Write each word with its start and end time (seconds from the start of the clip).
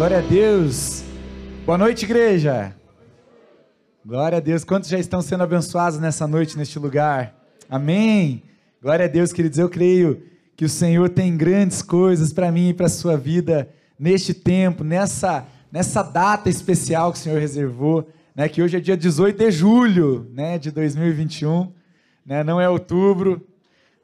Glória 0.00 0.20
a 0.20 0.22
Deus. 0.22 1.04
Boa 1.66 1.76
noite, 1.76 2.06
igreja. 2.06 2.74
Glória 4.02 4.38
a 4.38 4.40
Deus. 4.40 4.64
Quantos 4.64 4.88
já 4.88 4.98
estão 4.98 5.20
sendo 5.20 5.42
abençoados 5.42 5.98
nessa 5.98 6.26
noite, 6.26 6.56
neste 6.56 6.78
lugar? 6.78 7.34
Amém. 7.68 8.42
Glória 8.80 9.04
a 9.04 9.08
Deus, 9.08 9.30
queridos. 9.30 9.58
Eu 9.58 9.68
creio 9.68 10.22
que 10.56 10.64
o 10.64 10.70
Senhor 10.70 11.10
tem 11.10 11.36
grandes 11.36 11.82
coisas 11.82 12.32
para 12.32 12.50
mim 12.50 12.70
e 12.70 12.72
para 12.72 12.86
a 12.86 12.88
sua 12.88 13.14
vida 13.14 13.68
neste 13.98 14.32
tempo, 14.32 14.82
nessa, 14.82 15.46
nessa 15.70 16.02
data 16.02 16.48
especial 16.48 17.12
que 17.12 17.18
o 17.18 17.20
Senhor 17.20 17.38
reservou, 17.38 18.08
né? 18.34 18.48
Que 18.48 18.62
hoje 18.62 18.78
é 18.78 18.80
dia 18.80 18.96
18 18.96 19.36
de 19.36 19.50
julho, 19.50 20.30
né? 20.32 20.56
De 20.56 20.70
2021, 20.70 21.70
né? 22.24 22.42
Não 22.42 22.58
é 22.58 22.66
outubro, 22.70 23.46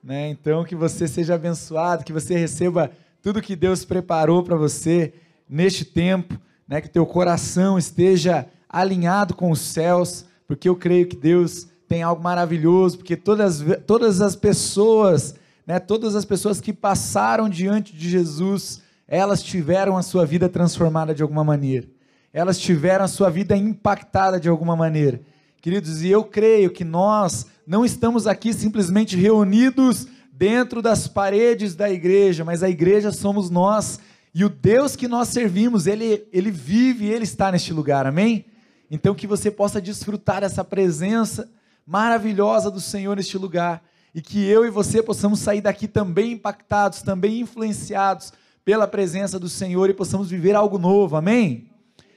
né? 0.05 0.29
Então 0.29 0.63
que 0.63 0.77
você 0.77 1.09
seja 1.09 1.37
abençoado, 1.37 2.05
que 2.05 2.13
você 2.13 2.37
receba 2.37 2.91
tudo 3.23 3.41
que 3.41 3.57
Deus 3.57 3.83
preparou 3.83 4.43
para 4.43 4.57
você 4.57 5.15
neste 5.49 5.85
tempo, 5.85 6.39
né? 6.67 6.81
Que 6.81 6.89
teu 6.89 7.07
coração 7.07 7.79
esteja 7.79 8.47
alinhado 8.69 9.35
com 9.35 9.51
os 9.51 9.61
céus, 9.61 10.25
porque 10.47 10.69
eu 10.69 10.77
creio 10.77 11.07
que 11.07 11.17
Deus 11.17 11.69
tem 11.89 12.03
algo 12.03 12.23
maravilhoso, 12.23 12.99
porque 12.99 13.17
todas, 13.17 13.65
todas 13.87 14.21
as 14.21 14.35
pessoas, 14.35 15.35
né, 15.67 15.79
todas 15.79 16.17
as 16.17 16.25
pessoas 16.25 16.61
que 16.61 16.73
passaram 16.73 17.49
diante 17.49 17.95
de 17.95 18.09
Jesus, 18.09 18.83
elas 19.07 19.43
tiveram 19.43 19.97
a 19.97 20.03
sua 20.03 20.27
vida 20.27 20.49
transformada 20.49 21.15
de 21.15 21.23
alguma 21.23 21.45
maneira. 21.45 21.87
Elas 22.33 22.59
tiveram 22.59 23.05
a 23.05 23.09
sua 23.09 23.31
vida 23.31 23.57
impactada 23.57 24.39
de 24.39 24.49
alguma 24.49 24.77
maneira. 24.77 25.21
Queridos, 25.63 26.03
e 26.03 26.09
eu 26.11 26.25
creio 26.25 26.71
que 26.71 26.85
nós 26.85 27.47
não 27.67 27.85
estamos 27.85 28.27
aqui 28.27 28.53
simplesmente 28.53 29.17
reunidos 29.17 30.07
dentro 30.33 30.83
das 30.83 31.09
paredes 31.09 31.75
da 31.75 31.91
igreja, 31.91 32.45
mas 32.45 32.63
a 32.63 32.69
igreja 32.69 33.11
somos 33.11 33.49
nós 33.49 33.99
e 34.39 34.45
o 34.45 34.51
Deus 34.51 34.95
que 34.95 35.09
nós 35.09 35.29
servimos, 35.29 35.87
ele, 35.87 36.29
ele 36.31 36.51
vive, 36.51 37.07
ele 37.07 37.25
está 37.25 37.51
neste 37.51 37.73
lugar, 37.73 38.07
amém? 38.07 38.45
Então 38.91 39.15
que 39.15 39.27
você 39.27 39.51
possa 39.51 39.81
desfrutar 39.81 40.45
essa 40.45 40.63
presença 40.63 41.51
maravilhosa 41.87 42.71
do 42.71 42.79
Senhor 42.79 43.17
neste 43.17 43.39
lugar 43.39 43.83
e 44.15 44.21
que 44.21 44.45
eu 44.47 44.67
e 44.67 44.71
você 44.71 45.03
possamos 45.03 45.41
sair 45.41 45.63
daqui 45.63 45.89
também 45.89 46.33
impactados, 46.33 47.01
também 47.01 47.41
influenciados 47.41 48.31
pela 48.63 48.87
presença 48.87 49.39
do 49.39 49.49
Senhor 49.49 49.89
e 49.89 49.95
possamos 49.95 50.29
viver 50.29 50.55
algo 50.55 50.77
novo, 50.77 51.17
amém? 51.17 51.71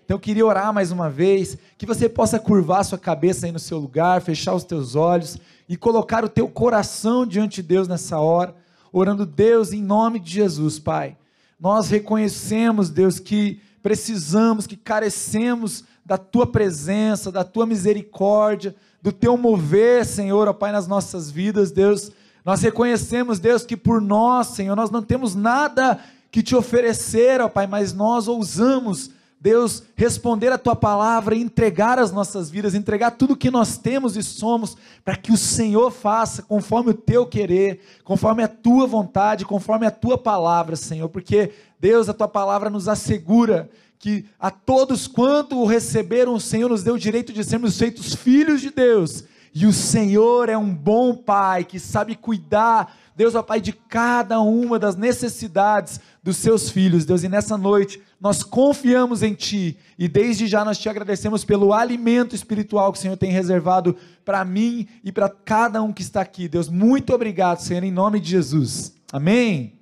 Então 0.03 0.15
eu 0.15 0.19
queria 0.19 0.45
orar 0.45 0.73
mais 0.73 0.91
uma 0.91 1.09
vez, 1.09 1.57
que 1.77 1.85
você 1.85 2.09
possa 2.09 2.37
curvar 2.37 2.83
sua 2.83 2.97
cabeça 2.97 3.45
aí 3.45 3.53
no 3.53 3.59
seu 3.59 3.77
lugar, 3.77 4.21
fechar 4.21 4.53
os 4.53 4.65
teus 4.65 4.93
olhos 4.93 5.37
e 5.69 5.77
colocar 5.77 6.25
o 6.25 6.29
teu 6.29 6.49
coração 6.49 7.25
diante 7.25 7.61
de 7.61 7.69
Deus 7.69 7.87
nessa 7.87 8.19
hora, 8.19 8.53
orando 8.91 9.25
Deus 9.25 9.71
em 9.71 9.81
nome 9.81 10.19
de 10.19 10.33
Jesus, 10.33 10.79
Pai. 10.79 11.15
Nós 11.59 11.89
reconhecemos, 11.89 12.89
Deus, 12.89 13.19
que 13.19 13.61
precisamos, 13.81 14.65
que 14.65 14.77
carecemos 14.77 15.83
da 16.05 16.17
tua 16.17 16.47
presença, 16.47 17.31
da 17.31 17.43
tua 17.43 17.65
misericórdia, 17.65 18.75
do 19.01 19.11
teu 19.11 19.37
mover, 19.37 20.05
Senhor, 20.05 20.47
ó 20.47 20.53
Pai, 20.53 20.71
nas 20.71 20.87
nossas 20.87 21.29
vidas, 21.29 21.71
Deus. 21.71 22.11
Nós 22.43 22.61
reconhecemos, 22.61 23.39
Deus, 23.39 23.65
que 23.65 23.77
por 23.77 24.01
nós, 24.01 24.47
Senhor, 24.47 24.75
nós 24.75 24.89
não 24.89 25.03
temos 25.03 25.35
nada 25.35 25.99
que 26.31 26.41
te 26.41 26.55
oferecer, 26.55 27.41
ó 27.41 27.49
Pai, 27.49 27.67
mas 27.67 27.93
nós 27.93 28.27
ousamos 28.27 29.11
Deus, 29.41 29.83
responder 29.95 30.51
a 30.51 30.57
tua 30.57 30.75
palavra 30.75 31.33
entregar 31.35 31.97
as 31.97 32.11
nossas 32.11 32.49
vidas, 32.49 32.75
entregar 32.75 33.11
tudo 33.11 33.37
que 33.37 33.49
nós 33.49 33.77
temos 33.77 34.17
e 34.17 34.23
somos, 34.23 34.75
para 35.03 35.15
que 35.15 35.31
o 35.31 35.37
Senhor 35.37 35.91
faça 35.91 36.41
conforme 36.41 36.91
o 36.91 36.93
teu 36.93 37.25
querer, 37.25 37.79
conforme 38.03 38.43
a 38.43 38.49
tua 38.49 38.85
vontade, 38.85 39.45
conforme 39.45 39.85
a 39.85 39.91
tua 39.91 40.17
palavra, 40.17 40.75
Senhor, 40.75 41.07
porque 41.07 41.51
Deus, 41.79 42.09
a 42.09 42.13
tua 42.13 42.27
palavra 42.27 42.69
nos 42.69 42.89
assegura 42.89 43.69
que 43.97 44.25
a 44.37 44.51
todos 44.51 45.07
quanto 45.07 45.57
o 45.57 45.65
receberam, 45.65 46.33
o 46.33 46.39
Senhor 46.39 46.69
nos 46.69 46.83
deu 46.83 46.95
o 46.95 46.99
direito 46.99 47.31
de 47.31 47.43
sermos 47.43 47.77
feitos 47.77 48.13
filhos 48.13 48.59
de 48.59 48.69
Deus. 48.69 49.23
E 49.59 49.65
o 49.65 49.73
Senhor 49.73 50.47
é 50.47 50.57
um 50.57 50.73
bom 50.73 51.13
Pai 51.13 51.65
que 51.65 51.81
sabe 51.81 52.15
cuidar, 52.15 52.95
Deus, 53.13 53.35
ó 53.35 53.43
Pai, 53.43 53.59
de 53.59 53.73
cada 53.73 54.39
uma 54.39 54.79
das 54.79 54.95
necessidades 54.95 55.99
dos 56.23 56.37
seus 56.37 56.69
filhos, 56.69 57.03
Deus, 57.03 57.23
e 57.23 57.27
nessa 57.27 57.57
noite 57.57 58.01
nós 58.21 58.41
confiamos 58.41 59.21
em 59.21 59.33
Ti 59.33 59.77
e 59.97 60.07
desde 60.07 60.47
já 60.47 60.63
nós 60.63 60.77
te 60.77 60.87
agradecemos 60.87 61.43
pelo 61.43 61.73
alimento 61.73 62.33
espiritual 62.33 62.93
que 62.93 62.99
o 62.99 63.01
Senhor 63.01 63.17
tem 63.17 63.33
reservado 63.33 63.97
para 64.23 64.45
mim 64.45 64.87
e 65.03 65.11
para 65.11 65.27
cada 65.27 65.83
um 65.83 65.91
que 65.91 66.03
está 66.03 66.21
aqui. 66.21 66.47
Deus, 66.47 66.69
muito 66.69 67.13
obrigado, 67.13 67.59
Senhor, 67.59 67.83
em 67.83 67.91
nome 67.91 68.21
de 68.21 68.29
Jesus. 68.29 68.95
Amém. 69.11 69.77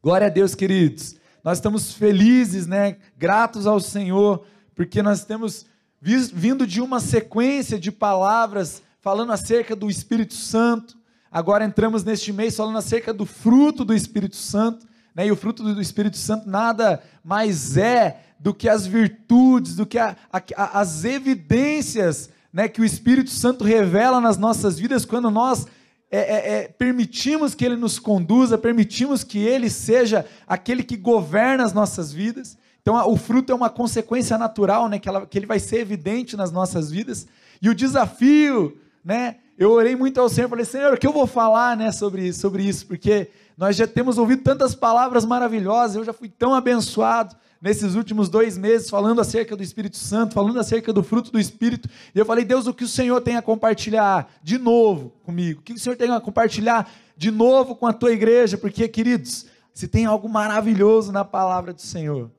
Glória 0.00 0.28
a 0.28 0.30
Deus, 0.30 0.54
queridos. 0.54 1.16
Nós 1.42 1.58
estamos 1.58 1.92
felizes, 1.92 2.68
né? 2.68 2.98
Gratos 3.18 3.66
ao 3.66 3.80
Senhor, 3.80 4.46
porque 4.76 5.02
nós 5.02 5.24
temos 5.24 5.66
vindo 6.04 6.66
de 6.66 6.82
uma 6.82 7.00
sequência 7.00 7.78
de 7.78 7.90
palavras 7.90 8.82
falando 9.00 9.32
acerca 9.32 9.74
do 9.74 9.88
Espírito 9.88 10.34
Santo. 10.34 10.96
Agora 11.32 11.64
entramos 11.64 12.04
neste 12.04 12.32
mês 12.32 12.54
falando 12.54 12.76
acerca 12.76 13.12
do 13.12 13.24
fruto 13.24 13.84
do 13.84 13.94
Espírito 13.94 14.36
Santo 14.36 14.86
né? 15.14 15.26
e 15.26 15.32
o 15.32 15.36
fruto 15.36 15.62
do 15.62 15.80
Espírito 15.80 16.18
Santo 16.18 16.48
nada 16.48 17.02
mais 17.24 17.76
é 17.76 18.20
do 18.38 18.52
que 18.52 18.68
as 18.68 18.86
virtudes, 18.86 19.76
do 19.76 19.86
que 19.86 19.98
a, 19.98 20.14
a, 20.30 20.80
as 20.80 21.04
evidências 21.04 22.28
né, 22.52 22.68
que 22.68 22.80
o 22.80 22.84
Espírito 22.84 23.30
Santo 23.30 23.64
revela 23.64 24.20
nas 24.20 24.36
nossas 24.36 24.78
vidas 24.78 25.04
quando 25.06 25.30
nós 25.30 25.66
é, 26.10 26.18
é, 26.18 26.52
é, 26.52 26.68
permitimos 26.68 27.54
que 27.54 27.64
Ele 27.64 27.76
nos 27.76 27.98
conduza, 27.98 28.58
permitimos 28.58 29.24
que 29.24 29.38
Ele 29.38 29.70
seja 29.70 30.26
aquele 30.46 30.82
que 30.82 30.96
governa 30.96 31.64
as 31.64 31.72
nossas 31.72 32.12
vidas. 32.12 32.56
Então, 32.84 33.10
o 33.10 33.16
fruto 33.16 33.50
é 33.50 33.54
uma 33.54 33.70
consequência 33.70 34.36
natural, 34.36 34.90
né, 34.90 34.98
que, 34.98 35.08
ela, 35.08 35.24
que 35.24 35.38
ele 35.38 35.46
vai 35.46 35.58
ser 35.58 35.78
evidente 35.78 36.36
nas 36.36 36.52
nossas 36.52 36.90
vidas. 36.90 37.26
E 37.62 37.70
o 37.70 37.74
desafio, 37.74 38.76
né, 39.02 39.36
eu 39.56 39.70
orei 39.70 39.96
muito 39.96 40.20
ao 40.20 40.28
Senhor, 40.28 40.50
falei, 40.50 40.66
Senhor, 40.66 40.92
o 40.92 40.98
que 40.98 41.06
eu 41.06 41.12
vou 41.12 41.26
falar 41.26 41.78
né, 41.78 41.90
sobre, 41.90 42.30
sobre 42.34 42.62
isso? 42.62 42.86
Porque 42.86 43.30
nós 43.56 43.74
já 43.74 43.86
temos 43.86 44.18
ouvido 44.18 44.42
tantas 44.42 44.74
palavras 44.74 45.24
maravilhosas, 45.24 45.96
eu 45.96 46.04
já 46.04 46.12
fui 46.12 46.28
tão 46.28 46.52
abençoado 46.52 47.34
nesses 47.58 47.94
últimos 47.94 48.28
dois 48.28 48.58
meses, 48.58 48.90
falando 48.90 49.18
acerca 49.18 49.56
do 49.56 49.62
Espírito 49.62 49.96
Santo, 49.96 50.34
falando 50.34 50.60
acerca 50.60 50.92
do 50.92 51.02
fruto 51.02 51.32
do 51.32 51.40
Espírito, 51.40 51.88
e 52.14 52.18
eu 52.18 52.26
falei, 52.26 52.44
Deus, 52.44 52.66
o 52.66 52.74
que 52.74 52.84
o 52.84 52.88
Senhor 52.88 53.18
tem 53.22 53.36
a 53.36 53.40
compartilhar 53.40 54.30
de 54.42 54.58
novo 54.58 55.10
comigo? 55.24 55.60
O 55.60 55.62
que 55.62 55.72
o 55.72 55.78
Senhor 55.78 55.96
tem 55.96 56.10
a 56.10 56.20
compartilhar 56.20 56.92
de 57.16 57.30
novo 57.30 57.74
com 57.74 57.86
a 57.86 57.94
tua 57.94 58.12
igreja? 58.12 58.58
Porque, 58.58 58.86
queridos, 58.88 59.46
se 59.72 59.88
tem 59.88 60.04
algo 60.04 60.28
maravilhoso 60.28 61.10
na 61.10 61.24
palavra 61.24 61.72
do 61.72 61.80
Senhor, 61.80 62.30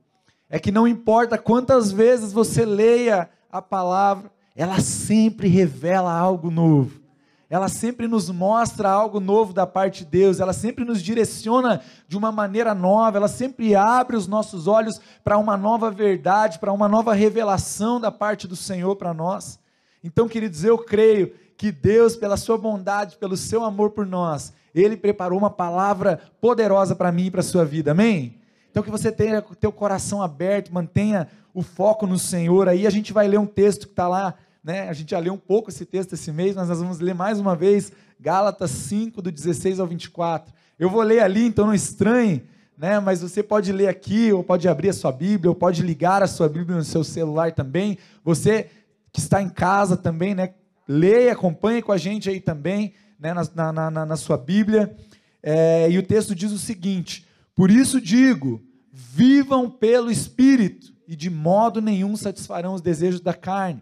é 0.50 0.60
que 0.60 0.72
não 0.72 0.88
importa 0.88 1.38
quantas 1.38 1.92
vezes 1.92 2.32
você 2.32 2.66
leia 2.66 3.30
a 3.52 3.62
palavra, 3.62 4.32
ela 4.56 4.80
sempre 4.80 5.48
revela 5.48 6.12
algo 6.12 6.50
novo 6.50 7.06
ela 7.50 7.70
sempre 7.70 8.08
nos 8.08 8.30
mostra 8.30 8.90
algo 8.90 9.20
novo 9.20 9.54
da 9.54 9.68
parte 9.68 10.04
de 10.04 10.10
Deus, 10.10 10.40
ela 10.40 10.54
sempre 10.54 10.84
nos 10.84 11.02
direciona 11.02 11.82
de 12.08 12.18
uma 12.18 12.32
maneira 12.32 12.74
nova, 12.74 13.18
ela 13.18 13.28
sempre 13.28 13.76
abre 13.76 14.16
os 14.16 14.28
nossos 14.28 14.68
olhos 14.68 15.00
para 15.24 15.38
uma 15.38 15.56
nova 15.56 15.92
verdade, 15.92 16.60
para 16.60 16.74
uma 16.74 16.88
nova 16.88 17.14
revelação 17.14 18.00
da 18.00 18.12
parte 18.12 18.48
do 18.48 18.56
Senhor 18.56 18.96
para 18.96 19.14
nós. 19.14 19.60
Então, 20.04 20.28
queridos, 20.28 20.64
eu 20.64 20.78
creio 20.78 21.34
que 21.56 21.72
Deus, 21.72 22.16
pela 22.16 22.36
sua 22.36 22.58
bondade, 22.58 23.18
pelo 23.18 23.38
seu 23.38 23.64
amor 23.64 23.92
por 23.92 24.06
nós, 24.06 24.52
Ele 24.74 24.98
preparou 24.98 25.38
uma 25.38 25.50
palavra 25.50 26.20
poderosa 26.42 26.96
para 26.96 27.12
mim 27.12 27.28
e 27.28 27.32
para 27.32 27.42
a 27.42 27.44
sua 27.44 27.64
vida, 27.64 27.92
amém? 27.92 28.38
Então, 28.76 28.84
que 28.84 28.92
você 28.92 29.10
tenha 29.10 29.40
o 29.40 29.56
teu 29.56 29.72
coração 29.72 30.22
aberto, 30.22 30.74
mantenha 30.74 31.30
o 31.54 31.62
foco 31.62 32.06
no 32.06 32.20
Senhor, 32.20 32.68
aí 32.68 32.86
a 32.86 32.90
gente 32.90 33.14
vai 33.14 33.26
ler 33.26 33.40
um 33.40 33.46
texto 33.46 33.88
que 33.88 33.94
está 33.94 34.06
lá 34.06 34.36
né? 34.66 34.90
A 34.90 34.94
gente 34.94 35.12
já 35.12 35.20
leu 35.20 35.32
um 35.32 35.38
pouco 35.38 35.70
esse 35.70 35.86
texto 35.86 36.14
esse 36.14 36.32
mês, 36.32 36.56
mas 36.56 36.68
nós 36.68 36.80
vamos 36.80 37.00
ler 37.00 37.14
mais 37.14 37.40
uma 37.40 37.56
vez 37.56 37.92
Gálatas 38.20 38.72
5, 38.72 39.22
do 39.22 39.32
16 39.32 39.80
ao 39.80 39.86
24. 39.86 40.52
Eu 40.80 40.90
vou 40.90 41.04
ler 41.04 41.20
ali, 41.20 41.46
então 41.46 41.68
não 41.68 41.74
estranhe, 41.76 42.42
né? 42.76 43.00
mas 43.00 43.22
você 43.22 43.44
pode 43.44 43.72
ler 43.72 43.88
aqui, 43.88 44.34
ou 44.34 44.44
pode 44.44 44.68
abrir 44.68 44.90
a 44.90 44.94
sua 44.94 45.12
Bíblia, 45.12 45.52
ou 45.52 45.56
pode 45.56 45.84
ligar 45.84 46.24
a 46.24 46.28
sua 46.28 46.50
Bíblia 46.50 46.76
no 46.76 46.84
seu 46.84 47.04
celular 47.04 47.52
também. 47.52 48.00
Você 48.24 48.72
que 49.14 49.20
está 49.20 49.40
em 49.40 49.50
casa 49.50 49.96
também, 49.96 50.34
né? 50.34 50.56
leia, 50.88 51.34
acompanhe 51.34 51.84
com 51.84 51.92
a 51.92 51.98
gente 51.98 52.28
aí 52.28 52.40
também, 52.40 52.92
né? 53.20 53.36
na, 53.36 53.72
na, 53.72 53.92
na, 53.92 54.06
na 54.08 54.16
sua 54.16 54.36
Bíblia. 54.36 54.98
É, 55.44 55.92
e 55.92 56.00
o 56.00 56.04
texto 56.04 56.34
diz 56.34 56.52
o 56.52 56.58
seguinte: 56.58 57.28
Por 57.54 57.70
isso 57.70 58.02
digo, 58.02 58.65
vivam 58.98 59.70
pelo 59.70 60.10
Espírito, 60.10 60.94
e 61.08 61.16
de 61.16 61.30
modo 61.30 61.82
nenhum 61.82 62.16
satisfarão 62.16 62.74
os 62.74 62.82
desejos 62.82 63.20
da 63.20 63.34
carne 63.34 63.82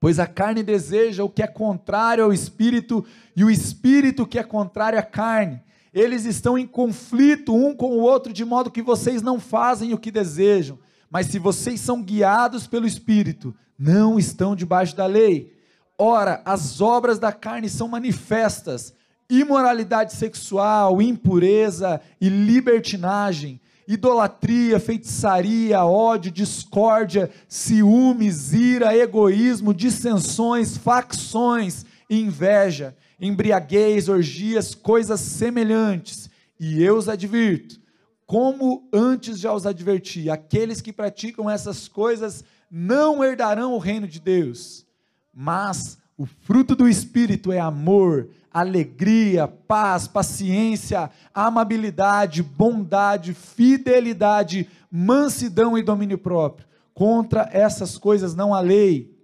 Pois 0.00 0.18
a 0.18 0.26
carne 0.26 0.62
deseja 0.62 1.22
o 1.22 1.28
que 1.28 1.42
é 1.42 1.46
contrário 1.46 2.24
ao 2.24 2.32
espírito 2.32 3.04
e 3.36 3.44
o 3.44 3.50
espírito 3.50 4.26
que 4.26 4.38
é 4.38 4.42
contrário 4.42 4.98
à 4.98 5.02
carne. 5.02 5.62
Eles 5.92 6.24
estão 6.24 6.56
em 6.56 6.66
conflito 6.66 7.54
um 7.54 7.76
com 7.76 7.90
o 7.90 8.00
outro, 8.00 8.32
de 8.32 8.42
modo 8.42 8.70
que 8.70 8.80
vocês 8.80 9.20
não 9.20 9.38
fazem 9.38 9.92
o 9.92 9.98
que 9.98 10.10
desejam. 10.10 10.78
Mas 11.10 11.26
se 11.26 11.38
vocês 11.38 11.80
são 11.80 12.02
guiados 12.02 12.66
pelo 12.66 12.86
espírito, 12.86 13.54
não 13.78 14.18
estão 14.18 14.56
debaixo 14.56 14.96
da 14.96 15.04
lei. 15.04 15.54
Ora, 15.98 16.40
as 16.46 16.80
obras 16.80 17.18
da 17.18 17.30
carne 17.30 17.68
são 17.68 17.86
manifestas: 17.86 18.94
imoralidade 19.28 20.14
sexual, 20.14 21.02
impureza 21.02 22.00
e 22.18 22.30
libertinagem 22.30 23.60
idolatria, 23.92 24.78
feitiçaria, 24.78 25.84
ódio, 25.84 26.30
discórdia, 26.30 27.28
ciúmes, 27.48 28.52
ira, 28.52 28.96
egoísmo, 28.96 29.74
dissensões, 29.74 30.76
facções, 30.76 31.84
inveja, 32.08 32.96
embriaguez, 33.20 34.08
orgias, 34.08 34.76
coisas 34.76 35.18
semelhantes. 35.18 36.30
E 36.58 36.80
eu 36.80 36.96
os 36.96 37.08
advirto, 37.08 37.80
como 38.24 38.88
antes 38.92 39.40
já 39.40 39.52
os 39.52 39.66
adverti, 39.66 40.30
aqueles 40.30 40.80
que 40.80 40.92
praticam 40.92 41.50
essas 41.50 41.88
coisas 41.88 42.44
não 42.70 43.24
herdarão 43.24 43.72
o 43.72 43.78
reino 43.78 44.06
de 44.06 44.20
Deus. 44.20 44.86
Mas 45.34 45.98
o 46.16 46.26
fruto 46.26 46.76
do 46.76 46.88
Espírito 46.88 47.50
é 47.50 47.58
amor, 47.58 48.28
alegria, 48.52 49.46
paz, 49.46 50.08
paciência, 50.08 51.10
amabilidade, 51.32 52.42
bondade, 52.42 53.32
fidelidade, 53.32 54.68
mansidão 54.90 55.78
e 55.78 55.82
domínio 55.82 56.18
próprio. 56.18 56.66
Contra 56.92 57.48
essas 57.52 57.96
coisas 57.96 58.34
não 58.34 58.52
há 58.52 58.60
lei. 58.60 59.16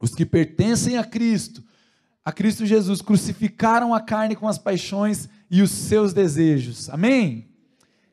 Os 0.00 0.14
que 0.14 0.26
pertencem 0.26 0.98
a 0.98 1.04
Cristo, 1.04 1.62
a 2.24 2.30
Cristo 2.30 2.66
Jesus, 2.66 3.00
crucificaram 3.00 3.94
a 3.94 4.00
carne 4.00 4.36
com 4.36 4.46
as 4.46 4.58
paixões 4.58 5.28
e 5.50 5.62
os 5.62 5.70
seus 5.70 6.12
desejos. 6.12 6.90
Amém? 6.90 7.48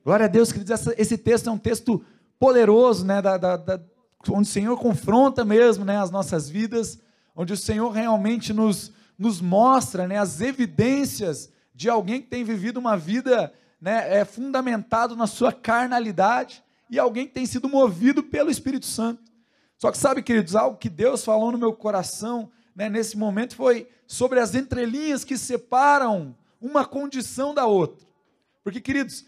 Glória 0.04 0.25
a 0.25 0.30
Deus, 0.30 0.51
queridos. 0.51 0.88
esse 0.98 1.18
texto 1.18 1.50
é 1.50 1.51
um 1.51 1.57
texto 1.57 2.04
poderoso, 2.39 3.06
né? 3.06 3.22
Da, 3.22 3.38
da, 3.38 3.57
da, 3.57 3.80
onde 4.30 4.48
o 4.48 4.51
Senhor 4.51 4.77
confronta 4.77 5.45
mesmo 5.45 5.86
né, 5.86 5.98
as 5.98 6.10
nossas 6.10 6.50
vidas, 6.50 7.00
onde 7.36 7.54
o 7.54 7.57
Senhor 7.57 7.89
realmente 7.92 8.54
nos 8.54 8.92
nos 9.21 9.39
mostra 9.39 10.07
né, 10.07 10.18
as 10.18 10.41
evidências 10.41 11.51
de 11.75 11.88
alguém 11.88 12.19
que 12.19 12.27
tem 12.27 12.44
vivido 12.44 12.77
uma 12.79 12.97
vida 12.97 13.53
né, 13.79 14.18
é, 14.18 14.25
fundamentado 14.25 15.15
na 15.15 15.27
sua 15.27 15.53
carnalidade 15.53 16.63
e 16.89 16.97
alguém 16.97 17.27
que 17.27 17.33
tem 17.33 17.45
sido 17.45 17.69
movido 17.69 18.23
pelo 18.23 18.50
Espírito 18.50 18.88
Santo. 18.88 19.21
Só 19.77 19.91
que 19.91 19.97
sabe, 20.00 20.23
queridos, 20.23 20.56
algo 20.56 20.75
que 20.75 20.89
Deus 20.89 21.23
falou 21.23 21.51
no 21.51 21.57
meu 21.59 21.71
coração 21.71 22.50
né, 22.75 22.89
nesse 22.89 23.15
momento 23.15 23.56
foi 23.56 23.88
sobre 24.07 24.39
as 24.39 24.56
entrelinhas 24.56 25.24
que 25.24 25.38
separam 25.38 26.35
uma 26.59 26.83
condição 26.83 27.53
da 27.53 27.67
outra. 27.67 28.07
Porque, 28.63 28.81
queridos, 28.81 29.27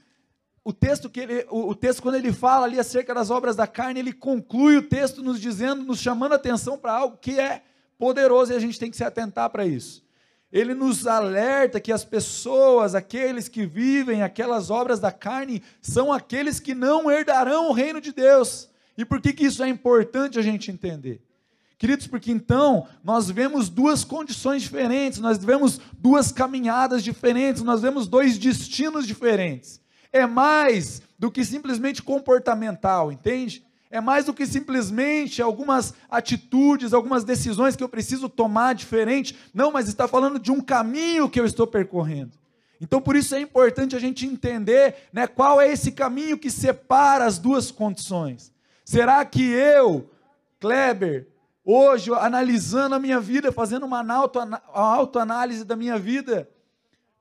o 0.63 0.73
texto 0.73 1.07
que 1.07 1.19
ele, 1.19 1.45
o, 1.51 1.69
o, 1.69 1.75
texto 1.75 2.01
quando 2.01 2.15
ele 2.15 2.33
fala 2.33 2.65
ali 2.65 2.79
acerca 2.79 3.13
das 3.13 3.29
obras 3.29 3.55
da 3.55 3.67
carne, 3.67 3.99
ele 3.99 4.11
conclui 4.11 4.75
o 4.75 4.89
texto 4.89 5.21
nos 5.21 5.39
dizendo, 5.39 5.83
nos 5.83 5.99
chamando 5.99 6.31
a 6.31 6.37
atenção 6.37 6.79
para 6.79 6.93
algo 6.93 7.15
que 7.17 7.39
é 7.39 7.61
poderoso 8.03 8.51
e 8.51 8.55
a 8.57 8.59
gente 8.59 8.77
tem 8.77 8.91
que 8.91 8.97
se 8.97 9.03
atentar 9.05 9.49
para 9.49 9.65
isso. 9.65 10.03
Ele 10.51 10.73
nos 10.73 11.07
alerta 11.07 11.79
que 11.79 11.89
as 11.89 12.03
pessoas, 12.03 12.95
aqueles 12.95 13.47
que 13.47 13.65
vivem 13.65 14.21
aquelas 14.21 14.69
obras 14.69 14.99
da 14.99 15.09
carne, 15.09 15.63
são 15.81 16.11
aqueles 16.11 16.59
que 16.59 16.75
não 16.75 17.09
herdarão 17.09 17.69
o 17.69 17.71
reino 17.71 18.01
de 18.01 18.11
Deus. 18.11 18.67
E 18.97 19.05
por 19.05 19.21
que, 19.21 19.31
que 19.31 19.45
isso 19.45 19.63
é 19.63 19.69
importante 19.69 20.37
a 20.37 20.41
gente 20.41 20.69
entender? 20.69 21.21
Queridos, 21.77 22.05
porque 22.05 22.29
então 22.29 22.85
nós 23.01 23.31
vemos 23.31 23.69
duas 23.69 24.03
condições 24.03 24.63
diferentes, 24.63 25.19
nós 25.19 25.37
vemos 25.37 25.79
duas 25.97 26.29
caminhadas 26.29 27.05
diferentes, 27.05 27.63
nós 27.63 27.81
vemos 27.81 28.05
dois 28.05 28.37
destinos 28.37 29.07
diferentes. 29.07 29.79
É 30.11 30.27
mais 30.27 31.01
do 31.17 31.31
que 31.31 31.45
simplesmente 31.45 32.03
comportamental, 32.03 33.13
entende? 33.13 33.65
É 33.93 34.01
mais 34.01 34.25
do 34.25 34.33
que 34.33 34.47
simplesmente 34.47 35.39
algumas 35.39 35.93
atitudes, 36.09 36.95
algumas 36.95 37.23
decisões 37.23 37.75
que 37.75 37.83
eu 37.83 37.87
preciso 37.87 38.27
tomar 38.27 38.73
diferente. 38.73 39.37
Não, 39.53 39.71
mas 39.71 39.87
está 39.87 40.07
falando 40.07 40.39
de 40.39 40.51
um 40.51 40.59
caminho 40.59 41.29
que 41.29 41.39
eu 41.39 41.45
estou 41.45 41.67
percorrendo. 41.67 42.31
Então, 42.81 42.99
por 42.99 43.15
isso 43.15 43.35
é 43.35 43.39
importante 43.39 43.95
a 43.95 43.99
gente 43.99 44.25
entender 44.25 44.95
né, 45.13 45.27
qual 45.27 45.61
é 45.61 45.71
esse 45.71 45.91
caminho 45.91 46.39
que 46.39 46.49
separa 46.49 47.25
as 47.25 47.37
duas 47.37 47.69
condições. 47.69 48.51
Será 48.83 49.23
que 49.23 49.43
eu, 49.43 50.09
Kleber, 50.59 51.27
hoje, 51.63 52.11
analisando 52.15 52.95
a 52.95 52.99
minha 52.99 53.19
vida, 53.19 53.51
fazendo 53.51 53.85
uma 53.85 54.03
autoanálise 54.73 55.63
da 55.63 55.75
minha 55.75 55.99
vida, 55.99 56.49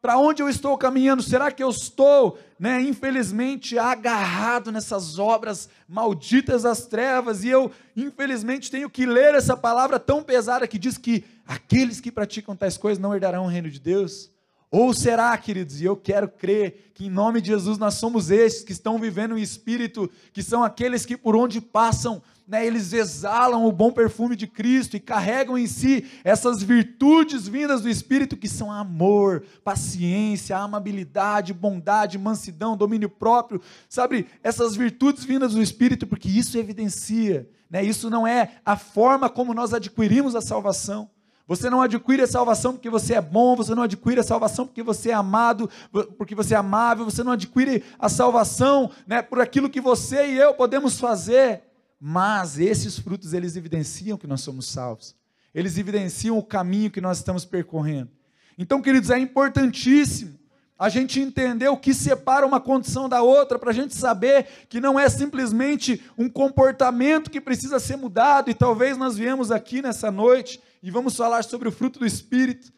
para 0.02 0.18
onde 0.18 0.42
eu 0.42 0.48
estou 0.48 0.76
caminhando? 0.76 1.22
Será 1.22 1.52
que 1.52 1.62
eu 1.62 1.70
estou, 1.70 2.36
né, 2.58 2.82
infelizmente, 2.82 3.78
agarrado 3.78 4.72
nessas 4.72 5.16
obras 5.16 5.68
malditas 5.88 6.64
das 6.64 6.86
trevas? 6.86 7.44
E 7.44 7.48
eu, 7.48 7.70
infelizmente, 7.96 8.68
tenho 8.68 8.90
que 8.90 9.06
ler 9.06 9.36
essa 9.36 9.56
palavra 9.56 10.00
tão 10.00 10.20
pesada 10.20 10.66
que 10.66 10.76
diz 10.76 10.98
que 10.98 11.24
aqueles 11.46 12.00
que 12.00 12.10
praticam 12.10 12.56
tais 12.56 12.76
coisas 12.76 13.00
não 13.00 13.14
herdarão 13.14 13.44
o 13.44 13.48
reino 13.48 13.70
de 13.70 13.78
Deus? 13.78 14.28
Ou 14.72 14.92
será, 14.92 15.36
queridos, 15.38 15.80
e 15.80 15.84
eu 15.84 15.94
quero 15.94 16.28
crer 16.28 16.90
que 16.94 17.06
em 17.06 17.10
nome 17.10 17.40
de 17.40 17.48
Jesus 17.48 17.78
nós 17.78 17.94
somos 17.94 18.28
esses 18.28 18.64
que 18.64 18.72
estão 18.72 18.98
vivendo 18.98 19.34
o 19.34 19.38
Espírito, 19.38 20.10
que 20.32 20.42
são 20.42 20.64
aqueles 20.64 21.06
que 21.06 21.16
por 21.16 21.36
onde 21.36 21.60
passam 21.60 22.20
né, 22.46 22.66
eles 22.66 22.92
exalam 22.92 23.64
o 23.64 23.72
bom 23.72 23.92
perfume 23.92 24.36
de 24.36 24.46
Cristo 24.46 24.96
e 24.96 25.00
carregam 25.00 25.56
em 25.56 25.66
si 25.66 26.04
essas 26.24 26.62
virtudes 26.62 27.46
vindas 27.46 27.82
do 27.82 27.88
Espírito 27.88 28.36
que 28.36 28.48
são 28.48 28.70
amor, 28.70 29.44
paciência, 29.64 30.56
amabilidade, 30.56 31.52
bondade, 31.52 32.18
mansidão, 32.18 32.76
domínio 32.76 33.08
próprio, 33.08 33.60
sabe? 33.88 34.26
Essas 34.42 34.74
virtudes 34.74 35.24
vindas 35.24 35.54
do 35.54 35.62
Espírito, 35.62 36.06
porque 36.06 36.28
isso 36.28 36.58
evidencia, 36.58 37.48
né? 37.70 37.82
Isso 37.82 38.10
não 38.10 38.26
é 38.26 38.56
a 38.64 38.76
forma 38.76 39.30
como 39.30 39.54
nós 39.54 39.72
adquirimos 39.72 40.34
a 40.34 40.40
salvação. 40.40 41.08
Você 41.46 41.68
não 41.68 41.82
adquire 41.82 42.22
a 42.22 42.26
salvação 42.26 42.72
porque 42.72 42.88
você 42.88 43.14
é 43.14 43.20
bom, 43.20 43.56
você 43.56 43.74
não 43.74 43.82
adquire 43.82 44.20
a 44.20 44.24
salvação 44.24 44.66
porque 44.66 44.82
você 44.82 45.10
é 45.10 45.14
amado, 45.14 45.68
porque 46.16 46.34
você 46.34 46.54
é 46.54 46.56
amável, 46.56 47.04
você 47.04 47.22
não 47.22 47.32
adquire 47.32 47.82
a 47.98 48.08
salvação 48.08 48.90
né, 49.06 49.20
por 49.20 49.40
aquilo 49.40 49.68
que 49.68 49.80
você 49.80 50.28
e 50.28 50.38
eu 50.38 50.54
podemos 50.54 50.98
fazer 51.00 51.62
mas 52.04 52.58
esses 52.58 52.98
frutos 52.98 53.32
eles 53.32 53.54
evidenciam 53.54 54.18
que 54.18 54.26
nós 54.26 54.40
somos 54.40 54.66
salvos. 54.66 55.14
Eles 55.54 55.78
evidenciam 55.78 56.36
o 56.36 56.42
caminho 56.42 56.90
que 56.90 57.00
nós 57.00 57.18
estamos 57.18 57.44
percorrendo. 57.44 58.10
Então, 58.58 58.82
queridos, 58.82 59.08
é 59.08 59.20
importantíssimo 59.20 60.36
a 60.76 60.88
gente 60.88 61.20
entender 61.20 61.68
o 61.68 61.76
que 61.76 61.94
separa 61.94 62.44
uma 62.44 62.60
condição 62.60 63.08
da 63.08 63.22
outra, 63.22 63.56
para 63.56 63.70
a 63.70 63.72
gente 63.72 63.94
saber 63.94 64.48
que 64.68 64.80
não 64.80 64.98
é 64.98 65.08
simplesmente 65.08 66.02
um 66.18 66.28
comportamento 66.28 67.30
que 67.30 67.40
precisa 67.40 67.78
ser 67.78 67.94
mudado, 67.94 68.50
e 68.50 68.54
talvez 68.54 68.96
nós 68.96 69.16
viemos 69.16 69.52
aqui 69.52 69.80
nessa 69.80 70.10
noite 70.10 70.60
e 70.82 70.90
vamos 70.90 71.14
falar 71.14 71.44
sobre 71.44 71.68
o 71.68 71.72
fruto 71.72 72.00
do 72.00 72.06
Espírito, 72.06 72.72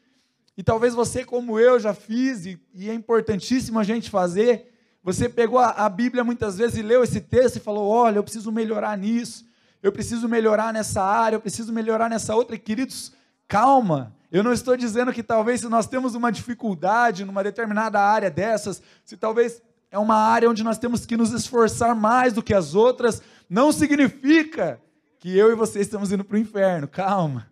e 0.55 0.63
talvez 0.63 0.93
você, 0.93 1.25
como 1.25 1.59
eu, 1.59 1.81
já 1.81 1.95
fiz, 1.95 2.45
e, 2.45 2.61
e 2.75 2.91
é 2.91 2.93
importantíssimo 2.93 3.79
a 3.79 3.85
gente 3.85 4.11
fazer, 4.11 4.74
você 5.05 5.29
pegou 5.29 5.59
a, 5.59 5.87
Bíblia 5.87 6.25
muitas 6.25 6.57
vezes 6.57 6.79
e 6.79 6.83
leu 6.83 7.05
esse 7.05 7.21
texto 7.21 7.57
e 7.57 7.61
falou: 7.61 7.87
olha, 7.87 8.17
eu 8.17 8.25
preciso 8.25 8.51
melhorar 8.51 8.97
nisso, 8.97 9.47
eu 9.83 9.93
preciso 9.93 10.27
melhorar 10.27 10.73
nessa 10.73 11.03
área, 11.03 11.37
eu 11.37 11.41
preciso 11.41 11.71
melhorar 11.75 12.09
nessa 12.09 12.35
outra. 12.35 12.57
E, 12.57 12.59
queridos, 12.59 13.13
calma. 13.47 14.17
Eu 14.33 14.43
não 14.43 14.53
estou 14.53 14.77
dizendo 14.77 15.13
que 15.13 15.23
talvez 15.23 15.61
se 15.61 15.69
nós 15.69 15.87
temos 15.87 16.15
uma 16.15 16.33
dificuldade 16.33 17.25
numa 17.25 17.45
determinada 17.45 18.01
área 18.01 18.31
dessas, 18.31 18.83
se 19.05 19.17
talvez 19.17 19.63
é 19.91 19.99
uma 19.99 20.17
área 20.17 20.49
onde 20.51 20.65
nós 20.65 20.79
temos 20.79 21.05
que 21.05 21.17
nos 21.19 21.33
esforçar 21.33 21.95
mais 21.95 22.33
do 22.33 22.43
que 22.43 22.55
as 22.55 22.75
outras, 22.75 23.23
não 23.49 23.71
significa 23.71 24.81
que 25.21 25.37
eu 25.37 25.53
e 25.53 25.55
você 25.55 25.81
estamos 25.81 26.11
indo 26.11 26.25
para 26.25 26.35
o 26.35 26.41
inferno. 26.41 26.89
Calma. 26.89 27.49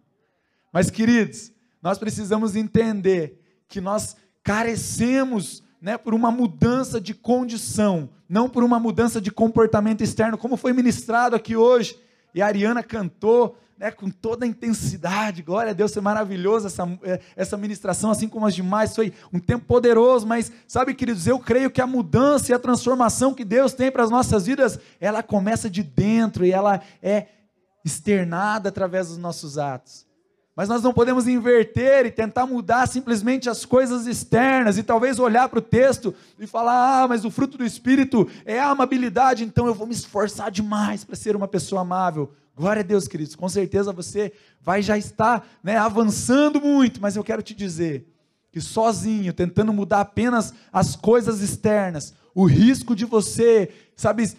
Mas, 0.72 0.90
queridos, 0.90 1.52
nós 1.82 1.98
precisamos 1.98 2.56
entender 2.56 3.38
que 3.68 3.80
nós 3.80 4.16
carecemos 4.42 5.62
né, 5.82 5.98
por 5.98 6.14
uma 6.14 6.30
mudança 6.30 7.00
de 7.00 7.12
condição, 7.12 8.08
não 8.28 8.48
por 8.48 8.62
uma 8.62 8.78
mudança 8.78 9.20
de 9.20 9.32
comportamento 9.32 10.00
externo, 10.00 10.38
como 10.38 10.56
foi 10.56 10.72
ministrado 10.72 11.34
aqui 11.34 11.56
hoje. 11.56 11.98
E 12.32 12.40
a 12.40 12.46
Ariana 12.46 12.84
cantou 12.84 13.58
né, 13.76 13.90
com 13.90 14.08
toda 14.08 14.44
a 14.44 14.48
intensidade, 14.48 15.42
glória 15.42 15.70
a 15.70 15.74
Deus, 15.74 15.92
foi 15.92 16.00
maravilhoso 16.00 16.68
essa, 16.68 16.84
é, 17.02 17.20
essa 17.34 17.56
ministração, 17.56 18.12
assim 18.12 18.28
como 18.28 18.46
as 18.46 18.54
demais, 18.54 18.94
foi 18.94 19.12
um 19.32 19.40
tempo 19.40 19.64
poderoso, 19.64 20.24
mas 20.24 20.52
sabe, 20.68 20.94
queridos, 20.94 21.26
eu 21.26 21.40
creio 21.40 21.68
que 21.68 21.80
a 21.80 21.86
mudança 21.86 22.52
e 22.52 22.54
a 22.54 22.60
transformação 22.60 23.34
que 23.34 23.44
Deus 23.44 23.74
tem 23.74 23.90
para 23.90 24.04
as 24.04 24.10
nossas 24.10 24.46
vidas, 24.46 24.78
ela 25.00 25.20
começa 25.20 25.68
de 25.68 25.82
dentro 25.82 26.46
e 26.46 26.52
ela 26.52 26.80
é 27.02 27.26
externada 27.84 28.68
através 28.68 29.08
dos 29.08 29.18
nossos 29.18 29.58
atos. 29.58 30.06
Mas 30.54 30.68
nós 30.68 30.82
não 30.82 30.92
podemos 30.92 31.26
inverter 31.26 32.04
e 32.04 32.10
tentar 32.10 32.46
mudar 32.46 32.86
simplesmente 32.86 33.48
as 33.48 33.64
coisas 33.64 34.06
externas 34.06 34.76
e 34.76 34.82
talvez 34.82 35.18
olhar 35.18 35.48
para 35.48 35.58
o 35.58 35.62
texto 35.62 36.14
e 36.38 36.46
falar: 36.46 37.02
ah, 37.02 37.08
mas 37.08 37.24
o 37.24 37.30
fruto 37.30 37.56
do 37.56 37.64
Espírito 37.64 38.28
é 38.44 38.60
a 38.60 38.68
amabilidade, 38.68 39.44
então 39.44 39.66
eu 39.66 39.74
vou 39.74 39.86
me 39.86 39.94
esforçar 39.94 40.50
demais 40.50 41.04
para 41.04 41.16
ser 41.16 41.34
uma 41.34 41.48
pessoa 41.48 41.80
amável. 41.80 42.32
Glória 42.54 42.80
a 42.80 42.84
Deus, 42.84 43.08
queridos. 43.08 43.34
Com 43.34 43.48
certeza 43.48 43.92
você 43.92 44.30
vai 44.60 44.82
já 44.82 44.98
estar 44.98 45.46
né, 45.62 45.78
avançando 45.78 46.60
muito, 46.60 47.00
mas 47.00 47.16
eu 47.16 47.24
quero 47.24 47.42
te 47.42 47.54
dizer 47.54 48.06
que 48.52 48.60
sozinho, 48.60 49.32
tentando 49.32 49.72
mudar 49.72 50.02
apenas 50.02 50.52
as 50.70 50.94
coisas 50.94 51.40
externas, 51.40 52.12
o 52.34 52.44
risco 52.44 52.94
de 52.94 53.06
você, 53.06 53.70
sabe, 53.96 54.30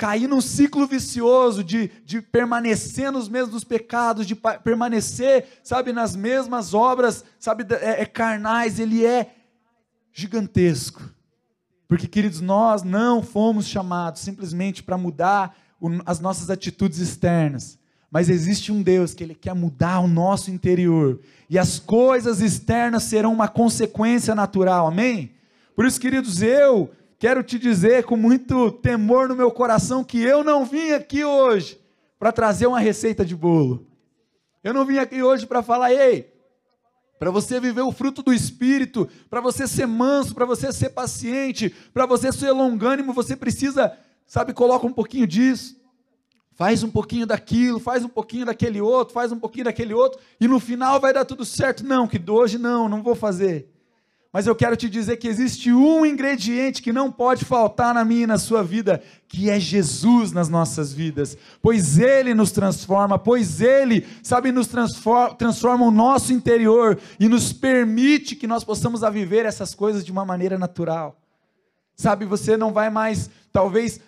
cair 0.00 0.26
num 0.26 0.40
ciclo 0.40 0.86
vicioso 0.86 1.62
de, 1.62 1.90
de 2.06 2.22
permanecer 2.22 3.12
nos 3.12 3.28
mesmos 3.28 3.64
pecados, 3.64 4.26
de 4.26 4.34
permanecer, 4.34 5.60
sabe, 5.62 5.92
nas 5.92 6.16
mesmas 6.16 6.72
obras, 6.72 7.22
sabe, 7.38 7.66
é, 7.74 8.00
é 8.00 8.06
carnais, 8.06 8.80
ele 8.80 9.04
é 9.04 9.34
gigantesco. 10.10 11.02
Porque, 11.86 12.06
queridos, 12.06 12.40
nós 12.40 12.82
não 12.82 13.22
fomos 13.22 13.66
chamados 13.66 14.22
simplesmente 14.22 14.82
para 14.82 14.96
mudar 14.96 15.54
as 16.06 16.18
nossas 16.18 16.48
atitudes 16.48 16.98
externas. 16.98 17.78
Mas 18.10 18.30
existe 18.30 18.72
um 18.72 18.80
Deus 18.80 19.12
que 19.12 19.22
Ele 19.22 19.34
quer 19.34 19.54
mudar 19.54 20.00
o 20.00 20.08
nosso 20.08 20.50
interior. 20.50 21.20
E 21.50 21.58
as 21.58 21.78
coisas 21.78 22.40
externas 22.40 23.02
serão 23.02 23.34
uma 23.34 23.48
consequência 23.48 24.34
natural, 24.34 24.86
amém? 24.86 25.32
Por 25.76 25.84
isso, 25.84 26.00
queridos, 26.00 26.40
eu 26.40 26.90
quero 27.20 27.42
te 27.42 27.58
dizer 27.58 28.04
com 28.04 28.16
muito 28.16 28.72
temor 28.72 29.28
no 29.28 29.36
meu 29.36 29.50
coração 29.50 30.02
que 30.02 30.18
eu 30.22 30.42
não 30.42 30.64
vim 30.64 30.92
aqui 30.92 31.22
hoje 31.22 31.78
para 32.18 32.32
trazer 32.32 32.66
uma 32.66 32.80
receita 32.80 33.26
de 33.26 33.36
bolo. 33.36 33.86
Eu 34.64 34.72
não 34.72 34.86
vim 34.86 34.96
aqui 34.96 35.22
hoje 35.22 35.46
para 35.46 35.62
falar, 35.62 35.92
ei, 35.92 36.32
para 37.18 37.30
você 37.30 37.60
viver 37.60 37.82
o 37.82 37.92
fruto 37.92 38.22
do 38.22 38.32
Espírito, 38.32 39.06
para 39.28 39.42
você 39.42 39.68
ser 39.68 39.86
manso, 39.86 40.34
para 40.34 40.46
você 40.46 40.72
ser 40.72 40.90
paciente, 40.90 41.68
para 41.92 42.06
você 42.06 42.32
ser 42.32 42.52
longânimo, 42.52 43.12
você 43.12 43.36
precisa, 43.36 43.94
sabe, 44.26 44.54
coloca 44.54 44.86
um 44.86 44.92
pouquinho 44.92 45.26
disso, 45.26 45.76
faz 46.52 46.82
um 46.82 46.90
pouquinho 46.90 47.26
daquilo, 47.26 47.78
faz 47.78 48.02
um 48.02 48.08
pouquinho 48.08 48.46
daquele 48.46 48.80
outro, 48.80 49.12
faz 49.12 49.30
um 49.30 49.38
pouquinho 49.38 49.66
daquele 49.66 49.92
outro, 49.92 50.18
e 50.40 50.48
no 50.48 50.58
final 50.58 50.98
vai 50.98 51.12
dar 51.12 51.26
tudo 51.26 51.44
certo. 51.44 51.84
Não, 51.84 52.08
que 52.08 52.18
hoje 52.30 52.56
não, 52.56 52.88
não 52.88 53.02
vou 53.02 53.14
fazer. 53.14 53.68
Mas 54.32 54.46
eu 54.46 54.54
quero 54.54 54.76
te 54.76 54.88
dizer 54.88 55.16
que 55.16 55.26
existe 55.26 55.72
um 55.72 56.06
ingrediente 56.06 56.80
que 56.80 56.92
não 56.92 57.10
pode 57.10 57.44
faltar 57.44 57.92
na 57.92 58.04
minha 58.04 58.22
e 58.22 58.26
na 58.28 58.38
sua 58.38 58.62
vida, 58.62 59.02
que 59.26 59.50
é 59.50 59.58
Jesus 59.58 60.30
nas 60.30 60.48
nossas 60.48 60.92
vidas. 60.92 61.36
Pois 61.60 61.98
Ele 61.98 62.32
nos 62.32 62.52
transforma, 62.52 63.18
pois 63.18 63.60
Ele, 63.60 64.06
sabe, 64.22 64.52
nos 64.52 64.68
transforma, 64.68 65.34
transforma 65.34 65.84
o 65.84 65.90
nosso 65.90 66.32
interior 66.32 66.96
e 67.18 67.28
nos 67.28 67.52
permite 67.52 68.36
que 68.36 68.46
nós 68.46 68.62
possamos 68.62 69.02
a 69.02 69.10
viver 69.10 69.46
essas 69.46 69.74
coisas 69.74 70.04
de 70.04 70.12
uma 70.12 70.24
maneira 70.24 70.56
natural. 70.56 71.20
Sabe, 71.96 72.24
você 72.24 72.56
não 72.56 72.72
vai 72.72 72.88
mais, 72.88 73.28
talvez, 73.52 74.00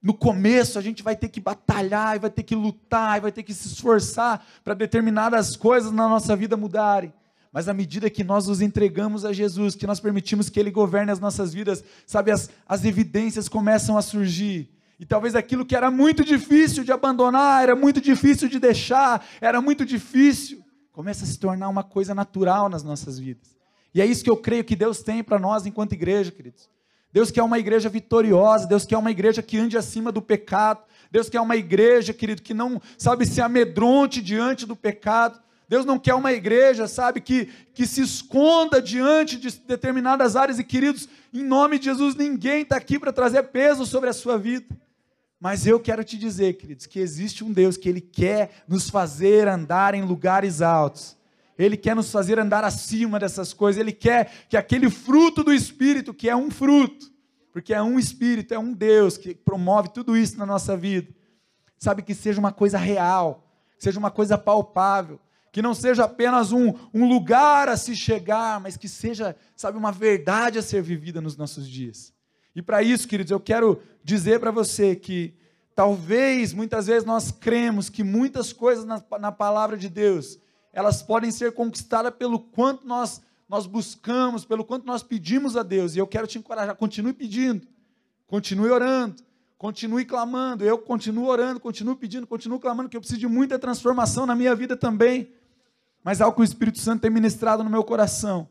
no 0.00 0.14
começo 0.14 0.78
a 0.78 0.82
gente 0.82 1.02
vai 1.02 1.16
ter 1.16 1.28
que 1.28 1.40
batalhar, 1.40 2.20
vai 2.20 2.30
ter 2.30 2.44
que 2.44 2.54
lutar, 2.54 3.20
vai 3.20 3.32
ter 3.32 3.42
que 3.42 3.52
se 3.52 3.66
esforçar 3.66 4.46
para 4.62 4.72
determinadas 4.72 5.56
coisas 5.56 5.90
na 5.90 6.08
nossa 6.08 6.36
vida 6.36 6.56
mudarem. 6.56 7.12
Mas 7.54 7.68
à 7.68 7.72
medida 7.72 8.10
que 8.10 8.24
nós 8.24 8.48
nos 8.48 8.60
entregamos 8.60 9.24
a 9.24 9.32
Jesus, 9.32 9.76
que 9.76 9.86
nós 9.86 10.00
permitimos 10.00 10.48
que 10.48 10.58
Ele 10.58 10.72
governe 10.72 11.12
as 11.12 11.20
nossas 11.20 11.54
vidas, 11.54 11.84
sabe, 12.04 12.32
as, 12.32 12.50
as 12.66 12.84
evidências 12.84 13.48
começam 13.48 13.96
a 13.96 14.02
surgir. 14.02 14.68
E 14.98 15.06
talvez 15.06 15.36
aquilo 15.36 15.64
que 15.64 15.76
era 15.76 15.88
muito 15.88 16.24
difícil 16.24 16.82
de 16.82 16.90
abandonar, 16.90 17.62
era 17.62 17.76
muito 17.76 18.00
difícil 18.00 18.48
de 18.48 18.58
deixar, 18.58 19.24
era 19.40 19.60
muito 19.60 19.86
difícil, 19.86 20.64
começa 20.90 21.22
a 21.22 21.28
se 21.28 21.38
tornar 21.38 21.68
uma 21.68 21.84
coisa 21.84 22.12
natural 22.12 22.68
nas 22.68 22.82
nossas 22.82 23.20
vidas. 23.20 23.56
E 23.94 24.00
é 24.00 24.06
isso 24.06 24.24
que 24.24 24.30
eu 24.30 24.36
creio 24.36 24.64
que 24.64 24.74
Deus 24.74 25.04
tem 25.04 25.22
para 25.22 25.38
nós 25.38 25.64
enquanto 25.64 25.92
igreja, 25.92 26.32
queridos. 26.32 26.68
Deus 27.12 27.30
quer 27.30 27.44
uma 27.44 27.60
igreja 27.60 27.88
vitoriosa, 27.88 28.66
Deus 28.66 28.84
quer 28.84 28.98
uma 28.98 29.12
igreja 29.12 29.40
que 29.40 29.56
ande 29.58 29.78
acima 29.78 30.10
do 30.10 30.20
pecado, 30.20 30.82
Deus 31.08 31.28
quer 31.28 31.40
uma 31.40 31.54
igreja, 31.54 32.12
querido, 32.12 32.42
que 32.42 32.52
não, 32.52 32.82
sabe, 32.98 33.24
se 33.24 33.40
amedronte 33.40 34.20
diante 34.20 34.66
do 34.66 34.74
pecado. 34.74 35.43
Deus 35.74 35.84
não 35.84 35.98
quer 35.98 36.14
uma 36.14 36.32
igreja, 36.32 36.86
sabe, 36.86 37.20
que, 37.20 37.46
que 37.74 37.84
se 37.84 38.00
esconda 38.00 38.80
diante 38.80 39.36
de 39.36 39.50
determinadas 39.50 40.36
áreas. 40.36 40.60
E, 40.60 40.62
queridos, 40.62 41.08
em 41.32 41.42
nome 41.42 41.80
de 41.80 41.86
Jesus, 41.86 42.14
ninguém 42.14 42.62
está 42.62 42.76
aqui 42.76 42.96
para 42.96 43.12
trazer 43.12 43.42
peso 43.44 43.84
sobre 43.84 44.08
a 44.08 44.12
sua 44.12 44.38
vida. 44.38 44.66
Mas 45.40 45.66
eu 45.66 45.80
quero 45.80 46.04
te 46.04 46.16
dizer, 46.16 46.52
queridos, 46.58 46.86
que 46.86 47.00
existe 47.00 47.42
um 47.42 47.52
Deus 47.52 47.76
que 47.76 47.88
Ele 47.88 48.00
quer 48.00 48.62
nos 48.68 48.88
fazer 48.88 49.48
andar 49.48 49.94
em 49.94 50.04
lugares 50.04 50.62
altos. 50.62 51.16
Ele 51.58 51.76
quer 51.76 51.96
nos 51.96 52.08
fazer 52.08 52.38
andar 52.38 52.62
acima 52.62 53.18
dessas 53.18 53.52
coisas, 53.52 53.80
Ele 53.80 53.92
quer 53.92 54.46
que 54.48 54.56
aquele 54.56 54.88
fruto 54.88 55.42
do 55.42 55.52
Espírito, 55.52 56.14
que 56.14 56.30
é 56.30 56.36
um 56.36 56.52
fruto, 56.52 57.10
porque 57.52 57.74
é 57.74 57.82
um 57.82 57.98
Espírito, 57.98 58.54
é 58.54 58.58
um 58.60 58.72
Deus 58.72 59.18
que 59.18 59.34
promove 59.34 59.88
tudo 59.88 60.16
isso 60.16 60.38
na 60.38 60.46
nossa 60.46 60.76
vida, 60.76 61.12
sabe, 61.80 62.00
que 62.00 62.14
seja 62.14 62.38
uma 62.38 62.52
coisa 62.52 62.78
real, 62.78 63.44
seja 63.76 63.98
uma 63.98 64.12
coisa 64.12 64.38
palpável, 64.38 65.18
que 65.54 65.62
não 65.62 65.72
seja 65.72 66.02
apenas 66.02 66.50
um, 66.50 66.74
um 66.92 67.08
lugar 67.08 67.68
a 67.68 67.76
se 67.76 67.94
chegar, 67.94 68.58
mas 68.58 68.76
que 68.76 68.88
seja, 68.88 69.36
sabe, 69.54 69.78
uma 69.78 69.92
verdade 69.92 70.58
a 70.58 70.62
ser 70.62 70.82
vivida 70.82 71.20
nos 71.20 71.36
nossos 71.36 71.70
dias. 71.70 72.12
E 72.56 72.60
para 72.60 72.82
isso, 72.82 73.06
queridos, 73.06 73.30
eu 73.30 73.38
quero 73.38 73.80
dizer 74.02 74.40
para 74.40 74.50
você 74.50 74.96
que 74.96 75.32
talvez, 75.72 76.52
muitas 76.52 76.88
vezes, 76.88 77.04
nós 77.04 77.30
cremos 77.30 77.88
que 77.88 78.02
muitas 78.02 78.52
coisas 78.52 78.84
na, 78.84 79.00
na 79.20 79.30
palavra 79.30 79.76
de 79.76 79.88
Deus 79.88 80.40
elas 80.72 81.04
podem 81.04 81.30
ser 81.30 81.52
conquistadas 81.52 82.12
pelo 82.18 82.40
quanto 82.40 82.84
nós, 82.84 83.22
nós 83.48 83.64
buscamos, 83.64 84.44
pelo 84.44 84.64
quanto 84.64 84.84
nós 84.84 85.04
pedimos 85.04 85.56
a 85.56 85.62
Deus. 85.62 85.94
E 85.94 86.00
eu 86.00 86.06
quero 86.08 86.26
te 86.26 86.36
encorajar, 86.36 86.74
continue 86.74 87.12
pedindo, 87.12 87.64
continue 88.26 88.70
orando, 88.70 89.22
continue 89.56 90.04
clamando. 90.04 90.64
Eu 90.64 90.78
continuo 90.78 91.28
orando, 91.28 91.60
continuo 91.60 91.94
pedindo, 91.94 92.26
continuo 92.26 92.58
clamando, 92.58 92.88
que 92.88 92.96
eu 92.96 93.00
preciso 93.00 93.20
de 93.20 93.28
muita 93.28 93.56
transformação 93.56 94.26
na 94.26 94.34
minha 94.34 94.52
vida 94.56 94.76
também. 94.76 95.32
Mas 96.04 96.20
algo 96.20 96.36
que 96.36 96.42
o 96.42 96.44
Espírito 96.44 96.78
Santo 96.78 97.00
tem 97.00 97.10
ministrado 97.10 97.64
no 97.64 97.70
meu 97.70 97.82
coração 97.82 98.46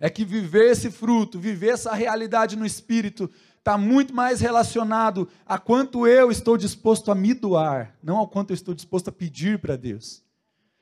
é 0.00 0.10
que 0.10 0.24
viver 0.24 0.72
esse 0.72 0.90
fruto, 0.90 1.38
viver 1.38 1.68
essa 1.68 1.94
realidade 1.94 2.56
no 2.56 2.66
Espírito, 2.66 3.30
está 3.58 3.78
muito 3.78 4.12
mais 4.12 4.40
relacionado 4.40 5.28
a 5.46 5.58
quanto 5.58 6.06
eu 6.06 6.30
estou 6.30 6.56
disposto 6.58 7.10
a 7.10 7.14
me 7.14 7.32
doar, 7.32 7.94
não 8.02 8.16
ao 8.18 8.28
quanto 8.28 8.50
eu 8.50 8.54
estou 8.54 8.74
disposto 8.74 9.08
a 9.08 9.12
pedir 9.12 9.60
para 9.60 9.76
Deus. 9.76 10.22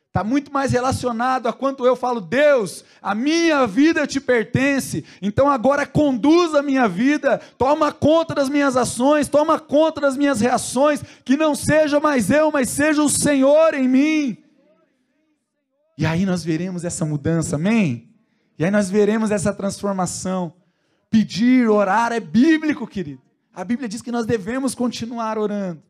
Está 0.09 0.25
muito 0.25 0.53
mais 0.53 0.73
relacionado 0.73 1.47
a 1.47 1.53
quanto 1.53 1.87
eu 1.87 1.97
falo, 1.97 2.21
Deus, 2.21 2.85
a 3.01 3.15
minha 3.15 3.67
vida 3.67 4.07
te 4.07 4.21
pertence, 4.21 5.05
então 5.23 5.49
agora 5.49 5.87
conduz 5.87 6.55
a 6.55 6.63
minha 6.63 6.89
vida, 6.89 7.39
toma 7.57 7.93
conta 7.93 8.35
das 8.35 8.49
minhas 8.49 8.77
ações, 8.77 9.29
toma 9.29 9.59
conta 9.59 10.01
das 10.01 10.17
minhas 10.17 10.41
reações, 10.41 11.03
que 11.25 11.37
não 11.37 11.55
seja 11.55 12.01
mais 12.01 12.31
eu, 12.31 12.51
mas 12.51 12.69
seja 12.71 13.03
o 13.03 13.09
Senhor 13.09 13.73
em 13.75 13.89
mim. 13.89 14.42
E 15.97 16.07
aí 16.07 16.25
nós 16.25 16.43
veremos 16.43 16.85
essa 16.85 17.05
mudança, 17.05 17.57
amém? 17.57 18.11
E 18.59 18.65
aí 18.65 18.71
nós 18.71 18.91
veremos 18.91 19.31
essa 19.31 19.53
transformação. 19.53 20.55
Pedir, 21.11 21.69
orar 21.69 22.13
é 22.13 22.21
bíblico, 22.21 22.87
querido. 22.87 23.21
A 23.53 23.65
Bíblia 23.65 23.89
diz 23.89 24.01
que 24.01 24.13
nós 24.13 24.25
devemos 24.25 24.75
continuar 24.75 25.37
orando. 25.37 25.83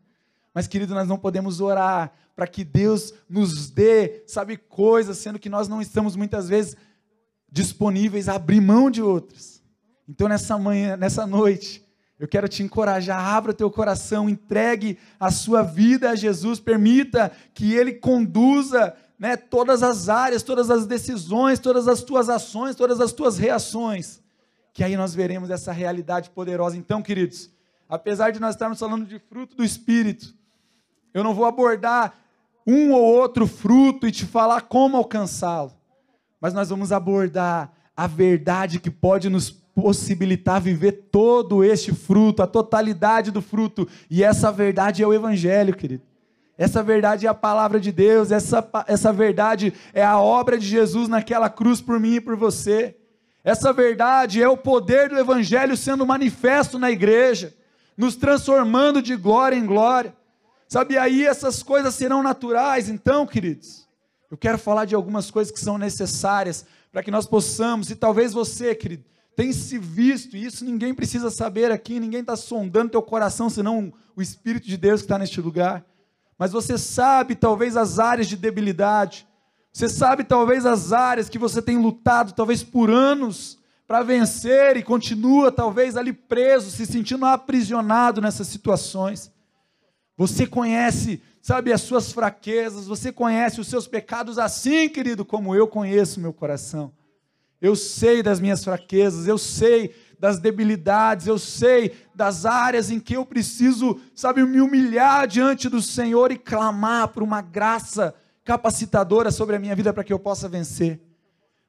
Mas, 0.52 0.66
querido, 0.66 0.94
nós 0.94 1.08
não 1.08 1.16
podemos 1.16 1.60
orar 1.60 2.12
para 2.34 2.46
que 2.46 2.64
Deus 2.64 3.14
nos 3.28 3.70
dê, 3.70 4.24
sabe, 4.26 4.56
coisas, 4.56 5.18
sendo 5.18 5.38
que 5.38 5.48
nós 5.48 5.68
não 5.68 5.80
estamos 5.80 6.16
muitas 6.16 6.48
vezes 6.48 6.76
disponíveis 7.50 8.28
a 8.28 8.34
abrir 8.34 8.60
mão 8.60 8.90
de 8.90 9.02
outras. 9.02 9.62
Então, 10.08 10.28
nessa 10.28 10.58
manhã, 10.58 10.96
nessa 10.96 11.26
noite, 11.26 11.86
eu 12.18 12.26
quero 12.26 12.48
te 12.48 12.62
encorajar, 12.62 13.18
abra 13.18 13.52
teu 13.52 13.70
coração, 13.70 14.28
entregue 14.28 14.98
a 15.18 15.30
sua 15.30 15.62
vida 15.62 16.10
a 16.10 16.14
Jesus, 16.14 16.58
permita 16.58 17.30
que 17.54 17.74
Ele 17.74 17.92
conduza 17.92 18.94
né, 19.22 19.36
todas 19.36 19.84
as 19.84 20.08
áreas, 20.08 20.42
todas 20.42 20.68
as 20.68 20.84
decisões, 20.84 21.60
todas 21.60 21.86
as 21.86 22.02
tuas 22.02 22.28
ações, 22.28 22.74
todas 22.74 23.00
as 23.00 23.12
tuas 23.12 23.38
reações, 23.38 24.20
que 24.74 24.82
aí 24.82 24.96
nós 24.96 25.14
veremos 25.14 25.48
essa 25.48 25.70
realidade 25.70 26.28
poderosa. 26.30 26.76
Então, 26.76 27.00
queridos, 27.00 27.48
apesar 27.88 28.32
de 28.32 28.40
nós 28.40 28.56
estarmos 28.56 28.80
falando 28.80 29.06
de 29.06 29.20
fruto 29.20 29.54
do 29.54 29.62
Espírito, 29.62 30.34
eu 31.14 31.22
não 31.22 31.34
vou 31.34 31.44
abordar 31.44 32.18
um 32.66 32.90
ou 32.90 33.00
outro 33.00 33.46
fruto 33.46 34.08
e 34.08 34.10
te 34.10 34.26
falar 34.26 34.62
como 34.62 34.96
alcançá-lo, 34.96 35.72
mas 36.40 36.52
nós 36.52 36.70
vamos 36.70 36.90
abordar 36.90 37.72
a 37.96 38.08
verdade 38.08 38.80
que 38.80 38.90
pode 38.90 39.28
nos 39.28 39.50
possibilitar 39.50 40.60
viver 40.60 41.10
todo 41.12 41.62
este 41.62 41.94
fruto, 41.94 42.42
a 42.42 42.46
totalidade 42.48 43.30
do 43.30 43.40
fruto, 43.40 43.86
e 44.10 44.24
essa 44.24 44.50
verdade 44.50 45.00
é 45.00 45.06
o 45.06 45.14
Evangelho, 45.14 45.76
querido. 45.76 46.02
Essa 46.56 46.82
verdade 46.82 47.26
é 47.26 47.30
a 47.30 47.34
palavra 47.34 47.80
de 47.80 47.90
Deus, 47.90 48.30
essa, 48.30 48.66
essa 48.86 49.12
verdade 49.12 49.72
é 49.94 50.04
a 50.04 50.18
obra 50.18 50.58
de 50.58 50.66
Jesus 50.66 51.08
naquela 51.08 51.48
cruz 51.48 51.80
por 51.80 51.98
mim 51.98 52.14
e 52.16 52.20
por 52.20 52.36
você. 52.36 52.96
Essa 53.42 53.72
verdade 53.72 54.42
é 54.42 54.48
o 54.48 54.56
poder 54.56 55.08
do 55.08 55.18
Evangelho 55.18 55.76
sendo 55.76 56.06
manifesto 56.06 56.78
na 56.78 56.90
igreja, 56.90 57.54
nos 57.96 58.14
transformando 58.14 59.02
de 59.02 59.16
glória 59.16 59.56
em 59.56 59.66
glória. 59.66 60.14
Sabe, 60.68 60.96
aí 60.96 61.26
essas 61.26 61.62
coisas 61.62 61.94
serão 61.94 62.22
naturais. 62.22 62.88
Então, 62.88 63.26
queridos, 63.26 63.88
eu 64.30 64.36
quero 64.38 64.56
falar 64.56 64.84
de 64.84 64.94
algumas 64.94 65.30
coisas 65.30 65.52
que 65.52 65.60
são 65.60 65.76
necessárias 65.76 66.64
para 66.90 67.02
que 67.02 67.10
nós 67.10 67.26
possamos, 67.26 67.90
e 67.90 67.96
talvez 67.96 68.32
você, 68.32 68.74
querido, 68.74 69.04
tenha 69.34 69.52
se 69.52 69.78
visto, 69.78 70.36
e 70.36 70.44
isso 70.44 70.64
ninguém 70.64 70.94
precisa 70.94 71.30
saber 71.30 71.72
aqui, 71.72 71.98
ninguém 71.98 72.20
está 72.20 72.36
sondando 72.36 72.90
teu 72.90 73.02
coração, 73.02 73.50
senão 73.50 73.92
o 74.14 74.22
Espírito 74.22 74.66
de 74.66 74.76
Deus 74.76 75.00
que 75.00 75.06
está 75.06 75.18
neste 75.18 75.40
lugar. 75.40 75.84
Mas 76.38 76.52
você 76.52 76.76
sabe, 76.76 77.34
talvez, 77.34 77.76
as 77.76 77.98
áreas 77.98 78.26
de 78.26 78.36
debilidade, 78.36 79.26
você 79.72 79.88
sabe, 79.88 80.24
talvez, 80.24 80.66
as 80.66 80.92
áreas 80.92 81.28
que 81.28 81.38
você 81.38 81.62
tem 81.62 81.78
lutado, 81.78 82.32
talvez 82.32 82.62
por 82.62 82.90
anos, 82.90 83.58
para 83.86 84.02
vencer 84.02 84.76
e 84.76 84.82
continua, 84.82 85.50
talvez, 85.52 85.96
ali 85.96 86.12
preso, 86.12 86.70
se 86.70 86.86
sentindo 86.86 87.24
aprisionado 87.24 88.20
nessas 88.20 88.46
situações. 88.48 89.30
Você 90.16 90.46
conhece, 90.46 91.22
sabe, 91.40 91.72
as 91.72 91.80
suas 91.80 92.12
fraquezas, 92.12 92.86
você 92.86 93.10
conhece 93.12 93.60
os 93.60 93.68
seus 93.68 93.86
pecados 93.86 94.38
assim, 94.38 94.88
querido, 94.88 95.24
como 95.24 95.54
eu 95.54 95.66
conheço 95.66 96.20
meu 96.20 96.32
coração. 96.32 96.92
Eu 97.60 97.76
sei 97.76 98.22
das 98.22 98.40
minhas 98.40 98.62
fraquezas, 98.62 99.26
eu 99.26 99.38
sei 99.38 99.94
das 100.22 100.38
debilidades, 100.38 101.26
eu 101.26 101.36
sei 101.36 101.96
das 102.14 102.46
áreas 102.46 102.92
em 102.92 103.00
que 103.00 103.16
eu 103.16 103.26
preciso, 103.26 104.00
sabe, 104.14 104.40
me 104.44 104.60
humilhar 104.60 105.26
diante 105.26 105.68
do 105.68 105.82
Senhor 105.82 106.30
e 106.30 106.38
clamar 106.38 107.08
por 107.08 107.24
uma 107.24 107.42
graça 107.42 108.14
capacitadora 108.44 109.32
sobre 109.32 109.56
a 109.56 109.58
minha 109.58 109.74
vida 109.74 109.92
para 109.92 110.04
que 110.04 110.12
eu 110.12 110.20
possa 110.20 110.48
vencer. 110.48 111.00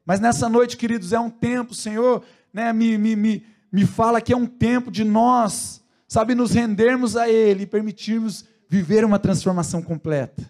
Mas 0.05 0.19
nessa 0.19 0.47
noite, 0.47 0.77
queridos, 0.77 1.13
é 1.13 1.19
um 1.19 1.31
tempo, 1.31 1.73
Senhor, 1.73 2.23
né, 2.53 2.71
me, 2.71 2.95
me, 2.95 3.15
me, 3.15 3.43
me 3.71 3.87
fala 3.87 4.21
que 4.21 4.31
é 4.31 4.37
um 4.37 4.45
tempo 4.45 4.91
de 4.91 5.03
nós, 5.03 5.81
sabe, 6.07 6.35
nos 6.35 6.51
rendermos 6.51 7.17
a 7.17 7.27
Ele 7.27 7.63
e 7.63 7.67
permitirmos 7.67 8.45
viver 8.69 9.03
uma 9.03 9.17
transformação 9.17 9.81
completa. 9.81 10.47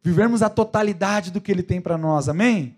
Vivermos 0.00 0.40
a 0.40 0.48
totalidade 0.48 1.32
do 1.32 1.40
que 1.40 1.50
Ele 1.50 1.64
tem 1.64 1.80
para 1.80 1.98
nós, 1.98 2.28
amém? 2.28 2.76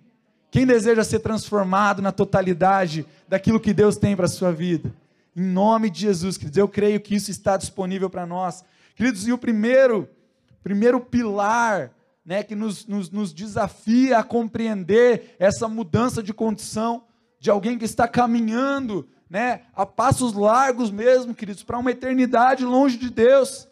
Quem 0.56 0.64
deseja 0.64 1.04
ser 1.04 1.18
transformado 1.18 2.00
na 2.00 2.10
totalidade 2.10 3.04
daquilo 3.28 3.60
que 3.60 3.74
Deus 3.74 3.98
tem 3.98 4.16
para 4.16 4.24
a 4.24 4.26
sua 4.26 4.50
vida? 4.50 4.90
Em 5.36 5.42
nome 5.42 5.90
de 5.90 6.00
Jesus, 6.00 6.38
queridos, 6.38 6.56
eu 6.56 6.66
creio 6.66 6.98
que 6.98 7.14
isso 7.14 7.30
está 7.30 7.58
disponível 7.58 8.08
para 8.08 8.24
nós. 8.24 8.64
Queridos, 8.94 9.28
e 9.28 9.32
o 9.34 9.36
primeiro, 9.36 10.08
primeiro 10.62 10.98
pilar 10.98 11.90
né, 12.24 12.42
que 12.42 12.54
nos, 12.54 12.86
nos, 12.86 13.10
nos 13.10 13.34
desafia 13.34 14.16
a 14.16 14.22
compreender 14.22 15.36
essa 15.38 15.68
mudança 15.68 16.22
de 16.22 16.32
condição 16.32 17.04
de 17.38 17.50
alguém 17.50 17.76
que 17.76 17.84
está 17.84 18.08
caminhando 18.08 19.06
né, 19.28 19.60
a 19.74 19.84
passos 19.84 20.32
largos 20.32 20.90
mesmo, 20.90 21.34
queridos, 21.34 21.64
para 21.64 21.76
uma 21.76 21.90
eternidade 21.90 22.64
longe 22.64 22.96
de 22.96 23.10
Deus, 23.10 23.68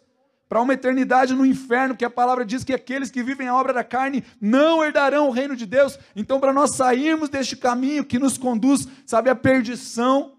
para 0.47 0.61
uma 0.61 0.73
eternidade 0.73 1.33
no 1.33 1.45
inferno, 1.45 1.95
que 1.95 2.05
a 2.05 2.09
palavra 2.09 2.45
diz 2.45 2.63
que 2.63 2.73
aqueles 2.73 3.09
que 3.09 3.23
vivem 3.23 3.47
a 3.47 3.55
obra 3.55 3.73
da 3.73 3.83
carne 3.83 4.23
não 4.39 4.83
herdarão 4.83 5.27
o 5.27 5.31
reino 5.31 5.55
de 5.55 5.65
Deus. 5.65 5.97
Então, 6.15 6.39
para 6.39 6.53
nós 6.53 6.75
sairmos 6.75 7.29
deste 7.29 7.57
caminho 7.57 8.05
que 8.05 8.19
nos 8.19 8.37
conduz, 8.37 8.87
sabe, 9.05 9.29
à 9.29 9.35
perdição, 9.35 10.35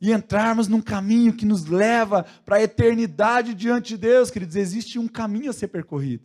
e 0.00 0.12
entrarmos 0.12 0.68
num 0.68 0.80
caminho 0.80 1.32
que 1.32 1.44
nos 1.44 1.66
leva 1.66 2.24
para 2.44 2.56
a 2.56 2.62
eternidade 2.62 3.54
diante 3.54 3.88
de 3.90 3.98
Deus, 3.98 4.30
queridos, 4.30 4.54
existe 4.54 4.98
um 4.98 5.08
caminho 5.08 5.50
a 5.50 5.52
ser 5.52 5.68
percorrido. 5.68 6.24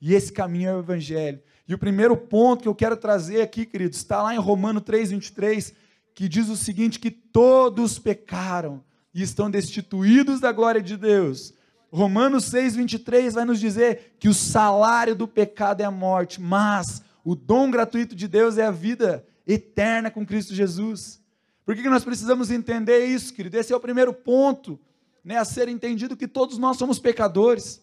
E 0.00 0.14
esse 0.14 0.32
caminho 0.32 0.68
é 0.68 0.74
o 0.74 0.80
Evangelho. 0.80 1.40
E 1.68 1.74
o 1.74 1.78
primeiro 1.78 2.16
ponto 2.16 2.62
que 2.62 2.68
eu 2.68 2.74
quero 2.74 2.96
trazer 2.96 3.40
aqui, 3.40 3.64
queridos, 3.64 3.98
está 3.98 4.22
lá 4.22 4.34
em 4.34 4.38
Romano 4.38 4.80
3, 4.80 5.12
23, 5.12 5.72
que 6.14 6.28
diz 6.28 6.48
o 6.48 6.56
seguinte: 6.56 6.98
que 6.98 7.10
todos 7.10 7.98
pecaram 7.98 8.82
e 9.14 9.22
estão 9.22 9.48
destituídos 9.48 10.40
da 10.40 10.50
glória 10.50 10.82
de 10.82 10.96
Deus. 10.96 11.54
Romanos 11.92 12.44
6, 12.46 12.74
23 12.76 13.34
vai 13.34 13.44
nos 13.44 13.60
dizer 13.60 14.16
que 14.18 14.28
o 14.28 14.32
salário 14.32 15.14
do 15.14 15.28
pecado 15.28 15.82
é 15.82 15.84
a 15.84 15.90
morte, 15.90 16.40
mas 16.40 17.02
o 17.22 17.36
dom 17.36 17.70
gratuito 17.70 18.16
de 18.16 18.26
Deus 18.26 18.56
é 18.56 18.64
a 18.64 18.70
vida 18.70 19.26
eterna 19.46 20.10
com 20.10 20.24
Cristo 20.24 20.54
Jesus. 20.54 21.20
Por 21.66 21.76
que 21.76 21.88
nós 21.90 22.02
precisamos 22.02 22.50
entender 22.50 23.04
isso, 23.04 23.34
querido? 23.34 23.58
Esse 23.58 23.74
é 23.74 23.76
o 23.76 23.80
primeiro 23.80 24.14
ponto 24.14 24.80
né, 25.22 25.36
a 25.36 25.44
ser 25.44 25.68
entendido: 25.68 26.16
que 26.16 26.26
todos 26.26 26.58
nós 26.58 26.76
somos 26.76 26.98
pecadores. 26.98 27.82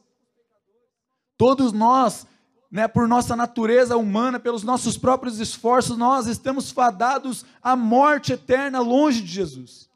Todos 1.38 1.72
nós, 1.72 2.28
né, 2.70 2.88
por 2.88 3.08
nossa 3.08 3.36
natureza 3.36 3.96
humana, 3.96 4.40
pelos 4.40 4.64
nossos 4.64 4.98
próprios 4.98 5.40
esforços, 5.40 5.98
nós 5.98 6.28
estamos 6.28 6.72
fadados 6.72 7.46
à 7.62 7.76
morte 7.76 8.34
eterna 8.34 8.80
longe 8.80 9.22
de 9.22 9.32
Jesus. 9.32 9.89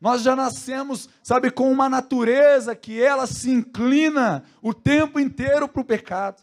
Nós 0.00 0.22
já 0.22 0.36
nascemos, 0.36 1.08
sabe, 1.22 1.50
com 1.50 1.70
uma 1.70 1.88
natureza 1.88 2.76
que 2.76 3.02
ela 3.02 3.26
se 3.26 3.50
inclina 3.50 4.44
o 4.60 4.74
tempo 4.74 5.18
inteiro 5.18 5.66
para 5.66 5.80
o 5.80 5.84
pecado. 5.84 6.42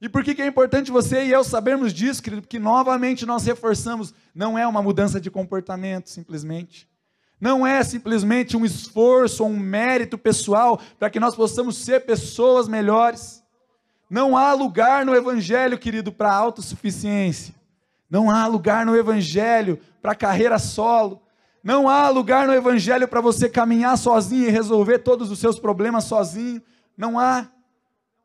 E 0.00 0.08
por 0.08 0.22
que, 0.22 0.34
que 0.34 0.42
é 0.42 0.46
importante 0.46 0.90
você 0.90 1.24
e 1.24 1.30
eu 1.30 1.42
sabermos 1.42 1.92
disso, 1.92 2.22
querido? 2.22 2.42
Porque 2.42 2.58
novamente 2.58 3.24
nós 3.24 3.44
reforçamos, 3.44 4.14
não 4.34 4.58
é 4.58 4.66
uma 4.66 4.82
mudança 4.82 5.20
de 5.20 5.30
comportamento, 5.30 6.10
simplesmente. 6.10 6.88
Não 7.40 7.66
é 7.66 7.82
simplesmente 7.82 8.56
um 8.56 8.64
esforço 8.64 9.42
ou 9.42 9.50
um 9.50 9.58
mérito 9.58 10.16
pessoal 10.16 10.80
para 10.98 11.10
que 11.10 11.20
nós 11.20 11.34
possamos 11.34 11.76
ser 11.78 12.04
pessoas 12.06 12.66
melhores. 12.66 13.42
Não 14.08 14.36
há 14.36 14.52
lugar 14.52 15.04
no 15.04 15.14
Evangelho, 15.14 15.78
querido, 15.78 16.12
para 16.12 16.32
autossuficiência. 16.32 17.54
Não 18.08 18.30
há 18.30 18.46
lugar 18.46 18.86
no 18.86 18.96
Evangelho 18.96 19.78
para 20.00 20.14
carreira 20.14 20.58
solo. 20.58 21.22
Não 21.66 21.88
há 21.88 22.08
lugar 22.10 22.46
no 22.46 22.54
Evangelho 22.54 23.08
para 23.08 23.20
você 23.20 23.48
caminhar 23.48 23.98
sozinho 23.98 24.46
e 24.46 24.50
resolver 24.50 25.00
todos 25.00 25.32
os 25.32 25.40
seus 25.40 25.58
problemas 25.58 26.04
sozinho. 26.04 26.62
Não 26.96 27.18
há. 27.18 27.48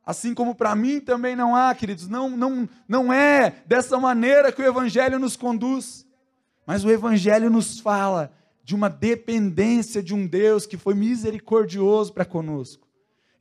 Assim 0.06 0.36
como 0.36 0.54
para 0.54 0.76
mim 0.76 1.00
também 1.00 1.36
não 1.36 1.56
há, 1.56 1.74
queridos. 1.74 2.08
Não, 2.08 2.30
não, 2.38 2.70
não 2.88 3.12
é 3.12 3.64
dessa 3.66 4.00
maneira 4.00 4.52
que 4.52 4.62
o 4.62 4.66
Evangelho 4.66 5.18
nos 5.18 5.36
conduz. 5.36 6.06
Mas 6.68 6.86
o 6.86 6.92
Evangelho 6.92 7.50
nos 7.50 7.80
fala 7.80 8.32
de 8.64 8.76
uma 8.76 8.88
dependência 8.88 10.04
de 10.04 10.14
um 10.14 10.28
Deus 10.28 10.68
que 10.68 10.78
foi 10.78 10.94
misericordioso 10.94 12.14
para 12.14 12.24
conosco. 12.24 12.88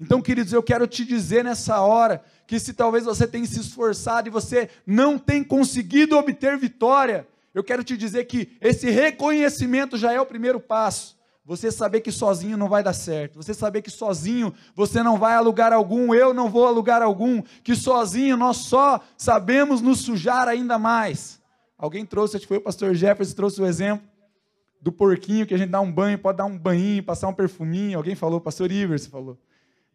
Então, 0.01 0.23
queridos, 0.23 0.55
eu 0.55 0.63
quero 0.63 0.87
te 0.87 1.05
dizer 1.05 1.45
nessa 1.45 1.79
hora 1.83 2.25
que 2.47 2.59
se 2.59 2.73
talvez 2.73 3.05
você 3.05 3.27
tenha 3.27 3.45
se 3.45 3.61
esforçado 3.61 4.29
e 4.29 4.33
você 4.33 4.71
não 4.87 5.19
tem 5.19 5.45
conseguido 5.45 6.17
obter 6.17 6.57
vitória, 6.57 7.29
eu 7.55 7.65
quero 7.65 7.83
te 7.83 7.97
dizer 7.97 8.25
que 8.25 8.57
esse 8.61 8.91
reconhecimento 8.91 9.97
já 9.97 10.13
é 10.13 10.21
o 10.21 10.27
primeiro 10.27 10.61
passo. 10.61 11.19
Você 11.45 11.71
saber 11.73 12.01
que 12.01 12.13
sozinho 12.13 12.57
não 12.57 12.69
vai 12.69 12.83
dar 12.83 12.93
certo, 12.93 13.43
você 13.43 13.53
saber 13.53 13.83
que 13.83 13.91
sozinho 13.91 14.55
você 14.75 15.03
não 15.03 15.19
vai 15.19 15.35
a 15.35 15.41
lugar 15.41 15.73
algum, 15.73 16.15
eu 16.15 16.33
não 16.33 16.49
vou 16.49 16.67
a 16.67 16.71
lugar 16.71 17.03
algum, 17.03 17.43
que 17.65 17.75
sozinho 17.75 18.37
nós 18.37 18.59
só 18.59 19.01
sabemos 19.17 19.81
nos 19.81 20.01
sujar 20.01 20.47
ainda 20.47 20.79
mais. 20.79 21.41
Alguém 21.77 22.07
trouxe, 22.07 22.37
acho 22.37 22.45
que 22.45 22.49
foi 22.49 22.59
o 22.59 22.63
pastor 22.63 22.95
Jefferson, 22.95 23.35
trouxe 23.35 23.61
o 23.61 23.67
exemplo 23.67 24.07
do 24.81 24.93
porquinho 24.93 25.47
que 25.47 25.55
a 25.55 25.59
gente 25.59 25.71
dá 25.71 25.81
um 25.81 25.91
banho, 25.91 26.19
pode 26.19 26.39
dar 26.39 26.45
um 26.45 26.57
banhinho, 26.57 27.03
passar 27.03 27.27
um 27.27 27.35
perfuminho. 27.35 27.99
Alguém 27.99 28.15
falou, 28.15 28.41
pastor 28.41 28.71
Ivers 28.71 29.07
falou 29.07 29.37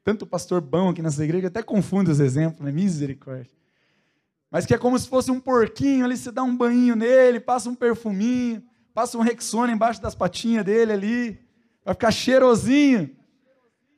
tanto 0.05 0.27
pastor 0.27 0.61
bom 0.61 0.89
aqui 0.89 1.01
nessa 1.01 1.23
igreja, 1.23 1.47
até 1.47 1.63
confunde 1.63 2.11
os 2.11 2.19
exemplos, 2.19 2.63
né? 2.63 2.71
Misericórdia. 2.71 3.51
Mas 4.55 4.65
que 4.65 4.73
é 4.73 4.77
como 4.77 4.97
se 4.97 5.09
fosse 5.09 5.29
um 5.29 5.37
porquinho 5.37 6.05
ali, 6.05 6.15
você 6.15 6.31
dá 6.31 6.41
um 6.41 6.55
banho 6.55 6.95
nele, 6.95 7.41
passa 7.41 7.69
um 7.69 7.75
perfuminho, 7.75 8.63
passa 8.93 9.17
um 9.17 9.21
Rexona 9.21 9.73
embaixo 9.73 10.01
das 10.01 10.15
patinhas 10.15 10.63
dele 10.63 10.93
ali, 10.93 11.39
vai 11.83 11.93
ficar 11.93 12.09
cheirosinho. 12.09 13.13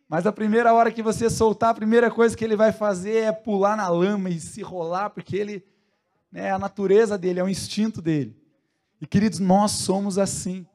Mas 0.10 0.26
a 0.26 0.32
primeira 0.32 0.74
hora 0.74 0.91
que 0.91 1.04
você 1.04 1.30
soltar, 1.30 1.70
a 1.70 1.76
primeira 1.76 2.10
coisa 2.10 2.36
que 2.36 2.43
ele 2.43 2.56
vai 2.56 2.72
fazer 2.72 3.17
é 3.17 3.32
pular 3.32 3.78
na 3.78 3.88
lama 3.88 4.32
e 4.32 4.39
se 4.39 4.63
rolar, 4.63 5.12
porque 5.12 5.38
ele, 5.38 5.63
né, 6.32 6.50
a 6.50 6.58
natureza 6.58 7.20
dele, 7.20 7.39
é 7.39 7.43
o 7.43 7.48
instinto 7.48 8.02
dele. 8.02 8.36
E 9.00 9.06
queridos, 9.06 9.38
nós 9.38 9.74
somos 9.74 10.17
assim. 10.17 10.65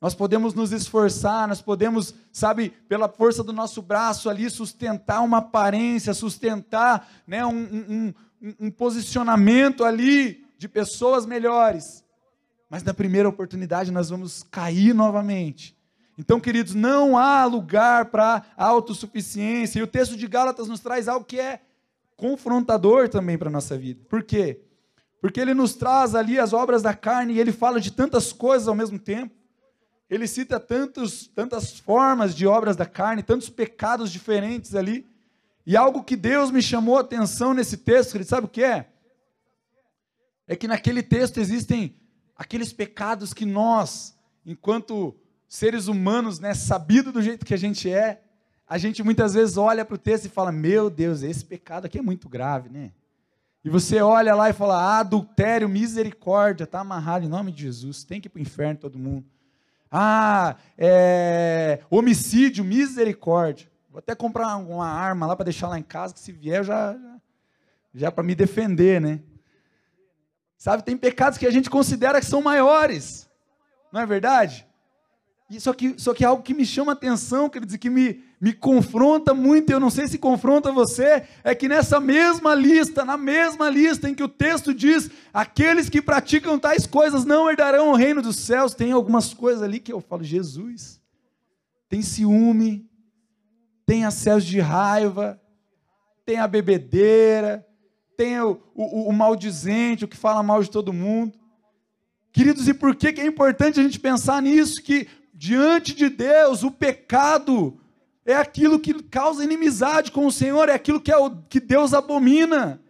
Nós 0.00 0.14
podemos 0.14 0.54
nos 0.54 0.70
esforçar, 0.70 1.48
nós 1.48 1.60
podemos, 1.60 2.14
sabe, 2.32 2.70
pela 2.88 3.08
força 3.08 3.42
do 3.42 3.52
nosso 3.52 3.82
braço 3.82 4.30
ali, 4.30 4.48
sustentar 4.48 5.22
uma 5.22 5.38
aparência, 5.38 6.14
sustentar 6.14 7.08
né, 7.26 7.44
um, 7.44 7.50
um, 7.52 8.14
um, 8.60 8.70
posicionamento 8.70 9.84
ali 9.84 10.44
de 10.58 10.68
pessoas 10.68 11.26
melhores. 11.26 12.04
Mas 12.68 12.82
na 12.82 12.94
primeira 12.94 13.28
oportunidade 13.28 13.92
nós 13.92 14.10
vamos 14.10 14.42
cair 14.42 14.94
novamente. 14.94 15.76
Então, 16.18 16.40
queridos, 16.40 16.74
não 16.74 17.16
há 17.16 17.44
lugar 17.44 18.06
para 18.06 18.44
autossuficiência. 18.56 19.78
E 19.78 19.82
o 19.82 19.86
texto 19.86 20.16
de 20.16 20.26
Gálatas 20.26 20.68
nos 20.68 20.80
traz 20.80 21.08
algo 21.08 21.24
que 21.24 21.40
é 21.40 21.60
confrontador 22.16 23.08
também 23.08 23.38
para 23.38 23.48
a 23.48 23.52
nossa 23.52 23.76
vida. 23.76 24.04
Por 24.08 24.22
quê? 24.22 24.60
Porque 25.20 25.40
ele 25.40 25.54
nos 25.54 25.74
traz 25.74 26.14
ali 26.14 26.38
as 26.38 26.52
obras 26.52 26.82
da 26.82 26.94
carne 26.94 27.34
e 27.34 27.40
ele 27.40 27.52
fala 27.52 27.80
de 27.80 27.90
tantas 27.90 28.32
coisas 28.32 28.68
ao 28.68 28.74
mesmo 28.74 28.98
tempo 28.98 29.34
ele 30.12 30.28
cita 30.28 30.60
tantos, 30.60 31.26
tantas 31.28 31.78
formas 31.78 32.34
de 32.34 32.46
obras 32.46 32.76
da 32.76 32.84
carne, 32.84 33.22
tantos 33.22 33.48
pecados 33.48 34.12
diferentes 34.12 34.74
ali. 34.74 35.06
E 35.66 35.76
algo 35.76 36.02
que 36.02 36.16
Deus 36.16 36.50
me 36.50 36.60
chamou 36.60 36.98
a 36.98 37.02
atenção 37.02 37.54
nesse 37.54 37.76
texto, 37.76 38.16
ele 38.16 38.24
sabe 38.24 38.46
o 38.46 38.50
que 38.50 38.62
é? 38.62 38.88
É 40.46 40.56
que 40.56 40.66
naquele 40.66 41.02
texto 41.02 41.38
existem 41.38 41.96
aqueles 42.36 42.72
pecados 42.72 43.32
que 43.32 43.46
nós, 43.46 44.18
enquanto 44.44 45.16
seres 45.48 45.86
humanos, 45.86 46.40
né, 46.40 46.54
sabido 46.54 47.12
do 47.12 47.22
jeito 47.22 47.46
que 47.46 47.54
a 47.54 47.58
gente 47.58 47.90
é, 47.90 48.22
a 48.66 48.78
gente 48.78 49.02
muitas 49.02 49.34
vezes 49.34 49.56
olha 49.56 49.84
para 49.84 49.94
o 49.94 49.98
texto 49.98 50.24
e 50.24 50.30
fala: 50.30 50.50
Meu 50.50 50.88
Deus, 50.88 51.22
esse 51.22 51.44
pecado 51.44 51.86
aqui 51.86 51.98
é 51.98 52.02
muito 52.02 52.28
grave, 52.28 52.68
né? 52.68 52.90
E 53.64 53.70
você 53.70 54.00
olha 54.00 54.34
lá 54.34 54.50
e 54.50 54.52
fala: 54.52 54.76
ah, 54.76 55.00
Adultério, 55.00 55.68
misericórdia, 55.68 56.64
está 56.64 56.80
amarrado 56.80 57.24
em 57.24 57.28
nome 57.28 57.52
de 57.52 57.62
Jesus, 57.62 58.02
tem 58.02 58.20
que 58.20 58.26
ir 58.26 58.30
para 58.30 58.38
o 58.38 58.42
inferno 58.42 58.80
todo 58.80 58.98
mundo. 58.98 59.26
Ah, 59.90 60.56
é, 60.76 61.80
homicídio, 61.90 62.64
misericórdia. 62.64 63.70
Vou 63.92 63.98
até 63.98 64.14
comprar 64.14 64.56
uma 64.56 64.88
arma 64.88 65.26
lá 65.26 65.36
para 65.36 65.44
deixar 65.44 65.68
lá 65.68 65.78
em 65.78 65.82
casa, 65.82 66.14
que 66.14 66.20
se 66.20 66.32
vier 66.32 66.64
já, 66.64 66.94
já, 66.94 67.20
já 67.92 68.10
para 68.10 68.24
me 68.24 68.34
defender, 68.34 68.98
né? 68.98 69.20
Sabe, 70.56 70.82
tem 70.82 70.96
pecados 70.96 71.38
que 71.38 71.46
a 71.46 71.50
gente 71.50 71.68
considera 71.68 72.18
que 72.18 72.24
são 72.24 72.40
maiores, 72.40 73.28
não 73.92 74.00
é 74.00 74.06
verdade? 74.06 74.66
Só 75.60 75.74
que, 75.74 75.94
só 75.98 76.14
que 76.14 76.24
é 76.24 76.26
algo 76.26 76.42
que 76.42 76.54
me 76.54 76.64
chama 76.64 76.92
atenção, 76.92 77.50
quer 77.50 77.62
dizer, 77.62 77.76
que 77.76 77.90
me, 77.90 78.24
me 78.40 78.54
confronta 78.54 79.34
muito, 79.34 79.70
eu 79.70 79.78
não 79.78 79.90
sei 79.90 80.08
se 80.08 80.16
confronta 80.16 80.72
você, 80.72 81.24
é 81.44 81.54
que 81.54 81.68
nessa 81.68 82.00
mesma 82.00 82.54
lista, 82.54 83.04
na 83.04 83.18
mesma 83.18 83.68
lista 83.68 84.08
em 84.08 84.14
que 84.14 84.22
o 84.22 84.28
texto 84.28 84.72
diz, 84.72 85.10
aqueles 85.34 85.90
que 85.90 86.00
praticam 86.00 86.58
tais 86.58 86.86
coisas 86.86 87.26
não 87.26 87.50
herdarão 87.50 87.90
o 87.90 87.94
reino 87.94 88.22
dos 88.22 88.36
céus, 88.36 88.72
tem 88.72 88.92
algumas 88.92 89.34
coisas 89.34 89.62
ali 89.62 89.78
que 89.78 89.92
eu 89.92 90.00
falo, 90.00 90.24
Jesus, 90.24 90.98
tem 91.90 92.00
ciúme, 92.00 92.90
tem 93.86 94.04
acesso 94.04 94.46
de 94.46 94.60
raiva, 94.60 95.40
tem 96.24 96.38
a 96.38 96.46
bebedeira, 96.46 97.66
tem 98.16 98.40
o, 98.40 98.60
o, 98.74 99.08
o 99.08 99.12
maldizente, 99.12 100.04
o 100.04 100.08
que 100.08 100.16
fala 100.16 100.42
mal 100.42 100.62
de 100.62 100.70
todo 100.70 100.92
mundo. 100.92 101.38
Queridos, 102.32 102.68
e 102.68 102.74
por 102.74 102.94
que, 102.94 103.12
que 103.12 103.20
é 103.20 103.26
importante 103.26 103.78
a 103.78 103.82
gente 103.82 104.00
pensar 104.00 104.40
nisso? 104.40 104.82
Que 104.82 105.06
diante 105.34 105.94
de 105.94 106.08
Deus, 106.08 106.62
o 106.62 106.70
pecado 106.70 107.78
é 108.24 108.34
aquilo 108.34 108.78
que 108.78 109.02
causa 109.02 109.44
inimizade 109.44 110.12
com 110.12 110.26
o 110.26 110.32
Senhor, 110.32 110.68
é 110.68 110.74
aquilo 110.74 111.00
que, 111.00 111.10
é 111.10 111.16
o, 111.16 111.30
que 111.48 111.60
Deus 111.60 111.92
abomina. 111.92 112.80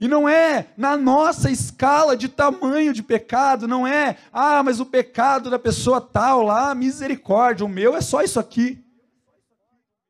E 0.00 0.08
não 0.08 0.28
é 0.28 0.66
na 0.76 0.96
nossa 0.96 1.48
escala 1.50 2.16
de 2.16 2.28
tamanho 2.28 2.92
de 2.92 3.04
pecado, 3.04 3.68
não 3.68 3.86
é, 3.86 4.16
ah, 4.32 4.60
mas 4.62 4.80
o 4.80 4.86
pecado 4.86 5.48
da 5.48 5.60
pessoa 5.60 6.00
tal 6.00 6.42
lá, 6.42 6.74
misericórdia, 6.74 7.64
o 7.64 7.68
meu 7.68 7.94
é 7.94 8.00
só 8.00 8.22
isso 8.22 8.40
aqui. 8.40 8.82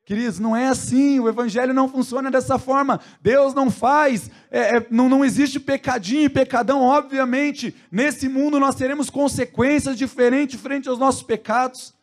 Queridos, 0.04 0.40
não 0.40 0.56
é 0.56 0.66
assim, 0.66 1.20
o 1.20 1.28
Evangelho 1.28 1.72
não 1.72 1.88
funciona 1.88 2.28
dessa 2.30 2.58
forma. 2.58 3.00
Deus 3.20 3.54
não 3.54 3.70
faz, 3.70 4.28
é, 4.50 4.76
é, 4.76 4.86
não, 4.90 5.08
não 5.08 5.24
existe 5.24 5.60
pecadinho 5.60 6.24
e 6.24 6.28
pecadão, 6.28 6.82
obviamente. 6.82 7.74
Nesse 7.90 8.28
mundo 8.28 8.58
nós 8.58 8.74
teremos 8.74 9.08
consequências 9.08 9.96
diferentes 9.96 10.60
frente 10.60 10.88
aos 10.88 10.98
nossos 10.98 11.22
pecados. 11.22 11.94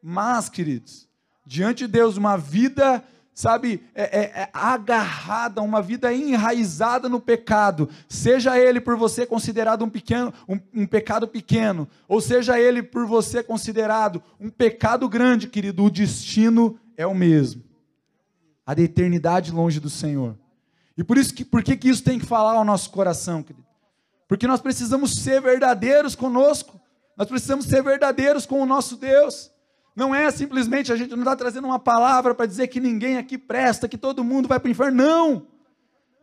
Mas, 0.00 0.48
queridos, 0.48 1.08
diante 1.44 1.86
de 1.86 1.88
Deus, 1.88 2.16
uma 2.16 2.36
vida, 2.36 3.02
sabe, 3.34 3.82
é, 3.94 4.02
é, 4.02 4.22
é 4.42 4.50
agarrada, 4.52 5.62
uma 5.62 5.80
vida 5.80 6.12
enraizada 6.12 7.08
no 7.08 7.20
pecado, 7.20 7.88
seja 8.08 8.58
ele 8.58 8.80
por 8.80 8.96
você 8.96 9.24
considerado 9.24 9.84
um, 9.84 9.88
pequeno, 9.88 10.32
um, 10.48 10.60
um 10.74 10.86
pecado 10.86 11.26
pequeno, 11.26 11.88
ou 12.06 12.20
seja 12.20 12.58
ele 12.58 12.82
por 12.82 13.06
você 13.06 13.42
considerado 13.42 14.22
um 14.38 14.50
pecado 14.50 15.08
grande, 15.08 15.48
querido, 15.48 15.84
o 15.84 15.90
destino 15.90 16.78
é 16.96 17.06
o 17.06 17.14
mesmo. 17.14 17.62
A 18.66 18.74
da 18.74 18.82
eternidade 18.82 19.50
longe 19.50 19.80
do 19.80 19.90
Senhor. 19.90 20.36
E 20.96 21.02
por 21.02 21.16
isso 21.16 21.32
que, 21.32 21.44
por 21.44 21.62
que, 21.62 21.76
que 21.76 21.88
isso 21.88 22.04
tem 22.04 22.18
que 22.18 22.26
falar 22.26 22.52
ao 22.52 22.64
nosso 22.64 22.90
coração, 22.90 23.42
querido? 23.42 23.66
Porque 24.28 24.46
nós 24.46 24.60
precisamos 24.60 25.16
ser 25.16 25.40
verdadeiros 25.40 26.14
conosco. 26.14 26.80
Nós 27.16 27.26
precisamos 27.26 27.66
ser 27.66 27.82
verdadeiros 27.82 28.46
com 28.46 28.62
o 28.62 28.66
nosso 28.66 28.96
Deus. 28.96 29.49
Não 29.94 30.14
é 30.14 30.30
simplesmente 30.30 30.92
a 30.92 30.96
gente 30.96 31.10
não 31.10 31.18
está 31.18 31.36
trazendo 31.36 31.66
uma 31.66 31.78
palavra 31.78 32.34
para 32.34 32.46
dizer 32.46 32.68
que 32.68 32.80
ninguém 32.80 33.16
aqui 33.16 33.36
presta, 33.36 33.88
que 33.88 33.98
todo 33.98 34.24
mundo 34.24 34.48
vai 34.48 34.58
para 34.60 34.68
o 34.68 34.70
inferno. 34.70 35.04
Não! 35.04 35.46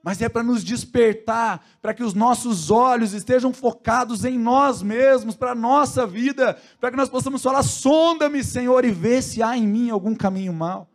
Mas 0.03 0.21
é 0.21 0.29
para 0.29 0.43
nos 0.43 0.63
despertar, 0.63 1.65
para 1.81 1.93
que 1.93 2.03
os 2.03 2.13
nossos 2.13 2.71
olhos 2.71 3.13
estejam 3.13 3.51
focados 3.51 4.23
em 4.23 4.39
nós 4.39 4.81
mesmos, 4.81 5.35
para 5.35 5.51
a 5.51 5.55
nossa 5.55 6.07
vida, 6.07 6.57
para 6.79 6.91
que 6.91 6.95
nós 6.95 7.09
possamos 7.09 7.43
falar: 7.43 7.61
sonda-me, 7.63 8.41
Senhor, 8.43 8.85
e 8.85 8.91
vê 8.91 9.21
se 9.21 9.43
há 9.43 9.57
em 9.57 9.67
mim 9.67 9.89
algum 9.89 10.15
caminho 10.15 10.53
mau. 10.53 10.87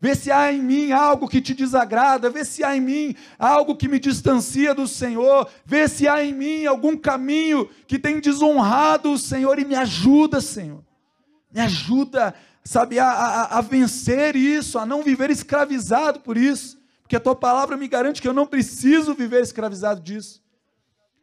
Vê 0.00 0.14
se 0.14 0.30
há 0.30 0.52
em 0.52 0.62
mim 0.62 0.92
algo 0.92 1.28
que 1.28 1.40
te 1.40 1.54
desagrada, 1.54 2.28
vê 2.30 2.44
se 2.44 2.62
há 2.62 2.76
em 2.76 2.80
mim 2.80 3.16
algo 3.38 3.76
que 3.76 3.88
me 3.88 3.98
distancia 3.98 4.74
do 4.74 4.86
Senhor, 4.86 5.48
vê 5.64 5.88
se 5.88 6.06
há 6.06 6.22
em 6.22 6.32
mim 6.32 6.66
algum 6.66 6.96
caminho 6.96 7.68
que 7.86 7.98
tem 7.98 8.20
desonrado 8.20 9.12
o 9.12 9.18
Senhor 9.18 9.58
e 9.58 9.64
me 9.64 9.74
ajuda, 9.74 10.40
Senhor. 10.40 10.82
Me 11.54 11.60
ajuda, 11.60 12.34
sabe, 12.64 12.98
a, 12.98 13.08
a, 13.08 13.58
a 13.58 13.60
vencer 13.60 14.36
isso, 14.36 14.78
a 14.78 14.84
não 14.84 15.02
viver 15.02 15.30
escravizado 15.30 16.20
por 16.20 16.36
isso 16.36 16.82
porque 17.04 17.16
a 17.16 17.20
tua 17.20 17.36
palavra 17.36 17.76
me 17.76 17.86
garante 17.86 18.20
que 18.20 18.26
eu 18.26 18.32
não 18.32 18.46
preciso 18.46 19.14
viver 19.14 19.42
escravizado 19.42 20.00
disso. 20.00 20.42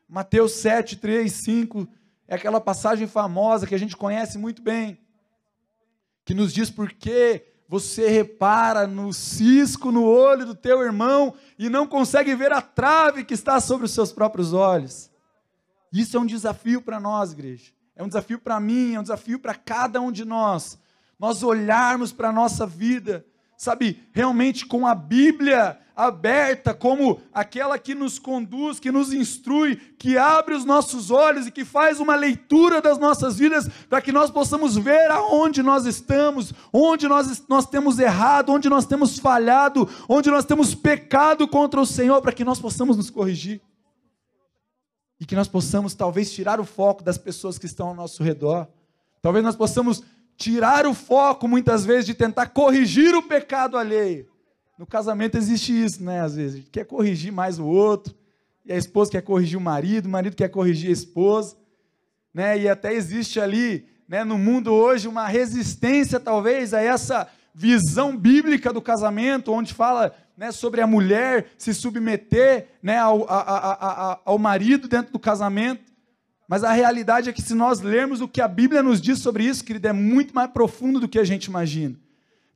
Mateus 0.07 0.53
7, 0.53 0.95
3, 0.97 1.31
5 1.31 1.87
é 2.27 2.35
aquela 2.35 2.61
passagem 2.61 3.07
famosa 3.07 3.65
que 3.65 3.73
a 3.73 3.79
gente 3.79 3.97
conhece 3.97 4.37
muito 4.37 4.61
bem, 4.61 4.99
que 6.23 6.35
nos 6.35 6.53
diz 6.53 6.69
por 6.69 6.93
que 6.93 7.43
você 7.67 8.07
repara 8.07 8.85
no 8.85 9.11
cisco 9.11 9.91
no 9.91 10.05
olho 10.05 10.45
do 10.45 10.53
teu 10.53 10.83
irmão 10.83 11.33
e 11.57 11.67
não 11.67 11.87
consegue 11.87 12.35
ver 12.35 12.53
a 12.53 12.61
trave 12.61 13.25
que 13.25 13.33
está 13.33 13.59
sobre 13.59 13.85
os 13.85 13.91
seus 13.91 14.11
próprios 14.11 14.53
olhos. 14.53 15.09
Isso 15.91 16.15
é 16.15 16.19
um 16.19 16.25
desafio 16.27 16.81
para 16.81 16.99
nós, 16.99 17.31
igreja. 17.31 17.71
É 18.01 18.03
um 18.03 18.07
desafio 18.07 18.39
para 18.39 18.59
mim, 18.59 18.95
é 18.95 18.99
um 18.99 19.03
desafio 19.03 19.37
para 19.37 19.53
cada 19.53 20.01
um 20.01 20.11
de 20.11 20.25
nós. 20.25 20.75
Nós 21.19 21.43
olharmos 21.43 22.11
para 22.11 22.29
a 22.29 22.33
nossa 22.33 22.65
vida 22.65 23.23
sabe, 23.55 24.01
realmente 24.11 24.65
com 24.65 24.87
a 24.87 24.95
Bíblia 24.95 25.77
aberta, 25.95 26.73
como 26.73 27.21
aquela 27.31 27.77
que 27.77 27.93
nos 27.93 28.17
conduz, 28.17 28.79
que 28.79 28.91
nos 28.91 29.13
instrui, 29.13 29.75
que 29.99 30.17
abre 30.17 30.55
os 30.55 30.65
nossos 30.65 31.11
olhos 31.11 31.45
e 31.45 31.51
que 31.51 31.63
faz 31.63 31.99
uma 31.99 32.15
leitura 32.15 32.81
das 32.81 32.97
nossas 32.97 33.37
vidas, 33.37 33.69
para 33.87 34.01
que 34.01 34.11
nós 34.11 34.31
possamos 34.31 34.75
ver 34.75 35.11
aonde 35.11 35.61
nós 35.61 35.85
estamos, 35.85 36.51
onde 36.73 37.07
nós, 37.07 37.45
nós 37.47 37.67
temos 37.67 37.99
errado, 37.99 38.51
onde 38.51 38.67
nós 38.67 38.87
temos 38.87 39.19
falhado, 39.19 39.87
onde 40.09 40.31
nós 40.31 40.43
temos 40.43 40.73
pecado 40.73 41.47
contra 41.47 41.79
o 41.79 41.85
Senhor, 41.85 42.19
para 42.19 42.33
que 42.33 42.43
nós 42.43 42.59
possamos 42.59 42.97
nos 42.97 43.11
corrigir. 43.11 43.61
E 45.21 45.25
que 45.25 45.35
nós 45.35 45.47
possamos, 45.47 45.93
talvez, 45.93 46.31
tirar 46.31 46.59
o 46.59 46.65
foco 46.65 47.03
das 47.03 47.15
pessoas 47.15 47.59
que 47.59 47.67
estão 47.67 47.89
ao 47.89 47.95
nosso 47.95 48.23
redor. 48.23 48.67
Talvez 49.21 49.45
nós 49.45 49.55
possamos 49.55 50.01
tirar 50.35 50.87
o 50.87 50.95
foco, 50.95 51.47
muitas 51.47 51.85
vezes, 51.85 52.07
de 52.07 52.15
tentar 52.15 52.47
corrigir 52.47 53.13
o 53.13 53.21
pecado 53.21 53.77
alheio. 53.77 54.27
No 54.79 54.87
casamento 54.87 55.37
existe 55.37 55.71
isso, 55.71 56.03
né? 56.03 56.21
Às 56.21 56.35
vezes, 56.35 56.55
a 56.55 56.57
gente 56.57 56.71
quer 56.71 56.85
corrigir 56.85 57.31
mais 57.31 57.59
o 57.59 57.67
outro, 57.67 58.15
e 58.65 58.73
a 58.73 58.77
esposa 58.77 59.11
quer 59.11 59.21
corrigir 59.21 59.59
o 59.59 59.61
marido, 59.61 60.07
o 60.07 60.09
marido 60.09 60.35
quer 60.35 60.49
corrigir 60.49 60.89
a 60.89 60.93
esposa, 60.93 61.55
né? 62.33 62.57
E 62.57 62.67
até 62.67 62.91
existe 62.91 63.39
ali, 63.39 63.85
né, 64.07 64.23
no 64.23 64.39
mundo 64.39 64.73
hoje, 64.73 65.07
uma 65.07 65.27
resistência, 65.27 66.19
talvez, 66.19 66.73
a 66.73 66.81
essa 66.81 67.29
visão 67.53 68.17
bíblica 68.17 68.73
do 68.73 68.81
casamento, 68.81 69.53
onde 69.53 69.71
fala 69.71 70.15
né, 70.37 70.51
sobre 70.51 70.81
a 70.81 70.87
mulher 70.87 71.47
se 71.57 71.73
submeter 71.73 72.69
né, 72.81 72.97
ao, 72.97 73.29
a, 73.29 73.35
a, 73.35 74.11
a, 74.11 74.19
ao 74.25 74.37
marido 74.37 74.87
dentro 74.87 75.11
do 75.11 75.19
casamento. 75.19 75.91
Mas 76.47 76.63
a 76.63 76.71
realidade 76.73 77.29
é 77.29 77.33
que 77.33 77.41
se 77.41 77.53
nós 77.53 77.79
lermos 77.79 78.19
o 78.19 78.27
que 78.27 78.41
a 78.41 78.47
Bíblia 78.47 78.83
nos 78.83 78.99
diz 78.99 79.19
sobre 79.19 79.45
isso, 79.45 79.63
querido, 79.63 79.87
é 79.87 79.93
muito 79.93 80.35
mais 80.35 80.51
profundo 80.51 80.99
do 80.99 81.07
que 81.07 81.17
a 81.17 81.23
gente 81.23 81.45
imagina. 81.45 81.95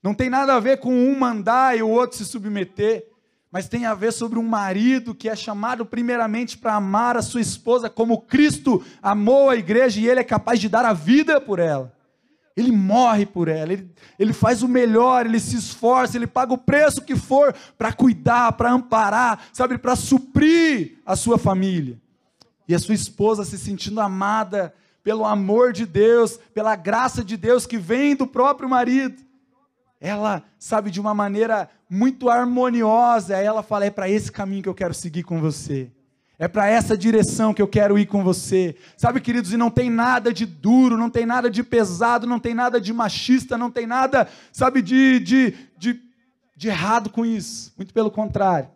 Não 0.03 0.13
tem 0.13 0.29
nada 0.29 0.53
a 0.53 0.59
ver 0.59 0.79
com 0.79 0.93
um 0.93 1.17
mandar 1.17 1.77
e 1.77 1.81
o 1.81 1.89
outro 1.89 2.17
se 2.17 2.25
submeter, 2.25 3.07
mas 3.49 3.69
tem 3.69 3.85
a 3.85 3.93
ver 3.93 4.11
sobre 4.11 4.37
um 4.37 4.43
marido 4.43 5.15
que 5.15 5.29
é 5.29 5.35
chamado 5.35 5.85
primeiramente 5.85 6.57
para 6.57 6.75
amar 6.75 7.15
a 7.15 7.21
sua 7.21 7.39
esposa 7.39 7.89
como 7.89 8.21
Cristo 8.21 8.83
amou 9.01 9.49
a 9.49 9.55
igreja 9.55 10.01
e 10.01 10.07
ele 10.09 10.19
é 10.19 10.25
capaz 10.25 10.59
de 10.59 10.67
dar 10.67 10.83
a 10.83 10.91
vida 10.91 11.39
por 11.39 11.57
ela. 11.57 11.94
Ele 12.55 12.71
morre 12.71 13.25
por 13.25 13.49
ela, 13.49 13.73
ele, 13.73 13.91
ele 14.17 14.31
faz 14.31 14.63
o 14.63 14.67
melhor, 14.67 15.25
ele 15.25 15.41
se 15.41 15.57
esforça, 15.57 16.15
ele 16.15 16.25
paga 16.25 16.53
o 16.53 16.57
preço 16.57 17.01
que 17.01 17.15
for 17.15 17.53
para 17.77 17.91
cuidar, 17.91 18.53
para 18.53 18.71
amparar, 18.71 19.41
sabe, 19.51 19.77
para 19.77 19.95
suprir 19.95 20.99
a 21.05 21.17
sua 21.17 21.37
família 21.37 21.99
e 22.67 22.73
a 22.73 22.79
sua 22.79 22.95
esposa 22.95 23.43
se 23.43 23.57
sentindo 23.57 23.99
amada 23.99 24.73
pelo 25.03 25.25
amor 25.25 25.73
de 25.73 25.85
Deus, 25.85 26.39
pela 26.53 26.75
graça 26.75 27.23
de 27.23 27.37
Deus 27.37 27.67
que 27.67 27.77
vem 27.77 28.15
do 28.15 28.25
próprio 28.25 28.69
marido. 28.69 29.21
Ela, 29.99 30.43
sabe, 30.57 30.89
de 30.89 30.99
uma 30.99 31.13
maneira 31.13 31.69
muito 31.89 32.29
harmoniosa, 32.29 33.35
ela 33.35 33.63
fala: 33.63 33.85
é 33.85 33.89
para 33.89 34.09
esse 34.09 34.31
caminho 34.31 34.63
que 34.63 34.69
eu 34.69 34.73
quero 34.73 34.93
seguir 34.93 35.23
com 35.23 35.39
você. 35.39 35.91
É 36.37 36.47
para 36.47 36.67
essa 36.67 36.97
direção 36.97 37.53
que 37.53 37.61
eu 37.61 37.67
quero 37.67 37.97
ir 37.97 38.05
com 38.05 38.23
você. 38.23 38.75
Sabe, 38.97 39.21
queridos, 39.21 39.53
e 39.53 39.57
não 39.57 39.69
tem 39.69 39.89
nada 39.89 40.33
de 40.33 40.45
duro, 40.45 40.97
não 40.97 41.09
tem 41.09 41.25
nada 41.25 41.49
de 41.49 41.63
pesado, 41.63 42.27
não 42.27 42.39
tem 42.39 42.53
nada 42.53 42.79
de 42.79 42.91
machista, 42.91 43.57
não 43.57 43.71
tem 43.71 43.87
nada, 43.87 44.27
sabe, 44.51 44.81
de, 44.81 45.19
de, 45.19 45.53
de, 45.77 46.01
de 46.55 46.67
errado 46.67 47.09
com 47.09 47.25
isso. 47.25 47.71
Muito 47.77 47.93
pelo 47.93 48.11
contrário. 48.11 48.69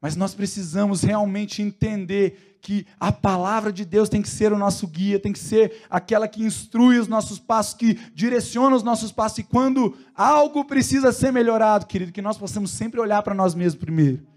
Mas 0.00 0.16
nós 0.16 0.34
precisamos 0.34 1.02
realmente 1.02 1.60
entender 1.60 2.58
que 2.62 2.86
a 2.98 3.12
palavra 3.12 3.72
de 3.72 3.84
Deus 3.84 4.08
tem 4.08 4.22
que 4.22 4.28
ser 4.28 4.52
o 4.52 4.58
nosso 4.58 4.88
guia, 4.88 5.20
tem 5.20 5.32
que 5.32 5.38
ser 5.38 5.84
aquela 5.90 6.26
que 6.26 6.42
instrui 6.42 6.98
os 6.98 7.06
nossos 7.06 7.38
passos, 7.38 7.74
que 7.74 7.94
direciona 8.14 8.74
os 8.74 8.82
nossos 8.82 9.12
passos. 9.12 9.38
E 9.38 9.42
quando 9.42 9.96
algo 10.14 10.64
precisa 10.64 11.12
ser 11.12 11.32
melhorado, 11.32 11.86
querido, 11.86 12.10
que 12.10 12.22
nós 12.22 12.38
possamos 12.38 12.70
sempre 12.70 12.98
olhar 12.98 13.22
para 13.22 13.34
nós 13.34 13.54
mesmos 13.54 13.80
primeiro. 13.80 14.35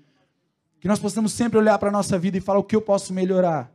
Que 0.79 0.87
nós 0.87 0.99
possamos 0.99 1.33
sempre 1.33 1.57
olhar 1.57 1.77
para 1.77 1.89
a 1.89 1.91
nossa 1.91 2.17
vida 2.17 2.37
e 2.37 2.41
falar 2.41 2.59
o 2.59 2.63
que 2.63 2.75
eu 2.75 2.81
posso 2.81 3.13
melhorar. 3.13 3.71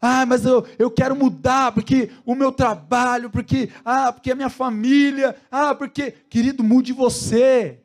Ah, 0.00 0.24
mas 0.24 0.46
eu, 0.46 0.66
eu 0.78 0.90
quero 0.90 1.14
mudar 1.14 1.72
porque 1.72 2.10
o 2.24 2.34
meu 2.34 2.50
trabalho, 2.50 3.28
porque 3.28 3.68
ah, 3.84 4.10
porque 4.12 4.30
a 4.30 4.34
minha 4.34 4.48
família, 4.48 5.36
ah, 5.50 5.74
porque 5.74 6.12
querido, 6.30 6.64
mude 6.64 6.92
você. 6.92 7.80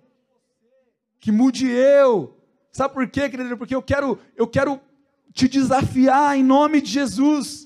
Que 1.19 1.31
mude 1.31 1.67
eu. 1.67 2.38
Sabe 2.71 2.93
por 2.93 3.08
quê, 3.10 3.29
querido? 3.29 3.58
Porque 3.58 3.75
eu 3.75 3.81
quero 3.81 4.17
eu 4.36 4.47
quero 4.47 4.79
te 5.34 5.47
desafiar 5.49 6.38
em 6.38 6.43
nome 6.43 6.81
de 6.81 6.89
Jesus. 6.89 7.64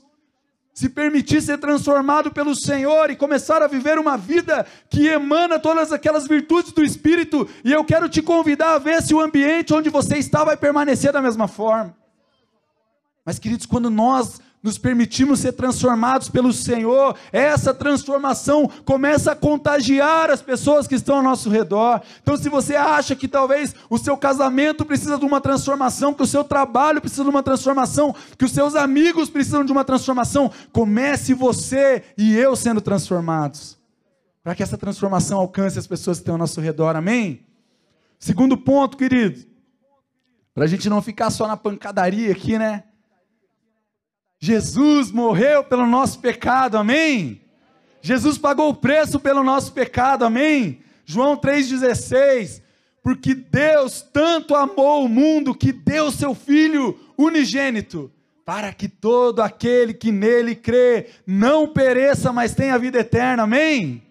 Se 0.80 0.88
permitir 0.88 1.42
ser 1.42 1.58
transformado 1.58 2.32
pelo 2.32 2.56
Senhor 2.56 3.12
e 3.12 3.16
começar 3.18 3.62
a 3.62 3.68
viver 3.68 4.00
uma 4.00 4.16
vida 4.16 4.66
que 4.90 5.08
emana 5.08 5.60
todas 5.60 5.92
aquelas 5.92 6.26
virtudes 6.26 6.72
do 6.72 6.82
Espírito, 6.82 7.50
e 7.66 7.74
eu 7.74 7.84
quero 7.84 8.08
te 8.08 8.22
convidar 8.22 8.76
a 8.76 8.78
ver 8.78 9.02
se 9.02 9.14
o 9.14 9.20
ambiente 9.20 9.74
onde 9.74 9.90
você 9.90 10.16
está 10.18 10.42
vai 10.46 10.56
permanecer 10.56 11.12
da 11.12 11.22
mesma 11.22 11.50
forma. 11.50 11.94
Mas, 13.26 13.38
queridos, 13.38 13.66
quando 13.66 13.90
nós 13.90 14.40
nos 14.62 14.78
permitimos 14.78 15.40
ser 15.40 15.54
transformados 15.54 16.30
pelo 16.30 16.52
Senhor, 16.52 17.16
essa 17.32 17.74
transformação 17.74 18.70
começa 18.84 19.32
a 19.32 19.36
contagiar 19.36 20.30
as 20.30 20.42
pessoas 20.42 20.86
que 20.86 20.96
estão 20.96 21.18
ao 21.18 21.24
nosso 21.24 21.50
redor. 21.50 22.02
Então, 22.22 22.36
se 22.36 22.50
você 22.50 22.76
acha 22.76 23.16
que 23.16 23.28
talvez 23.28 23.74
o 23.90 23.98
seu 23.98 24.18
casamento 24.18 24.86
precisa 24.86 25.18
de 25.18 25.26
uma 25.26 25.40
transformação, 25.40 26.14
que 26.14 26.24
o 26.24 26.28
seu 26.28 26.44
trabalho 26.44 27.00
precisa 27.00 27.24
de 27.24 27.30
uma 27.30 27.42
transformação, 27.42 28.14
que 28.38 28.46
os 28.46 28.52
seus 28.52 28.76
amigos 28.76 29.30
precisam 29.30 29.64
de 29.64 29.72
uma 29.72 29.86
transformação, 29.86 30.52
comece 30.74 31.34
você 31.34 32.04
e 32.18 32.36
eu 32.36 32.56
sendo 32.56 32.82
transformados, 32.82 33.78
para 34.44 34.54
que 34.56 34.64
essa 34.64 34.78
transformação 34.78 35.40
alcance 35.40 35.80
as 35.80 35.88
pessoas 35.88 36.18
que 36.18 36.24
estão 36.24 36.36
ao 36.36 36.40
nosso 36.40 36.60
redor. 36.60 36.96
Amém? 36.98 37.46
Segundo 38.20 38.58
ponto, 38.58 38.98
querido, 38.98 39.48
para 40.54 40.66
a 40.66 40.68
gente 40.68 40.90
não 40.90 41.02
ficar 41.02 41.30
só 41.30 41.48
na 41.48 41.56
pancadaria 41.56 42.34
aqui, 42.34 42.58
né? 42.58 42.84
Jesus 44.40 45.12
morreu 45.12 45.66
pelo 45.66 45.86
nosso 45.86 46.20
pecado, 46.20 46.78
amém? 46.78 47.42
Jesus 48.02 48.38
pagou 48.38 48.70
o 48.70 48.76
preço 48.76 49.20
pelo 49.20 49.44
nosso 49.44 49.74
pecado, 49.74 50.24
amém? 50.24 50.80
João 51.06 51.36
3,16. 51.36 52.62
Porque 53.04 53.36
Deus 53.36 54.02
tanto 54.02 54.56
amou 54.56 55.04
o 55.04 55.10
mundo 55.10 55.54
que 55.54 55.74
deu 55.74 56.10
seu 56.10 56.34
Filho 56.34 56.98
unigênito, 57.18 58.10
para 58.46 58.72
que 58.72 58.88
todo 58.88 59.42
aquele 59.42 59.94
que 59.94 60.12
nele 60.12 60.56
crê 60.56 61.08
não 61.28 61.68
pereça, 61.68 62.32
mas 62.32 62.56
tenha 62.56 62.80
vida 62.80 63.00
eterna, 63.00 63.44
amém? 63.44 64.02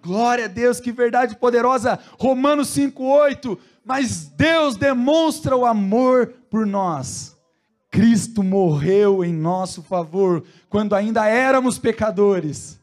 Glória 0.00 0.44
a 0.44 0.48
Deus, 0.48 0.78
que 0.78 0.92
verdade 0.92 1.36
poderosa. 1.36 1.98
Romanos 2.18 2.68
5,8. 2.68 3.58
Mas 3.84 4.26
Deus 4.26 4.76
demonstra 4.76 5.56
o 5.56 5.66
amor 5.66 6.34
por 6.48 6.64
nós 6.64 7.32
Cristo 7.92 8.42
morreu 8.42 9.22
em 9.22 9.34
nosso 9.34 9.82
favor 9.82 10.42
quando 10.70 10.94
ainda 10.94 11.26
éramos 11.26 11.78
pecadores. 11.78 12.80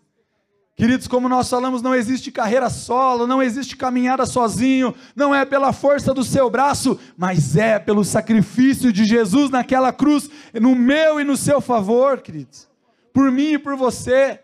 Queridos, 0.76 1.08
como 1.08 1.28
nós 1.28 1.50
falamos, 1.50 1.82
não 1.82 1.96
existe 1.96 2.32
carreira 2.32 2.70
solo, 2.70 3.26
não 3.26 3.42
existe 3.42 3.76
caminhada 3.76 4.28
sozinho, 4.28 4.94
não 5.16 5.34
é 5.34 5.44
pela 5.46 5.74
força 5.74 6.14
do 6.14 6.24
seu 6.24 6.48
braço, 6.48 6.98
mas 7.18 7.58
é 7.58 7.80
pelo 7.80 8.06
sacrifício 8.06 8.94
de 8.94 9.04
Jesus 9.04 9.50
naquela 9.50 9.92
cruz, 9.92 10.30
no 10.54 10.76
meu 10.76 11.20
e 11.20 11.24
no 11.24 11.36
seu 11.36 11.60
favor, 11.60 12.22
queridos. 12.22 12.70
Por 13.12 13.32
mim 13.32 13.54
e 13.54 13.60
por 13.60 13.76
você. 13.76 14.40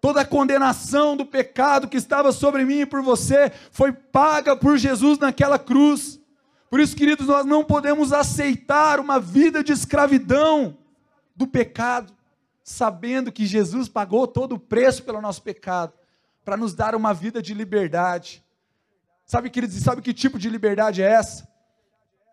Toda 0.00 0.20
a 0.20 0.24
condenação 0.24 1.16
do 1.16 1.26
pecado 1.26 1.88
que 1.88 1.96
estava 1.96 2.30
sobre 2.30 2.64
mim 2.64 2.82
e 2.82 2.86
por 2.86 3.02
você 3.02 3.50
foi 3.72 3.90
paga 3.90 4.56
por 4.56 4.78
Jesus 4.78 5.18
naquela 5.18 5.58
cruz. 5.58 6.20
Por 6.76 6.82
isso, 6.82 6.94
queridos, 6.94 7.26
nós 7.26 7.46
não 7.46 7.64
podemos 7.64 8.12
aceitar 8.12 9.00
uma 9.00 9.18
vida 9.18 9.64
de 9.64 9.72
escravidão 9.72 10.76
do 11.34 11.46
pecado, 11.46 12.12
sabendo 12.62 13.32
que 13.32 13.46
Jesus 13.46 13.88
pagou 13.88 14.26
todo 14.26 14.56
o 14.56 14.58
preço 14.58 15.02
pelo 15.02 15.22
nosso 15.22 15.40
pecado, 15.40 15.94
para 16.44 16.54
nos 16.54 16.74
dar 16.74 16.94
uma 16.94 17.14
vida 17.14 17.40
de 17.40 17.54
liberdade. 17.54 18.44
Sabe, 19.24 19.48
queridos, 19.48 19.74
sabe 19.76 20.02
que 20.02 20.12
tipo 20.12 20.38
de 20.38 20.50
liberdade 20.50 21.00
é 21.00 21.10
essa? 21.10 21.48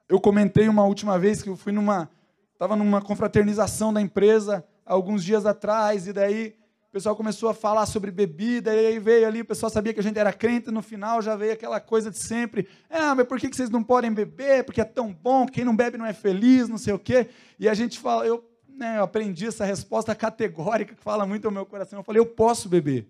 Eu 0.10 0.20
comentei 0.20 0.68
uma 0.68 0.84
última 0.84 1.18
vez 1.18 1.42
que 1.42 1.48
eu 1.48 1.56
fui 1.56 1.72
numa, 1.72 2.10
estava 2.52 2.76
numa 2.76 3.02
confraternização 3.02 3.94
da 3.94 4.02
empresa 4.02 4.62
alguns 4.86 5.24
dias 5.24 5.46
atrás, 5.46 6.06
e 6.06 6.12
daí 6.12 6.54
pessoal 6.94 7.16
começou 7.16 7.50
a 7.50 7.56
falar 7.56 7.88
sobre 7.88 8.12
bebida, 8.12 8.72
e 8.76 8.86
aí 8.86 9.00
veio 9.00 9.28
ali, 9.28 9.42
o 9.42 9.46
pessoal 9.46 9.68
sabia 9.68 9.92
que 9.96 10.00
a 10.00 10.04
gente 10.04 10.20
era 10.20 10.32
crente, 10.32 10.70
no 10.70 10.84
final 10.84 11.24
já 11.24 11.36
veio 11.36 11.54
aquela 11.54 11.80
coisa 11.80 12.12
de 12.12 12.20
sempre, 12.20 12.68
ah, 12.88 13.16
mas 13.16 13.26
por 13.26 13.40
que 13.40 13.48
vocês 13.48 13.72
não 13.72 13.84
podem 13.84 14.14
beber? 14.14 14.64
Porque 14.64 14.80
é 14.80 14.86
tão 14.86 15.12
bom, 15.12 15.48
quem 15.48 15.66
não 15.66 15.76
bebe 15.76 15.98
não 15.98 16.06
é 16.06 16.14
feliz, 16.14 16.70
não 16.70 16.78
sei 16.78 16.94
o 16.94 17.00
quê. 17.00 17.30
E 17.60 17.68
a 17.68 17.74
gente 17.74 17.98
fala, 17.98 18.28
eu, 18.28 18.48
né, 18.70 19.00
eu 19.00 19.04
aprendi 19.04 19.48
essa 19.48 19.66
resposta 19.66 20.14
categórica 20.14 20.94
que 20.94 21.02
fala 21.02 21.26
muito 21.26 21.46
ao 21.46 21.52
meu 21.52 21.66
coração. 21.66 21.98
Eu 21.98 22.04
falei, 22.04 22.20
eu 22.20 22.28
posso 22.28 22.70
beber. 22.70 23.08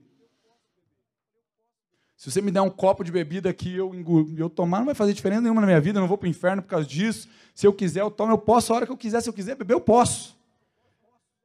Se 2.16 2.32
você 2.32 2.42
me 2.42 2.52
der 2.52 2.62
um 2.62 2.70
copo 2.70 3.04
de 3.04 3.12
bebida 3.12 3.50
aqui, 3.50 3.76
eu, 3.76 3.92
eu 4.38 4.50
tomar, 4.50 4.78
não 4.78 4.86
vai 4.86 4.96
fazer 4.96 5.12
diferença 5.12 5.42
nenhuma 5.42 5.60
na 5.60 5.68
minha 5.68 5.82
vida, 5.82 5.98
eu 5.98 6.02
não 6.02 6.08
vou 6.08 6.18
para 6.18 6.28
o 6.28 6.30
inferno 6.30 6.62
por 6.62 6.70
causa 6.70 6.88
disso. 6.88 7.28
Se 7.54 7.68
eu 7.68 7.74
quiser, 7.74 8.00
eu 8.00 8.10
tomo, 8.10 8.32
eu 8.32 8.38
posso, 8.38 8.72
a 8.72 8.78
hora 8.78 8.86
que 8.86 8.94
eu 8.94 8.98
quiser, 8.98 9.20
se 9.20 9.28
eu 9.28 9.34
quiser 9.34 9.56
beber, 9.56 9.74
eu 9.74 9.82
posso. 9.82 10.42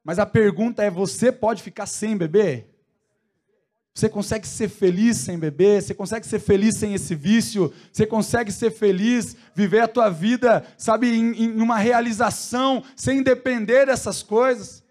Mas 0.08 0.18
a 0.18 0.24
pergunta 0.24 0.82
é: 0.82 0.90
você 0.90 1.30
pode 1.30 1.62
ficar 1.62 1.84
sem 1.84 2.16
beber? 2.16 2.66
Você 3.92 4.08
consegue 4.08 4.48
ser 4.48 4.70
feliz 4.70 5.18
sem 5.18 5.38
beber? 5.38 5.82
Você 5.82 5.92
consegue 5.92 6.26
ser 6.26 6.38
feliz 6.38 6.76
sem 6.76 6.94
esse 6.94 7.14
vício? 7.14 7.70
Você 7.92 8.06
consegue 8.06 8.50
ser 8.50 8.70
feliz, 8.70 9.36
viver 9.54 9.80
a 9.80 9.88
tua 9.88 10.08
vida, 10.08 10.64
sabe, 10.78 11.14
em, 11.14 11.44
em 11.44 11.60
uma 11.60 11.76
realização, 11.76 12.82
sem 12.96 13.22
depender 13.22 13.84
dessas 13.84 14.22
coisas? 14.22 14.82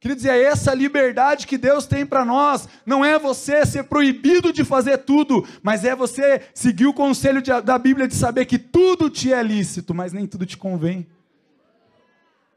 Queridos, 0.00 0.24
é 0.24 0.42
essa 0.42 0.72
liberdade 0.72 1.46
que 1.46 1.58
Deus 1.58 1.84
tem 1.84 2.06
para 2.06 2.24
nós. 2.24 2.66
Não 2.86 3.04
é 3.04 3.18
você 3.18 3.66
ser 3.66 3.82
proibido 3.82 4.54
de 4.54 4.64
fazer 4.64 4.98
tudo, 4.98 5.46
mas 5.62 5.84
é 5.84 5.94
você 5.94 6.40
seguir 6.54 6.86
o 6.86 6.94
conselho 6.94 7.42
de, 7.42 7.60
da 7.60 7.76
Bíblia 7.76 8.08
de 8.08 8.14
saber 8.14 8.46
que 8.46 8.58
tudo 8.58 9.10
te 9.10 9.34
é 9.34 9.42
lícito, 9.42 9.92
mas 9.92 10.14
nem 10.14 10.26
tudo 10.26 10.46
te 10.46 10.56
convém 10.56 11.06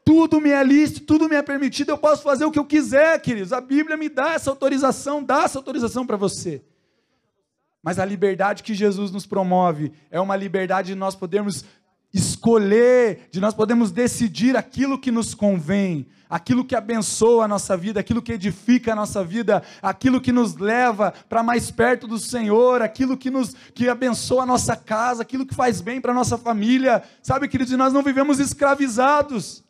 tudo 0.04 0.40
me 0.40 0.50
é 0.50 0.62
lícito, 0.62 1.00
tudo 1.00 1.28
me 1.28 1.34
é 1.34 1.42
permitido, 1.42 1.90
eu 1.90 1.98
posso 1.98 2.22
fazer 2.22 2.44
o 2.44 2.50
que 2.50 2.58
eu 2.58 2.64
quiser, 2.64 3.20
queridos. 3.22 3.52
A 3.52 3.60
Bíblia 3.60 3.96
me 3.96 4.08
dá 4.08 4.34
essa 4.34 4.50
autorização, 4.50 5.22
dá 5.22 5.44
essa 5.44 5.58
autorização 5.58 6.06
para 6.06 6.16
você. 6.16 6.62
Mas 7.82 7.98
a 7.98 8.04
liberdade 8.04 8.62
que 8.62 8.74
Jesus 8.74 9.10
nos 9.10 9.26
promove 9.26 9.92
é 10.10 10.20
uma 10.20 10.36
liberdade 10.36 10.88
de 10.88 10.94
nós 10.94 11.14
podermos 11.14 11.64
escolher, 12.12 13.28
de 13.30 13.40
nós 13.40 13.54
podermos 13.54 13.90
decidir 13.90 14.56
aquilo 14.56 14.98
que 14.98 15.10
nos 15.10 15.34
convém, 15.34 16.06
aquilo 16.30 16.64
que 16.64 16.76
abençoa 16.76 17.46
a 17.46 17.48
nossa 17.48 17.76
vida, 17.76 17.98
aquilo 17.98 18.22
que 18.22 18.32
edifica 18.32 18.92
a 18.92 18.96
nossa 18.96 19.24
vida, 19.24 19.62
aquilo 19.82 20.20
que 20.20 20.30
nos 20.30 20.54
leva 20.56 21.12
para 21.28 21.42
mais 21.42 21.70
perto 21.70 22.06
do 22.06 22.18
Senhor, 22.18 22.82
aquilo 22.82 23.16
que 23.16 23.30
nos 23.30 23.54
que 23.74 23.88
abençoa 23.88 24.44
a 24.44 24.46
nossa 24.46 24.76
casa, 24.76 25.22
aquilo 25.22 25.44
que 25.44 25.54
faz 25.54 25.80
bem 25.80 26.00
para 26.00 26.12
a 26.12 26.14
nossa 26.14 26.38
família. 26.38 27.02
Sabe, 27.22 27.48
queridos, 27.48 27.72
nós 27.72 27.92
não 27.92 28.02
vivemos 28.02 28.38
escravizados. 28.38 29.63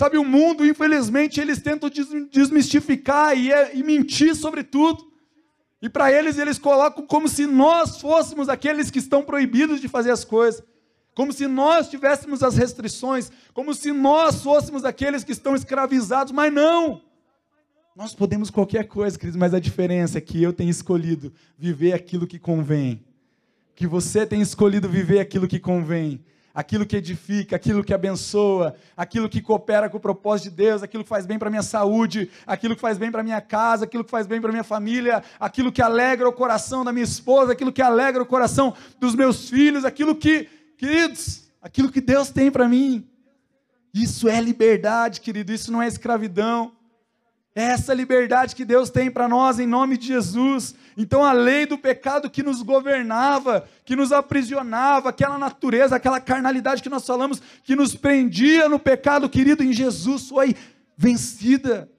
Sabe, 0.00 0.16
o 0.16 0.24
mundo, 0.24 0.64
infelizmente, 0.64 1.42
eles 1.42 1.60
tentam 1.60 1.90
desmistificar 2.32 3.36
e, 3.36 3.52
é, 3.52 3.76
e 3.76 3.82
mentir 3.82 4.34
sobre 4.34 4.64
tudo. 4.64 5.12
E 5.82 5.90
para 5.90 6.10
eles, 6.10 6.38
eles 6.38 6.58
colocam 6.58 7.06
como 7.06 7.28
se 7.28 7.44
nós 7.44 8.00
fôssemos 8.00 8.48
aqueles 8.48 8.90
que 8.90 8.98
estão 8.98 9.22
proibidos 9.22 9.78
de 9.78 9.88
fazer 9.88 10.10
as 10.10 10.24
coisas. 10.24 10.62
Como 11.14 11.34
se 11.34 11.46
nós 11.46 11.90
tivéssemos 11.90 12.42
as 12.42 12.56
restrições. 12.56 13.30
Como 13.52 13.74
se 13.74 13.92
nós 13.92 14.42
fôssemos 14.42 14.86
aqueles 14.86 15.22
que 15.22 15.32
estão 15.32 15.54
escravizados. 15.54 16.32
Mas 16.32 16.50
não! 16.50 17.02
Nós 17.94 18.14
podemos 18.14 18.48
qualquer 18.48 18.84
coisa, 18.84 19.18
queridos, 19.18 19.38
mas 19.38 19.52
a 19.52 19.60
diferença 19.60 20.16
é 20.16 20.22
que 20.22 20.42
eu 20.42 20.54
tenho 20.54 20.70
escolhido 20.70 21.30
viver 21.58 21.92
aquilo 21.92 22.26
que 22.26 22.38
convém. 22.38 23.04
Que 23.74 23.86
você 23.86 24.24
tem 24.24 24.40
escolhido 24.40 24.88
viver 24.88 25.18
aquilo 25.18 25.46
que 25.46 25.60
convém 25.60 26.24
aquilo 26.54 26.84
que 26.84 26.96
edifica, 26.96 27.56
aquilo 27.56 27.84
que 27.84 27.94
abençoa, 27.94 28.74
aquilo 28.96 29.28
que 29.28 29.40
coopera 29.40 29.88
com 29.88 29.96
o 29.96 30.00
propósito 30.00 30.50
de 30.50 30.56
Deus, 30.56 30.82
aquilo 30.82 31.02
que 31.02 31.08
faz 31.08 31.26
bem 31.26 31.38
para 31.38 31.50
minha 31.50 31.62
saúde, 31.62 32.30
aquilo 32.46 32.74
que 32.74 32.80
faz 32.80 32.98
bem 32.98 33.10
para 33.10 33.22
minha 33.22 33.40
casa, 33.40 33.84
aquilo 33.84 34.04
que 34.04 34.10
faz 34.10 34.26
bem 34.26 34.40
para 34.40 34.50
minha 34.50 34.64
família, 34.64 35.22
aquilo 35.38 35.70
que 35.70 35.82
alegra 35.82 36.28
o 36.28 36.32
coração 36.32 36.84
da 36.84 36.92
minha 36.92 37.04
esposa, 37.04 37.52
aquilo 37.52 37.72
que 37.72 37.82
alegra 37.82 38.22
o 38.22 38.26
coração 38.26 38.74
dos 38.98 39.14
meus 39.14 39.48
filhos, 39.48 39.84
aquilo 39.84 40.14
que, 40.14 40.48
queridos, 40.76 41.44
aquilo 41.62 41.90
que 41.90 42.00
Deus 42.00 42.30
tem 42.30 42.50
para 42.50 42.68
mim. 42.68 43.06
Isso 43.92 44.28
é 44.28 44.40
liberdade, 44.40 45.20
querido, 45.20 45.52
isso 45.52 45.72
não 45.72 45.82
é 45.82 45.86
escravidão. 45.86 46.72
É 47.54 47.64
essa 47.64 47.92
liberdade 47.92 48.54
que 48.54 48.64
Deus 48.64 48.90
tem 48.90 49.10
para 49.10 49.28
nós 49.28 49.58
em 49.58 49.66
nome 49.66 49.96
de 49.96 50.06
Jesus. 50.06 50.74
Então 50.96 51.24
a 51.24 51.32
lei 51.32 51.66
do 51.66 51.76
pecado 51.76 52.30
que 52.30 52.44
nos 52.44 52.62
governava, 52.62 53.68
que 53.84 53.96
nos 53.96 54.12
aprisionava, 54.12 55.08
aquela 55.08 55.36
natureza, 55.36 55.96
aquela 55.96 56.20
carnalidade 56.20 56.82
que 56.82 56.88
nós 56.88 57.04
falamos, 57.04 57.42
que 57.64 57.74
nos 57.74 57.94
prendia 57.94 58.68
no 58.68 58.78
pecado, 58.78 59.28
querido, 59.28 59.64
em 59.64 59.72
Jesus 59.72 60.28
foi 60.28 60.54
vencida. 60.96 61.90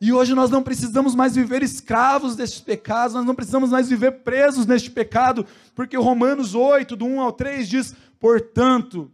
E 0.00 0.14
hoje 0.14 0.34
nós 0.34 0.48
não 0.48 0.62
precisamos 0.62 1.14
mais 1.14 1.34
viver 1.34 1.62
escravos 1.62 2.34
destes 2.34 2.60
pecados, 2.60 3.14
nós 3.14 3.26
não 3.26 3.34
precisamos 3.34 3.68
mais 3.68 3.86
viver 3.86 4.22
presos 4.22 4.64
neste 4.64 4.90
pecado, 4.90 5.44
porque 5.74 5.94
Romanos 5.94 6.54
8, 6.54 6.96
do 6.96 7.04
1 7.04 7.20
ao 7.20 7.32
3 7.32 7.68
diz: 7.68 7.94
portanto, 8.18 9.12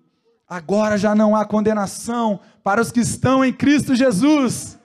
agora 0.49 0.97
já 0.97 1.13
não 1.13 1.35
há 1.35 1.45
condenação 1.45 2.39
para 2.63 2.81
os 2.81 2.93
que 2.93 3.01
estão 3.01 3.45
em 3.45 3.53
Cristo 3.53 3.97
Jesus 3.97 4.79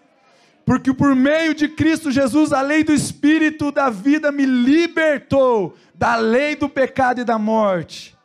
porque 0.71 0.93
por 0.93 1.13
meio 1.13 1.53
de 1.53 1.67
Cristo 1.67 2.09
Jesus, 2.09 2.53
a 2.53 2.61
lei 2.61 2.81
do 2.81 2.93
Espírito 2.93 3.73
da 3.73 3.89
vida 3.89 4.31
me 4.31 4.45
libertou 4.45 5.75
da 5.93 6.15
lei 6.15 6.55
do 6.55 6.69
pecado 6.69 7.19
e 7.19 7.25
da 7.25 7.37
morte. 7.37 8.17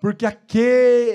porque 0.00 0.24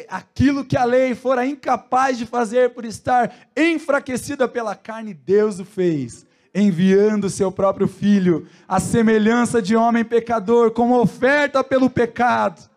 aquilo 0.08 0.64
que 0.64 0.78
a 0.78 0.84
lei 0.84 1.16
fora 1.16 1.48
incapaz 1.48 2.16
de 2.16 2.28
fazer 2.28 2.76
por 2.76 2.86
estar 2.86 3.36
enfraquecida 3.58 4.48
pela 4.48 4.76
carne, 4.76 5.16
Deus 5.16 5.60
o 5.60 5.66
fez, 5.66 6.28
enviando 6.54 7.28
seu 7.28 7.52
próprio 7.52 7.88
filho, 7.88 8.48
à 8.68 8.80
semelhança 8.80 9.60
de 9.60 9.76
homem 9.76 10.06
pecador, 10.06 10.70
como 10.70 11.02
oferta 11.02 11.64
pelo 11.64 11.90
pecado. 11.90 12.70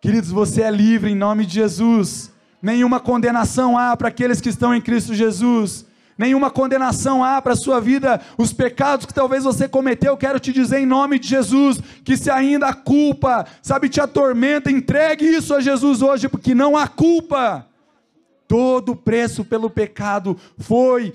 Queridos, 0.00 0.30
você 0.30 0.62
é 0.62 0.70
livre 0.70 1.10
em 1.10 1.16
nome 1.16 1.46
de 1.46 1.54
Jesus. 1.54 2.30
Nenhuma 2.62 3.00
condenação 3.00 3.76
há 3.76 3.96
para 3.96 4.06
aqueles 4.06 4.40
que 4.40 4.50
estão 4.50 4.72
em 4.72 4.80
Cristo 4.80 5.12
Jesus 5.14 5.90
nenhuma 6.16 6.50
condenação 6.50 7.22
há 7.22 7.40
para 7.40 7.52
a 7.52 7.56
sua 7.56 7.80
vida, 7.80 8.20
os 8.36 8.52
pecados 8.52 9.06
que 9.06 9.14
talvez 9.14 9.44
você 9.44 9.68
cometeu, 9.68 10.16
quero 10.16 10.38
te 10.38 10.52
dizer 10.52 10.78
em 10.80 10.86
nome 10.86 11.18
de 11.18 11.28
Jesus, 11.28 11.80
que 12.04 12.16
se 12.16 12.30
ainda 12.30 12.68
a 12.68 12.74
culpa, 12.74 13.46
sabe, 13.62 13.88
te 13.88 14.00
atormenta, 14.00 14.70
entregue 14.70 15.24
isso 15.24 15.54
a 15.54 15.60
Jesus 15.60 16.02
hoje, 16.02 16.28
porque 16.28 16.54
não 16.54 16.76
há 16.76 16.86
culpa. 16.86 17.66
Todo 18.46 18.92
o 18.92 18.96
preço 18.96 19.44
pelo 19.44 19.70
pecado 19.70 20.36
foi 20.58 21.14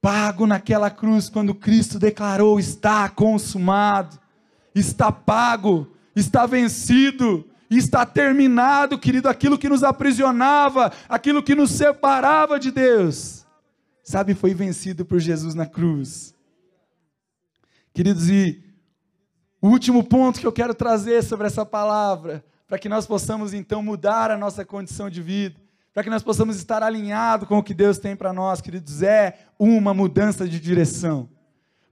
pago 0.00 0.46
naquela 0.46 0.90
cruz, 0.90 1.28
quando 1.30 1.54
Cristo 1.54 1.98
declarou: 1.98 2.60
está 2.60 3.08
consumado, 3.08 4.18
está 4.74 5.10
pago, 5.10 5.90
está 6.14 6.44
vencido 6.44 7.44
está 7.70 8.06
terminado, 8.06 8.98
querido, 8.98 9.28
aquilo 9.28 9.58
que 9.58 9.68
nos 9.68 9.84
aprisionava, 9.84 10.90
aquilo 11.06 11.42
que 11.42 11.54
nos 11.54 11.70
separava 11.72 12.58
de 12.58 12.70
Deus 12.70 13.37
sabe, 14.08 14.34
foi 14.34 14.54
vencido 14.54 15.04
por 15.04 15.20
Jesus 15.20 15.54
na 15.54 15.66
cruz. 15.66 16.34
Queridos, 17.92 18.30
e 18.30 18.62
o 19.60 19.68
último 19.68 20.02
ponto 20.02 20.40
que 20.40 20.46
eu 20.46 20.52
quero 20.52 20.74
trazer 20.74 21.22
sobre 21.22 21.46
essa 21.46 21.66
palavra, 21.66 22.42
para 22.66 22.78
que 22.78 22.88
nós 22.88 23.06
possamos 23.06 23.52
então 23.52 23.82
mudar 23.82 24.30
a 24.30 24.36
nossa 24.38 24.64
condição 24.64 25.10
de 25.10 25.20
vida, 25.20 25.60
para 25.92 26.02
que 26.02 26.08
nós 26.08 26.22
possamos 26.22 26.56
estar 26.56 26.82
alinhados 26.82 27.46
com 27.46 27.58
o 27.58 27.62
que 27.62 27.74
Deus 27.74 27.98
tem 27.98 28.16
para 28.16 28.32
nós, 28.32 28.62
queridos, 28.62 29.02
é 29.02 29.38
uma 29.58 29.92
mudança 29.92 30.48
de 30.48 30.58
direção. 30.58 31.28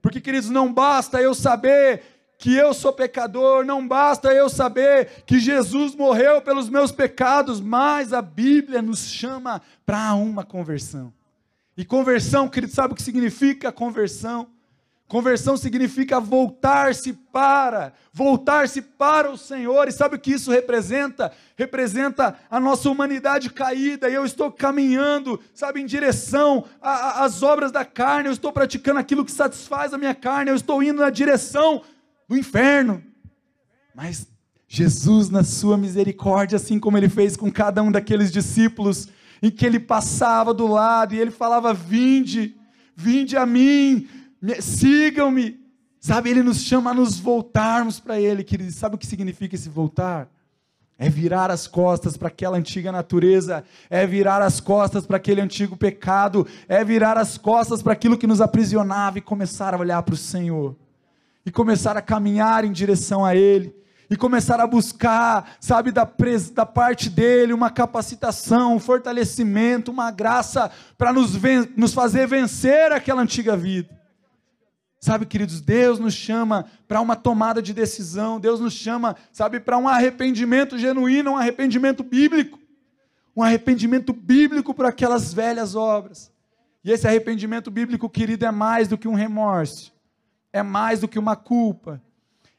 Porque, 0.00 0.20
queridos, 0.20 0.48
não 0.48 0.72
basta 0.72 1.20
eu 1.20 1.35
saber 1.35 2.02
que 2.38 2.55
eu 2.55 2.72
sou 2.72 2.92
pecador, 2.94 3.64
não 3.64 3.87
basta 3.87 4.33
eu 4.33 4.48
saber 4.48 5.24
que 5.26 5.38
Jesus 5.38 5.94
morreu 5.94 6.40
pelos 6.40 6.70
meus 6.70 6.92
pecados, 6.92 7.61
mas 7.61 8.12
a 8.14 8.22
Bíblia 8.22 8.81
nos 8.81 9.00
chama 9.00 9.61
para 9.85 10.14
uma 10.14 10.44
conversão. 10.44 11.12
E 11.76 11.84
conversão, 11.84 12.48
querido, 12.48 12.72
sabe 12.72 12.94
o 12.94 12.96
que 12.96 13.02
significa 13.02 13.70
conversão? 13.70 14.48
Conversão 15.08 15.56
significa 15.56 16.18
voltar-se 16.18 17.12
para, 17.12 17.92
voltar-se 18.12 18.82
para 18.82 19.30
o 19.30 19.38
Senhor. 19.38 19.86
E 19.86 19.92
sabe 19.92 20.16
o 20.16 20.18
que 20.18 20.32
isso 20.32 20.50
representa? 20.50 21.30
Representa 21.54 22.36
a 22.50 22.58
nossa 22.58 22.90
humanidade 22.90 23.50
caída. 23.50 24.10
E 24.10 24.14
eu 24.14 24.24
estou 24.24 24.50
caminhando, 24.50 25.40
sabe, 25.54 25.80
em 25.80 25.86
direção 25.86 26.64
às 26.82 27.40
obras 27.44 27.70
da 27.70 27.84
carne. 27.84 28.28
Eu 28.28 28.32
estou 28.32 28.52
praticando 28.52 28.98
aquilo 28.98 29.24
que 29.24 29.30
satisfaz 29.30 29.94
a 29.94 29.98
minha 29.98 30.14
carne. 30.14 30.50
Eu 30.50 30.56
estou 30.56 30.82
indo 30.82 31.00
na 31.00 31.10
direção 31.10 31.82
do 32.28 32.36
inferno. 32.36 33.00
Mas 33.94 34.26
Jesus, 34.66 35.30
na 35.30 35.44
sua 35.44 35.78
misericórdia, 35.78 36.56
assim 36.56 36.80
como 36.80 36.98
ele 36.98 37.08
fez 37.08 37.36
com 37.36 37.50
cada 37.52 37.80
um 37.80 37.92
daqueles 37.92 38.32
discípulos, 38.32 39.08
em 39.42 39.51
que 39.51 39.64
ele 39.64 39.79
passava 39.79 40.53
do 40.53 40.66
lado 40.66 41.14
e 41.14 41.18
ele 41.18 41.31
falava: 41.31 41.75
Vinde, 41.75 42.57
vinde 42.94 43.37
a 43.37 43.46
mim, 43.46 44.09
sigam-me. 44.61 45.64
Sabe, 46.01 46.31
ele 46.31 46.42
nos 46.42 46.62
chama 46.62 46.92
a 46.92 46.94
nos 46.94 47.18
voltarmos 47.18 47.99
para 47.99 48.20
ele, 48.20 48.44
querido. 48.44 48.70
Sabe 48.70 48.94
o 48.94 48.99
que 48.99 49.07
significa 49.07 49.57
esse 49.57 49.68
voltar? 49.68 50.29
É 50.99 51.09
virar 51.11 51.51
as 51.51 51.66
costas 51.66 52.16
para 52.16 52.29
aquela 52.29 52.57
antiga 52.57 52.90
natureza, 52.90 53.64
é 53.90 54.07
virar 54.07 54.40
as 54.40 54.61
costas 54.61 55.05
para 55.05 55.16
aquele 55.16 55.40
antigo 55.40 55.77
pecado, 55.77 56.46
é 56.68 56.83
virar 56.85 57.18
as 57.18 57.37
costas 57.37 57.83
para 57.83 57.92
aquilo 57.92 58.16
que 58.16 58.27
nos 58.27 58.40
aprisionava 58.40 59.18
e 59.18 59.20
começar 59.20 59.75
a 59.75 59.79
olhar 59.79 60.03
para 60.03 60.14
o 60.14 60.16
Senhor, 60.16 60.77
e 61.44 61.51
começar 61.51 61.96
a 61.96 62.03
caminhar 62.03 62.64
em 62.64 62.72
direção 62.72 63.25
a 63.25 63.35
Ele 63.35 63.75
e 64.08 64.16
começar 64.16 64.60
a 64.60 64.66
buscar, 64.66 65.56
sabe, 65.60 65.90
da, 65.90 66.08
da 66.54 66.66
parte 66.66 67.10
dele, 67.10 67.52
uma 67.52 67.70
capacitação, 67.70 68.76
um 68.76 68.80
fortalecimento, 68.80 69.90
uma 69.90 70.10
graça 70.10 70.70
para 70.96 71.12
nos, 71.12 71.32
nos 71.76 71.92
fazer 71.92 72.26
vencer 72.26 72.92
aquela 72.92 73.22
antiga 73.22 73.56
vida. 73.56 73.96
Sabe, 75.00 75.26
queridos, 75.26 75.60
Deus 75.60 75.98
nos 75.98 76.14
chama 76.14 76.66
para 76.88 77.00
uma 77.00 77.14
tomada 77.14 77.60
de 77.60 77.72
decisão, 77.72 78.40
Deus 78.40 78.60
nos 78.60 78.72
chama, 78.72 79.14
sabe, 79.32 79.60
para 79.60 79.76
um 79.76 79.88
arrependimento 79.88 80.78
genuíno, 80.78 81.32
um 81.32 81.36
arrependimento 81.36 82.02
bíblico, 82.02 82.58
um 83.36 83.42
arrependimento 83.42 84.12
bíblico 84.12 84.72
para 84.72 84.88
aquelas 84.88 85.32
velhas 85.32 85.74
obras. 85.74 86.32
E 86.82 86.90
esse 86.90 87.06
arrependimento 87.06 87.70
bíblico, 87.70 88.08
querido, 88.08 88.46
é 88.46 88.50
mais 88.50 88.88
do 88.88 88.96
que 88.96 89.08
um 89.08 89.14
remorso, 89.14 89.92
é 90.52 90.62
mais 90.62 91.00
do 91.00 91.08
que 91.08 91.18
uma 91.18 91.36
culpa, 91.36 92.00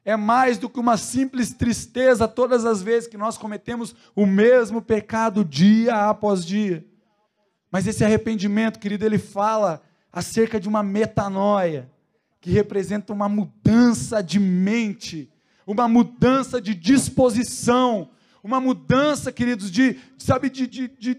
é 0.08 0.15
mais 0.15 0.58
do 0.58 0.70
que 0.70 0.80
uma 0.80 0.96
simples 0.96 1.52
tristeza 1.52 2.30
todas 2.30 2.63
as 2.63 2.82
vezes 2.82 3.10
que 3.10 3.17
nós 3.17 3.38
cometemos 3.38 3.93
o 4.15 4.26
mesmo 4.26 4.82
pecado 4.82 5.43
dia 5.43 6.10
após 6.10 6.46
dia. 6.46 6.88
Mas 7.70 7.86
esse 7.86 8.06
arrependimento, 8.06 8.80
querido, 8.80 9.06
ele 9.06 9.17
fala 9.17 9.82
acerca 10.10 10.62
de 10.62 10.70
uma 10.70 10.82
metanoia, 10.82 11.91
que 12.39 12.50
representa 12.50 13.12
uma 13.12 13.28
mudança 13.28 14.24
de 14.24 14.39
mente, 14.39 15.30
uma 15.65 15.89
mudança 15.89 16.62
de 16.62 16.74
disposição, 16.74 18.10
uma 18.41 18.62
mudança, 18.62 19.30
queridos, 19.30 19.70
de, 19.70 20.00
sabe, 20.17 20.50
de, 20.50 20.67
de, 20.67 20.88
de, 20.88 21.17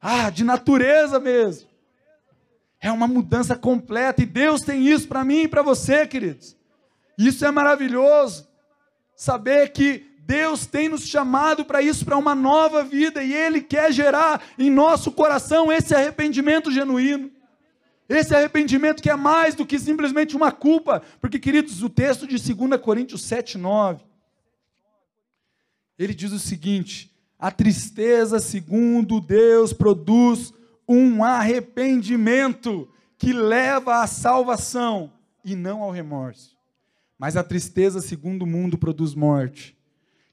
ah, 0.00 0.30
de 0.30 0.44
natureza 0.44 1.18
mesmo. 1.18 1.68
É 2.80 2.92
uma 2.92 3.08
mudança 3.08 3.56
completa, 3.56 4.22
e 4.22 4.26
Deus 4.26 4.60
tem 4.60 4.86
isso 4.86 5.08
para 5.08 5.24
mim 5.24 5.42
e 5.42 5.48
para 5.48 5.60
você, 5.60 6.06
queridos. 6.06 6.56
Isso 7.18 7.44
é 7.44 7.50
maravilhoso. 7.50 8.46
Saber 9.16 9.72
que 9.72 10.06
Deus 10.20 10.66
tem 10.66 10.88
nos 10.88 11.08
chamado 11.08 11.64
para 11.64 11.82
isso, 11.82 12.04
para 12.04 12.16
uma 12.16 12.34
nova 12.34 12.84
vida, 12.84 13.24
e 13.24 13.32
Ele 13.32 13.60
quer 13.60 13.90
gerar 13.92 14.42
em 14.56 14.70
nosso 14.70 15.10
coração 15.10 15.72
esse 15.72 15.94
arrependimento 15.94 16.70
genuíno. 16.70 17.30
Esse 18.08 18.34
arrependimento 18.34 19.02
que 19.02 19.10
é 19.10 19.16
mais 19.16 19.54
do 19.54 19.66
que 19.66 19.78
simplesmente 19.78 20.36
uma 20.36 20.52
culpa, 20.52 21.02
porque, 21.20 21.38
queridos, 21.38 21.82
o 21.82 21.90
texto 21.90 22.26
de 22.26 22.36
2 22.54 22.80
Coríntios 22.80 23.22
7, 23.22 23.58
9, 23.58 24.04
ele 25.98 26.14
diz 26.14 26.32
o 26.32 26.38
seguinte: 26.38 27.10
a 27.38 27.50
tristeza, 27.50 28.38
segundo 28.38 29.20
Deus, 29.20 29.72
produz 29.72 30.52
um 30.86 31.24
arrependimento 31.24 32.88
que 33.16 33.32
leva 33.32 34.02
à 34.02 34.06
salvação 34.06 35.12
e 35.44 35.56
não 35.56 35.82
ao 35.82 35.90
remorso. 35.90 36.57
Mas 37.18 37.36
a 37.36 37.42
tristeza, 37.42 38.00
segundo 38.00 38.42
o 38.42 38.46
mundo, 38.46 38.78
produz 38.78 39.14
morte. 39.14 39.76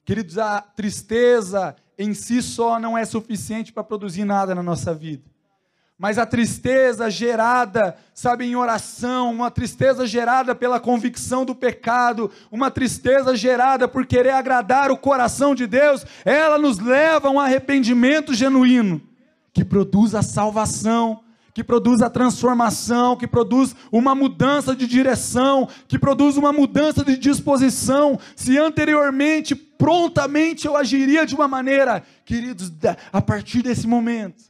Queridos, 0.04 0.38
a 0.38 0.60
tristeza 0.60 1.74
em 1.98 2.14
si 2.14 2.40
só 2.40 2.78
não 2.78 2.96
é 2.96 3.04
suficiente 3.04 3.72
para 3.72 3.82
produzir 3.82 4.24
nada 4.24 4.54
na 4.54 4.62
nossa 4.62 4.94
vida. 4.94 5.24
Mas 5.98 6.18
a 6.18 6.26
tristeza 6.26 7.10
gerada, 7.10 7.96
sabe, 8.12 8.44
em 8.44 8.54
oração, 8.54 9.32
uma 9.32 9.50
tristeza 9.50 10.06
gerada 10.06 10.54
pela 10.54 10.78
convicção 10.78 11.44
do 11.44 11.54
pecado, 11.54 12.30
uma 12.52 12.70
tristeza 12.70 13.34
gerada 13.34 13.88
por 13.88 14.04
querer 14.04 14.30
agradar 14.30 14.90
o 14.90 14.98
coração 14.98 15.54
de 15.54 15.66
Deus, 15.66 16.04
ela 16.22 16.58
nos 16.58 16.78
leva 16.78 17.28
a 17.28 17.30
um 17.30 17.40
arrependimento 17.40 18.34
genuíno, 18.34 19.00
que 19.54 19.64
produz 19.64 20.14
a 20.14 20.20
salvação, 20.20 21.24
que 21.56 21.64
produz 21.64 22.02
a 22.02 22.10
transformação, 22.10 23.16
que 23.16 23.26
produz 23.26 23.74
uma 23.90 24.14
mudança 24.14 24.76
de 24.76 24.86
direção, 24.86 25.66
que 25.88 25.98
produz 25.98 26.36
uma 26.36 26.52
mudança 26.52 27.02
de 27.02 27.16
disposição. 27.16 28.20
Se 28.36 28.58
anteriormente, 28.58 29.54
prontamente 29.54 30.66
eu 30.66 30.76
agiria 30.76 31.24
de 31.24 31.34
uma 31.34 31.48
maneira, 31.48 32.02
queridos, 32.26 32.70
a 33.10 33.22
partir 33.22 33.62
desse 33.62 33.86
momento, 33.86 34.44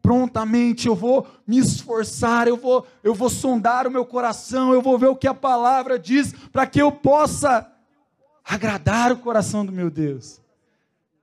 prontamente 0.00 0.86
eu 0.86 0.94
vou 0.94 1.26
me 1.44 1.58
esforçar, 1.58 2.46
eu 2.46 2.56
vou, 2.56 2.86
eu 3.02 3.12
vou 3.12 3.28
sondar 3.28 3.84
o 3.88 3.90
meu 3.90 4.06
coração, 4.06 4.72
eu 4.72 4.80
vou 4.80 4.96
ver 4.96 5.08
o 5.08 5.16
que 5.16 5.26
a 5.26 5.34
palavra 5.34 5.98
diz, 5.98 6.32
para 6.52 6.64
que 6.64 6.80
eu 6.80 6.92
possa 6.92 7.68
agradar 8.44 9.10
o 9.10 9.16
coração 9.16 9.66
do 9.66 9.72
meu 9.72 9.90
Deus, 9.90 10.40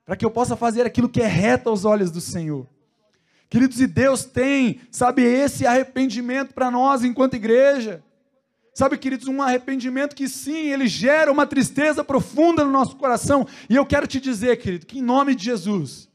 para 0.05 0.17
que 0.17 0.25
eu 0.25 0.29
possa 0.29 0.57
fazer 0.57 0.85
aquilo 0.85 1.07
que 1.07 1.21
é 1.21 1.27
reto 1.27 1.69
aos 1.69 1.85
olhos 1.85 2.11
do 2.11 2.19
Senhor. 2.19 2.72
Queridos, 3.53 3.79
e 3.79 3.85
Deus 3.85 4.25
tem, 4.25 4.79
sabe, 4.89 5.21
esse 5.21 5.63
arrependimento 5.63 6.55
para 6.55 6.71
nós 6.71 7.03
enquanto 7.03 7.35
igreja. 7.35 8.03
Sabe, 8.73 8.97
queridos, 8.97 9.27
um 9.27 9.43
arrependimento 9.43 10.15
que 10.15 10.27
sim, 10.27 10.71
ele 10.71 10.87
gera 10.87 11.31
uma 11.31 11.45
tristeza 11.45 12.03
profunda 12.03 12.65
no 12.65 12.71
nosso 12.71 12.95
coração. 12.95 13.45
E 13.69 13.75
eu 13.75 13.85
quero 13.85 14.07
te 14.07 14.19
dizer, 14.19 14.57
querido, 14.57 14.87
que 14.87 14.97
em 14.97 15.03
nome 15.03 15.35
de 15.35 15.43
Jesus, 15.43 16.09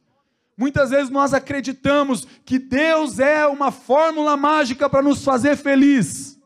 muitas 0.56 0.90
vezes 0.90 1.10
nós 1.10 1.32
acreditamos 1.32 2.26
que 2.44 2.58
Deus 2.58 3.20
é 3.20 3.46
uma 3.46 3.70
fórmula 3.70 4.36
mágica 4.36 4.90
para 4.90 5.00
nos 5.00 5.22
fazer 5.22 5.56
feliz. 5.56 6.36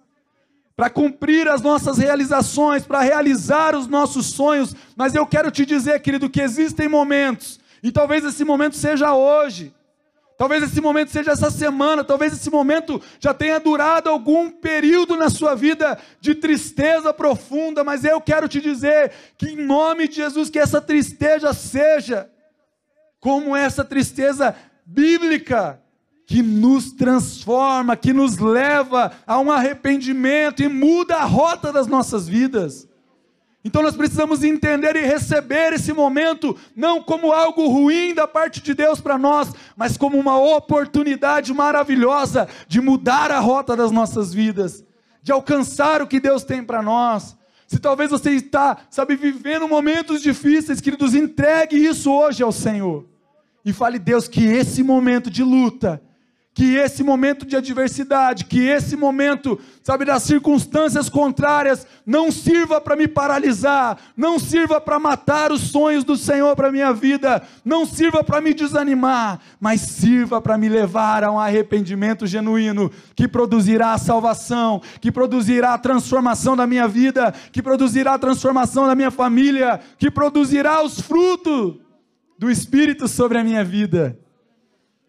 para 0.76 0.90
cumprir 0.90 1.48
as 1.48 1.62
nossas 1.62 1.96
realizações, 1.96 2.84
para 2.84 3.00
realizar 3.00 3.74
os 3.74 3.86
nossos 3.86 4.26
sonhos, 4.26 4.74
mas 4.96 5.14
eu 5.14 5.26
quero 5.26 5.50
te 5.50 5.64
dizer, 5.64 6.00
querido, 6.00 6.28
que 6.28 6.40
existem 6.40 6.88
momentos, 6.88 7.60
e 7.82 7.92
talvez 7.92 8.24
esse 8.24 8.44
momento 8.44 8.76
seja 8.76 9.14
hoje, 9.14 9.72
talvez 10.42 10.64
esse 10.64 10.80
momento 10.80 11.12
seja 11.12 11.30
essa 11.30 11.52
semana, 11.52 12.02
talvez 12.02 12.32
esse 12.32 12.50
momento 12.50 13.00
já 13.20 13.32
tenha 13.32 13.60
durado 13.60 14.10
algum 14.10 14.50
período 14.50 15.16
na 15.16 15.30
sua 15.30 15.54
vida 15.54 15.96
de 16.20 16.34
tristeza 16.34 17.14
profunda, 17.14 17.84
mas 17.84 18.04
eu 18.04 18.20
quero 18.20 18.48
te 18.48 18.60
dizer 18.60 19.12
que 19.38 19.50
em 19.50 19.64
nome 19.64 20.08
de 20.08 20.16
Jesus, 20.16 20.50
que 20.50 20.58
essa 20.58 20.80
tristeza 20.80 21.52
seja 21.52 22.28
como 23.20 23.54
essa 23.54 23.84
tristeza 23.84 24.52
bíblica, 24.84 25.80
que 26.26 26.42
nos 26.42 26.90
transforma, 26.90 27.96
que 27.96 28.12
nos 28.12 28.38
leva 28.38 29.12
a 29.24 29.38
um 29.38 29.52
arrependimento 29.52 30.60
e 30.60 30.66
muda 30.66 31.18
a 31.18 31.24
rota 31.24 31.72
das 31.72 31.86
nossas 31.86 32.26
vidas. 32.26 32.88
Então 33.64 33.82
nós 33.82 33.94
precisamos 33.94 34.42
entender 34.42 34.96
e 34.96 35.06
receber 35.06 35.72
esse 35.72 35.92
momento 35.92 36.56
não 36.74 37.00
como 37.00 37.32
algo 37.32 37.68
ruim 37.68 38.12
da 38.12 38.26
parte 38.26 38.60
de 38.60 38.74
Deus 38.74 39.00
para 39.00 39.16
nós, 39.16 39.52
mas 39.76 39.96
como 39.96 40.18
uma 40.18 40.36
oportunidade 40.36 41.54
maravilhosa 41.54 42.48
de 42.66 42.80
mudar 42.80 43.30
a 43.30 43.38
rota 43.38 43.76
das 43.76 43.92
nossas 43.92 44.34
vidas, 44.34 44.84
de 45.22 45.30
alcançar 45.30 46.02
o 46.02 46.08
que 46.08 46.18
Deus 46.18 46.42
tem 46.42 46.64
para 46.64 46.82
nós. 46.82 47.36
Se 47.68 47.78
talvez 47.78 48.10
você 48.10 48.32
está, 48.32 48.78
sabe, 48.90 49.14
vivendo 49.14 49.68
momentos 49.68 50.20
difíceis, 50.20 50.80
queridos, 50.80 51.14
entregue 51.14 51.76
isso 51.76 52.12
hoje 52.12 52.42
ao 52.42 52.52
Senhor. 52.52 53.06
E 53.64 53.72
fale, 53.72 53.98
Deus, 53.98 54.26
que 54.26 54.44
esse 54.44 54.82
momento 54.82 55.30
de 55.30 55.44
luta, 55.44 56.02
que 56.54 56.76
esse 56.76 57.02
momento 57.02 57.46
de 57.46 57.56
adversidade, 57.56 58.44
que 58.44 58.60
esse 58.60 58.94
momento, 58.94 59.58
sabe, 59.82 60.04
das 60.04 60.22
circunstâncias 60.22 61.08
contrárias, 61.08 61.86
não 62.04 62.30
sirva 62.30 62.78
para 62.78 62.94
me 62.94 63.08
paralisar, 63.08 63.98
não 64.14 64.38
sirva 64.38 64.78
para 64.78 64.98
matar 64.98 65.50
os 65.50 65.62
sonhos 65.70 66.04
do 66.04 66.14
Senhor 66.14 66.54
para 66.54 66.70
minha 66.70 66.92
vida, 66.92 67.42
não 67.64 67.86
sirva 67.86 68.22
para 68.22 68.40
me 68.40 68.52
desanimar, 68.52 69.40
mas 69.58 69.80
sirva 69.80 70.42
para 70.42 70.58
me 70.58 70.68
levar 70.68 71.24
a 71.24 71.32
um 71.32 71.40
arrependimento 71.40 72.26
genuíno, 72.26 72.90
que 73.14 73.26
produzirá 73.26 73.94
a 73.94 73.98
salvação, 73.98 74.82
que 75.00 75.10
produzirá 75.10 75.72
a 75.72 75.78
transformação 75.78 76.54
da 76.54 76.66
minha 76.66 76.86
vida, 76.86 77.32
que 77.50 77.62
produzirá 77.62 78.14
a 78.14 78.18
transformação 78.18 78.86
da 78.86 78.94
minha 78.94 79.10
família, 79.10 79.80
que 79.96 80.10
produzirá 80.10 80.82
os 80.84 81.00
frutos 81.00 81.80
do 82.38 82.50
Espírito 82.50 83.08
sobre 83.08 83.38
a 83.38 83.44
minha 83.44 83.64
vida. 83.64 84.21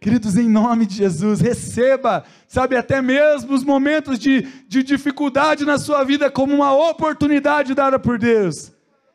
Queridos, 0.04 0.36
em 0.36 0.50
nome 0.50 0.86
de 0.86 0.96
Jesus, 0.96 1.40
receba, 1.40 2.26
sabe, 2.46 2.76
até 2.76 3.02
mesmo 3.02 3.54
os 3.54 3.64
momentos 3.64 4.20
de, 4.20 4.42
de 4.68 4.84
dificuldade 4.84 5.64
na 5.64 5.78
sua 5.78 6.04
vida 6.04 6.30
como 6.30 6.54
uma 6.54 6.74
oportunidade 6.74 7.74
dada 7.74 7.98
por 7.98 8.20
Deus, 8.20 8.74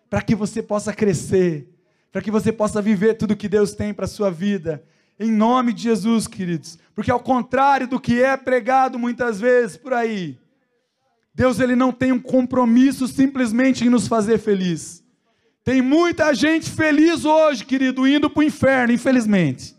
para 0.09 0.23
que 0.23 0.35
você 0.35 0.63
possa 0.63 0.91
crescer, 0.91 1.69
para 2.11 2.23
que 2.23 2.31
você 2.31 2.51
possa 2.51 2.81
viver 2.81 3.19
tudo 3.19 3.37
que 3.37 3.51
Deus 3.51 3.75
tem 3.75 3.93
para 3.93 4.07
a 4.07 4.09
sua 4.09 4.31
vida. 4.31 4.83
Em 5.21 5.31
nome 5.31 5.75
de 5.75 5.83
Jesus, 5.83 6.27
queridos, 6.27 6.79
porque 6.95 7.11
ao 7.11 7.21
contrário 7.21 7.87
do 7.87 8.01
que 8.01 8.23
é 8.23 8.35
pregado 8.35 8.99
muitas 8.99 9.39
vezes 9.39 9.77
por 9.77 9.93
aí, 9.93 10.39
Deus 11.35 11.61
ele 11.61 11.77
não 11.77 11.93
tem 11.93 12.13
um 12.13 12.19
compromisso 12.19 13.07
simplesmente 13.07 13.85
em 13.85 13.91
nos 13.91 14.09
fazer 14.09 14.39
feliz. 14.39 15.05
Tem 15.63 15.83
muita 15.83 16.33
gente 16.33 16.71
feliz 16.71 17.27
hoje, 17.27 17.63
querido, 17.67 18.09
indo 18.09 18.31
para 18.31 18.41
o 18.41 18.43
inferno, 18.43 18.95
infelizmente. 18.95 19.77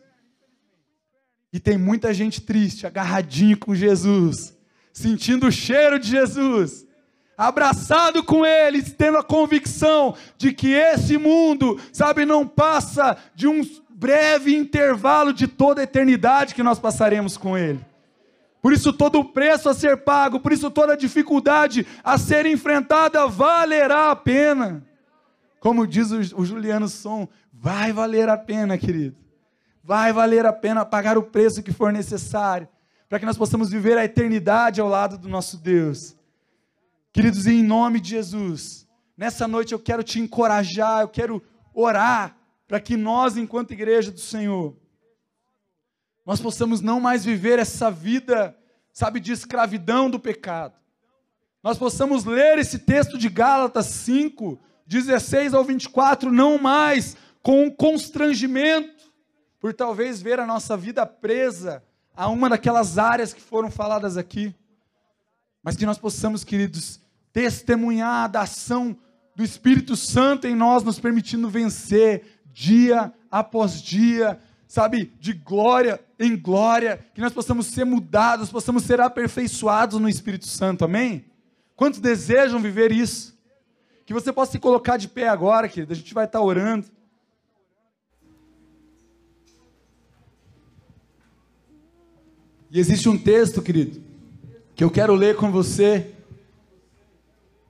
E 1.52 1.60
tem 1.60 1.78
muita 1.78 2.14
gente 2.14 2.42
triste, 2.42 2.86
agarradinho 2.86 3.58
com 3.58 3.74
Jesus, 3.74 4.56
sentindo 4.94 5.48
o 5.48 5.52
cheiro 5.52 5.98
de 5.98 6.10
Jesus, 6.10 6.86
abraçado 7.36 8.24
com 8.24 8.46
Ele, 8.46 8.84
tendo 8.84 9.18
a 9.18 9.24
convicção 9.24 10.16
de 10.38 10.54
que 10.54 10.74
esse 10.74 11.18
mundo, 11.18 11.80
sabe, 11.92 12.26
não 12.26 12.48
passa 12.48 13.18
de 13.34 13.48
um 13.48 13.62
breve 13.90 14.56
intervalo 14.56 15.34
de 15.34 15.48
toda 15.48 15.82
a 15.82 15.84
eternidade 15.84 16.54
que 16.54 16.64
nós 16.64 16.78
passaremos 16.80 17.36
com 17.36 17.58
Ele. 17.58 17.84
Por 18.62 18.74
isso, 18.74 18.92
todo 18.92 19.20
o 19.20 19.26
preço 19.26 19.70
a 19.70 19.74
ser 19.74 19.98
pago, 19.98 20.40
por 20.40 20.52
isso, 20.52 20.70
toda 20.70 20.94
a 20.94 20.98
dificuldade 20.98 21.88
a 22.04 22.18
ser 22.18 22.46
enfrentada 22.46 23.26
valerá 23.26 24.12
a 24.12 24.16
pena. 24.16 24.86
Como 25.60 25.88
diz 25.88 26.12
o 26.12 26.46
Juliano 26.46 26.88
Som, 26.88 27.28
vai 27.54 27.92
valer 27.92 28.30
a 28.30 28.38
pena, 28.38 28.78
querido. 28.78 29.16
Vai 29.90 30.14
valer 30.14 30.46
a 30.46 30.54
pena 30.54 30.86
pagar 30.86 31.18
o 31.18 31.24
preço 31.24 31.64
que 31.64 31.74
for 31.74 31.92
necessário, 31.92 32.68
para 33.10 33.18
que 33.18 33.26
nós 33.26 33.36
possamos 33.36 33.72
viver 33.72 33.98
a 33.98 34.06
eternidade 34.06 34.80
ao 34.80 34.88
lado 34.88 35.18
do 35.18 35.28
nosso 35.28 35.58
Deus. 35.58 36.16
Queridos, 37.12 37.48
em 37.48 37.64
nome 37.64 38.00
de 38.00 38.10
Jesus, 38.12 38.88
nessa 39.18 39.48
noite 39.48 39.74
eu 39.74 39.80
quero 39.80 40.04
te 40.04 40.20
encorajar, 40.20 41.02
eu 41.02 41.08
quero 41.08 41.42
orar 41.74 42.38
para 42.68 42.80
que 42.80 42.96
nós, 42.96 43.36
enquanto 43.36 43.72
igreja 43.72 44.12
do 44.12 44.20
Senhor, 44.20 44.78
nós 46.24 46.40
possamos 46.40 46.82
não 46.82 47.00
mais 47.00 47.26
viver 47.26 47.58
essa 47.58 47.90
vida, 47.90 48.56
sabe, 48.94 49.20
de 49.20 49.32
escravidão 49.32 50.08
do 50.08 50.20
pecado. 50.20 50.76
Nós 51.64 51.80
possamos 51.80 52.26
ler 52.26 52.60
esse 52.60 52.78
texto 52.78 53.18
de 53.18 53.28
Gálatas 53.28 53.88
5, 53.88 54.60
16 54.86 55.56
ao 55.56 55.64
24, 55.64 56.32
não 56.32 56.60
mais 56.60 57.18
com 57.42 57.64
um 57.64 57.72
constrangimento, 57.72 59.09
por 59.60 59.74
talvez 59.74 60.22
ver 60.22 60.40
a 60.40 60.46
nossa 60.46 60.78
vida 60.78 61.06
presa 61.06 61.84
a 62.16 62.28
uma 62.30 62.50
daquelas 62.50 62.98
áreas 62.98 63.34
que 63.34 63.42
foram 63.42 63.70
faladas 63.70 64.18
aqui, 64.18 64.54
mas 65.62 65.76
que 65.76 65.86
nós 65.86 65.98
possamos, 65.98 66.44
queridos, 66.44 67.00
testemunhar 67.32 68.30
da 68.30 68.42
ação 68.42 68.98
do 69.36 69.44
Espírito 69.44 69.96
Santo 69.96 70.48
em 70.48 70.56
nós, 70.56 70.84
nos 70.84 71.00
permitindo 71.00 71.50
vencer 71.50 72.42
dia 72.46 73.14
após 73.30 73.82
dia, 73.82 74.40
sabe, 74.68 75.14
de 75.20 75.34
glória 75.34 76.00
em 76.20 76.36
glória, 76.36 77.00
que 77.14 77.22
nós 77.22 77.32
possamos 77.32 77.68
ser 77.68 77.86
mudados, 77.86 78.52
possamos 78.52 78.84
ser 78.84 79.00
aperfeiçoados 79.00 80.00
no 80.00 80.10
Espírito 80.10 80.46
Santo, 80.46 80.84
amém? 80.84 81.26
Quantos 81.76 82.00
desejam 82.00 82.60
viver 82.60 82.92
isso? 82.92 83.38
Que 84.06 84.14
você 84.14 84.34
possa 84.34 84.52
se 84.52 84.60
colocar 84.60 84.98
de 84.98 85.08
pé 85.08 85.30
agora, 85.30 85.70
querido. 85.70 85.94
A 85.94 85.96
gente 85.96 86.14
vai 86.14 86.26
estar 86.26 86.42
orando. 86.42 86.88
E 92.72 92.80
existe 92.80 93.10
um 93.10 93.18
texto, 93.18 93.64
querido, 93.64 94.00
que 94.76 94.84
eu 94.84 94.92
quero 94.92 95.16
ler 95.16 95.36
com 95.36 95.52
você, 95.52 96.12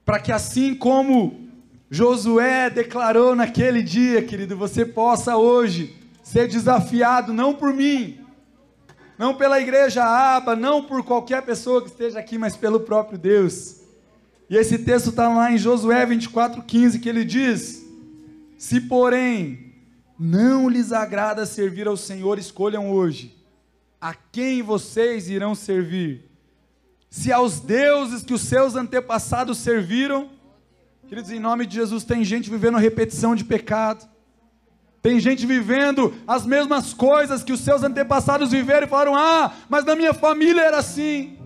para 0.03 0.19
que 0.19 0.31
assim 0.31 0.75
como 0.75 1.47
Josué 1.89 2.69
declarou 2.69 3.33
naquele 3.33 3.81
dia, 3.81 4.21
querido, 4.21 4.57
você 4.57 4.85
possa 4.85 5.37
hoje 5.37 5.95
ser 6.21 6.49
desafiado, 6.49 7.31
não 7.31 7.53
por 7.53 7.73
mim, 7.73 8.19
não 9.17 9.33
pela 9.35 9.61
igreja 9.61 10.03
aba, 10.03 10.53
não 10.53 10.83
por 10.83 11.03
qualquer 11.03 11.43
pessoa 11.43 11.81
que 11.81 11.87
esteja 11.87 12.19
aqui, 12.19 12.37
mas 12.37 12.57
pelo 12.57 12.81
próprio 12.81 13.17
Deus. 13.17 13.77
E 14.49 14.57
esse 14.57 14.79
texto 14.79 15.11
está 15.11 15.29
lá 15.29 15.49
em 15.49 15.57
Josué 15.57 16.05
24,15, 16.05 16.99
que 16.99 17.07
ele 17.07 17.23
diz: 17.23 17.85
Se, 18.57 18.81
porém, 18.81 19.73
não 20.19 20.67
lhes 20.67 20.91
agrada 20.91 21.45
servir 21.45 21.87
ao 21.87 21.95
Senhor, 21.95 22.37
escolham 22.37 22.91
hoje 22.91 23.38
a 24.01 24.13
quem 24.13 24.61
vocês 24.61 25.29
irão 25.29 25.53
servir. 25.53 26.29
Se 27.09 27.31
aos 27.31 27.59
deuses 27.59 28.23
que 28.23 28.33
os 28.33 28.41
seus 28.41 28.75
antepassados 28.75 29.57
serviram, 29.57 30.29
queridos, 31.07 31.31
em 31.31 31.39
nome 31.39 31.65
de 31.65 31.75
Jesus, 31.75 32.03
tem 32.03 32.23
gente 32.23 32.49
vivendo 32.49 32.77
repetição 32.77 33.35
de 33.35 33.43
pecado. 33.43 34.07
Tem 35.01 35.19
gente 35.19 35.45
vivendo 35.45 36.13
as 36.27 36.45
mesmas 36.45 36.93
coisas 36.93 37.43
que 37.43 37.53
os 37.53 37.61
seus 37.61 37.83
antepassados 37.83 38.51
viveram 38.51 38.85
e 38.85 38.89
falaram: 38.89 39.15
Ah, 39.15 39.53
mas 39.69 39.85
na 39.85 39.95
minha 39.95 40.13
família 40.13 40.61
era 40.61 40.77
assim. 40.79 41.37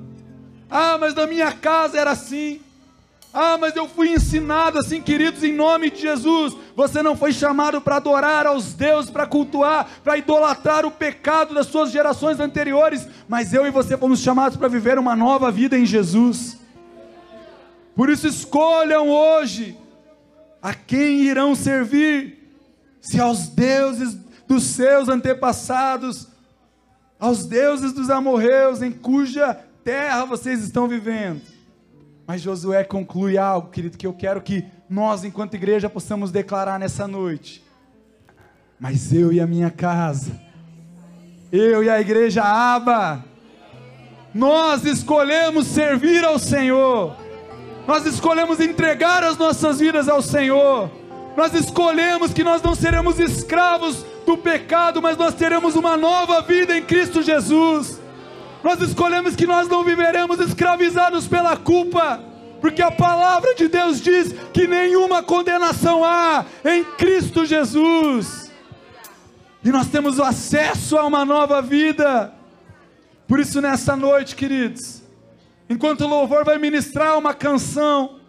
Ah, 0.69 0.97
mas 0.97 1.13
na 1.13 1.27
minha 1.27 1.51
casa 1.51 1.99
era 1.99 2.11
assim. 2.11 2.61
Ah, 3.33 3.57
mas 3.57 3.75
eu 3.75 3.89
fui 3.89 4.13
ensinado 4.13 4.77
assim, 4.77 5.01
queridos, 5.01 5.43
em 5.43 5.51
nome 5.51 5.89
de 5.89 6.01
Jesus. 6.01 6.55
Você 6.75 7.01
não 7.01 7.17
foi 7.17 7.33
chamado 7.33 7.81
para 7.81 7.95
adorar 7.95 8.45
aos 8.45 8.75
deuses, 8.75 9.09
para 9.09 9.25
cultuar, 9.25 9.89
para 10.03 10.17
idolatrar 10.17 10.85
o 10.85 10.91
pecado 10.91 11.55
das 11.55 11.65
suas 11.65 11.89
gerações 11.89 12.39
anteriores, 12.39 13.07
mas 13.27 13.51
eu 13.51 13.65
e 13.65 13.71
você 13.71 13.97
fomos 13.97 14.19
chamados 14.19 14.55
para 14.55 14.67
viver 14.67 14.99
uma 14.99 15.15
nova 15.15 15.51
vida 15.51 15.75
em 15.75 15.83
Jesus. 15.83 16.59
Por 17.95 18.07
isso, 18.07 18.27
escolham 18.27 19.09
hoje 19.09 19.75
a 20.61 20.75
quem 20.75 21.23
irão 21.23 21.55
servir, 21.55 22.37
se 23.01 23.19
aos 23.19 23.47
deuses 23.47 24.15
dos 24.47 24.63
seus 24.63 25.09
antepassados, 25.09 26.27
aos 27.19 27.47
deuses 27.47 27.93
dos 27.93 28.11
amorreus, 28.11 28.83
em 28.83 28.91
cuja 28.91 29.59
terra 29.83 30.23
vocês 30.23 30.63
estão 30.63 30.87
vivendo 30.87 31.52
mas 32.25 32.41
Josué 32.41 32.83
conclui 32.83 33.37
algo, 33.37 33.69
querido, 33.69 33.97
que 33.97 34.07
eu 34.07 34.13
quero 34.13 34.41
que 34.41 34.65
nós, 34.89 35.23
enquanto 35.23 35.55
igreja, 35.55 35.89
possamos 35.89 36.31
declarar 36.31 36.79
nessa 36.79 37.07
noite. 37.07 37.63
Mas 38.79 39.13
eu 39.13 39.31
e 39.31 39.39
a 39.39 39.47
minha 39.47 39.69
casa, 39.69 40.39
eu 41.51 41.83
e 41.83 41.89
a 41.89 41.99
igreja 41.99 42.43
Aba, 42.43 43.23
nós 44.33 44.85
escolhemos 44.85 45.67
servir 45.67 46.23
ao 46.23 46.39
Senhor. 46.39 47.15
Nós 47.85 48.05
escolhemos 48.05 48.59
entregar 48.59 49.23
as 49.23 49.37
nossas 49.37 49.79
vidas 49.79 50.07
ao 50.07 50.21
Senhor. 50.21 50.89
Nós 51.35 51.53
escolhemos 51.53 52.31
que 52.33 52.43
nós 52.43 52.61
não 52.61 52.73
seremos 52.73 53.19
escravos 53.19 54.05
do 54.25 54.37
pecado, 54.37 55.01
mas 55.01 55.17
nós 55.17 55.33
teremos 55.35 55.75
uma 55.75 55.97
nova 55.97 56.41
vida 56.41 56.77
em 56.77 56.83
Cristo 56.83 57.21
Jesus. 57.21 57.99
Nós 58.63 58.81
escolhemos 58.81 59.35
que 59.35 59.45
nós 59.45 59.67
não 59.67 59.83
viveremos 59.83 60.39
escravizados 60.39 61.27
pela 61.27 61.57
culpa, 61.57 62.23
porque 62.61 62.81
a 62.81 62.89
palavra 62.89 63.53
de 63.55 63.67
Deus 63.67 63.99
diz 63.99 64.33
que 64.53 64.65
nenhuma 64.65 65.21
condenação 65.21 66.03
há 66.03 66.45
em 66.63 66.83
Cristo 66.83 67.45
Jesus. 67.45 68.49
E 69.63 69.69
nós 69.69 69.87
temos 69.87 70.17
acesso 70.17 70.97
a 70.97 71.05
uma 71.05 71.25
nova 71.25 71.61
vida. 71.61 72.33
Por 73.27 73.39
isso, 73.39 73.59
nessa 73.59 73.97
noite, 73.97 74.35
queridos, 74.35 75.01
enquanto 75.69 76.01
o 76.01 76.07
louvor 76.07 76.45
vai 76.45 76.57
ministrar 76.57 77.17
uma 77.17 77.33
canção, 77.33 78.19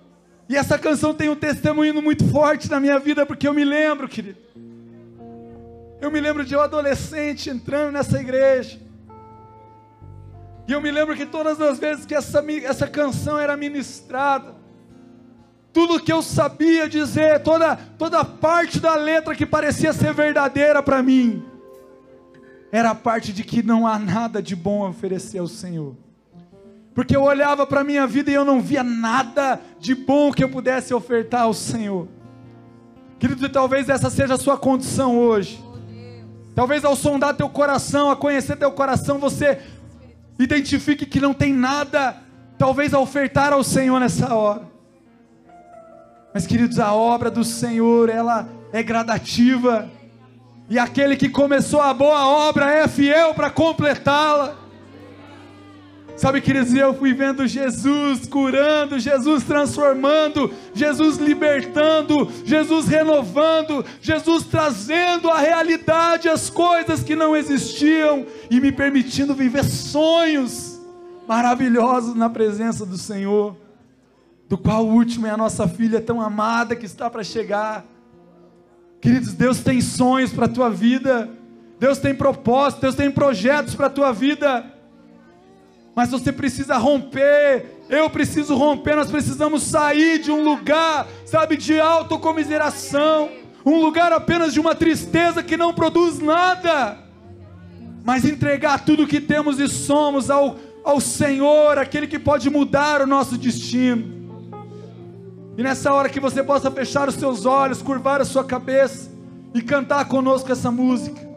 e 0.48 0.56
essa 0.56 0.76
canção 0.76 1.14
tem 1.14 1.28
um 1.28 1.36
testemunho 1.36 2.02
muito 2.02 2.28
forte 2.28 2.68
na 2.68 2.80
minha 2.80 2.98
vida, 2.98 3.24
porque 3.24 3.46
eu 3.46 3.54
me 3.54 3.64
lembro, 3.64 4.08
querido. 4.08 4.38
Eu 6.00 6.10
me 6.10 6.20
lembro 6.20 6.44
de 6.44 6.56
um 6.56 6.60
adolescente 6.60 7.48
entrando 7.48 7.92
nessa 7.92 8.20
igreja. 8.20 8.83
E 10.66 10.72
eu 10.72 10.80
me 10.80 10.90
lembro 10.90 11.14
que 11.14 11.26
todas 11.26 11.60
as 11.60 11.78
vezes 11.78 12.06
que 12.06 12.14
essa, 12.14 12.44
essa 12.64 12.86
canção 12.86 13.38
era 13.38 13.56
ministrada, 13.56 14.54
tudo 15.72 16.00
que 16.00 16.12
eu 16.12 16.22
sabia 16.22 16.88
dizer, 16.88 17.42
toda, 17.42 17.76
toda 17.76 18.24
parte 18.24 18.80
da 18.80 18.94
letra 18.94 19.34
que 19.34 19.44
parecia 19.44 19.92
ser 19.92 20.14
verdadeira 20.14 20.82
para 20.82 21.02
mim, 21.02 21.44
era 22.70 22.90
a 22.90 22.94
parte 22.94 23.32
de 23.32 23.44
que 23.44 23.62
não 23.62 23.86
há 23.86 23.98
nada 23.98 24.40
de 24.40 24.56
bom 24.56 24.84
a 24.84 24.88
oferecer 24.88 25.38
ao 25.38 25.48
Senhor. 25.48 25.96
Porque 26.94 27.14
eu 27.14 27.22
olhava 27.22 27.66
para 27.66 27.80
a 27.80 27.84
minha 27.84 28.06
vida 28.06 28.30
e 28.30 28.34
eu 28.34 28.44
não 28.44 28.60
via 28.60 28.84
nada 28.84 29.60
de 29.80 29.94
bom 29.94 30.32
que 30.32 30.44
eu 30.44 30.48
pudesse 30.48 30.94
ofertar 30.94 31.42
ao 31.42 31.52
Senhor. 31.52 32.08
Querido, 33.18 33.48
talvez 33.48 33.88
essa 33.88 34.08
seja 34.08 34.34
a 34.34 34.38
sua 34.38 34.56
condição 34.56 35.18
hoje. 35.18 35.62
Talvez 36.54 36.84
ao 36.84 36.94
sondar 36.94 37.34
teu 37.34 37.48
coração, 37.48 38.10
a 38.10 38.16
conhecer 38.16 38.56
teu 38.56 38.70
coração, 38.70 39.18
você 39.18 39.60
identifique 40.38 41.06
que 41.06 41.20
não 41.20 41.32
tem 41.32 41.52
nada, 41.52 42.16
talvez, 42.58 42.92
a 42.92 42.98
ofertar 42.98 43.52
ao 43.52 43.62
Senhor 43.62 44.00
nessa 44.00 44.34
hora. 44.34 44.62
Mas, 46.32 46.46
queridos, 46.46 46.80
a 46.80 46.92
obra 46.92 47.30
do 47.30 47.44
Senhor, 47.44 48.08
ela 48.08 48.48
é 48.72 48.82
gradativa. 48.82 49.88
E 50.68 50.78
aquele 50.78 51.16
que 51.16 51.28
começou 51.28 51.80
a 51.80 51.94
boa 51.94 52.26
obra 52.26 52.70
é 52.70 52.88
fiel 52.88 53.34
para 53.34 53.50
completá-la. 53.50 54.63
Sabe, 56.16 56.40
queridos, 56.40 56.72
eu 56.72 56.94
fui 56.94 57.12
vendo 57.12 57.44
Jesus 57.44 58.24
curando, 58.26 59.00
Jesus 59.00 59.42
transformando, 59.42 60.52
Jesus 60.72 61.16
libertando, 61.16 62.30
Jesus 62.44 62.86
renovando, 62.86 63.84
Jesus 64.00 64.44
trazendo 64.44 65.28
à 65.28 65.40
realidade 65.40 66.28
as 66.28 66.48
coisas 66.48 67.02
que 67.02 67.16
não 67.16 67.34
existiam 67.34 68.24
e 68.48 68.60
me 68.60 68.70
permitindo 68.70 69.34
viver 69.34 69.64
sonhos 69.64 70.80
maravilhosos 71.26 72.14
na 72.14 72.30
presença 72.30 72.86
do 72.86 72.96
Senhor, 72.96 73.56
do 74.48 74.56
qual 74.56 74.86
o 74.86 74.92
último 74.92 75.26
é 75.26 75.30
a 75.30 75.36
nossa 75.36 75.66
filha 75.66 76.00
tão 76.00 76.20
amada 76.20 76.76
que 76.76 76.86
está 76.86 77.10
para 77.10 77.24
chegar. 77.24 77.84
Queridos, 79.00 79.34
Deus 79.34 79.60
tem 79.60 79.80
sonhos 79.80 80.32
para 80.32 80.44
a 80.44 80.48
tua 80.48 80.70
vida, 80.70 81.28
Deus 81.80 81.98
tem 81.98 82.14
propósitos, 82.14 82.82
Deus 82.82 82.94
tem 82.94 83.10
projetos 83.10 83.74
para 83.74 83.86
a 83.86 83.90
tua 83.90 84.12
vida 84.12 84.73
mas 85.94 86.10
você 86.10 86.32
precisa 86.32 86.76
romper. 86.76 87.66
Eu 87.88 88.10
preciso 88.10 88.56
romper. 88.56 88.96
Nós 88.96 89.10
precisamos 89.10 89.62
sair 89.62 90.18
de 90.18 90.30
um 90.30 90.42
lugar, 90.42 91.06
sabe, 91.24 91.56
de 91.56 91.78
autocomiseração, 91.78 93.30
um 93.64 93.80
lugar 93.80 94.12
apenas 94.12 94.52
de 94.52 94.60
uma 94.60 94.74
tristeza 94.74 95.42
que 95.42 95.56
não 95.56 95.72
produz 95.72 96.18
nada, 96.18 96.98
mas 98.04 98.24
entregar 98.24 98.84
tudo 98.84 99.06
que 99.06 99.20
temos 99.20 99.58
e 99.58 99.68
somos 99.68 100.30
ao, 100.30 100.56
ao 100.82 101.00
Senhor, 101.00 101.78
aquele 101.78 102.06
que 102.06 102.18
pode 102.18 102.50
mudar 102.50 103.00
o 103.00 103.06
nosso 103.06 103.38
destino. 103.38 104.12
E 105.56 105.62
nessa 105.62 105.92
hora 105.92 106.08
que 106.08 106.18
você 106.18 106.42
possa 106.42 106.70
fechar 106.70 107.08
os 107.08 107.14
seus 107.14 107.46
olhos, 107.46 107.80
curvar 107.80 108.20
a 108.20 108.24
sua 108.24 108.44
cabeça 108.44 109.10
e 109.54 109.62
cantar 109.62 110.04
conosco 110.06 110.50
essa 110.50 110.70
música. 110.70 111.33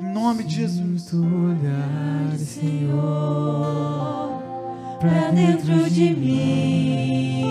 Em 0.00 0.12
nome 0.14 0.44
de 0.44 0.56
Jesus. 0.56 1.12
olhar, 1.12 2.34
Senhor, 2.38 4.40
para 4.98 5.30
dentro 5.30 5.90
de 5.90 6.14
mim, 6.14 7.44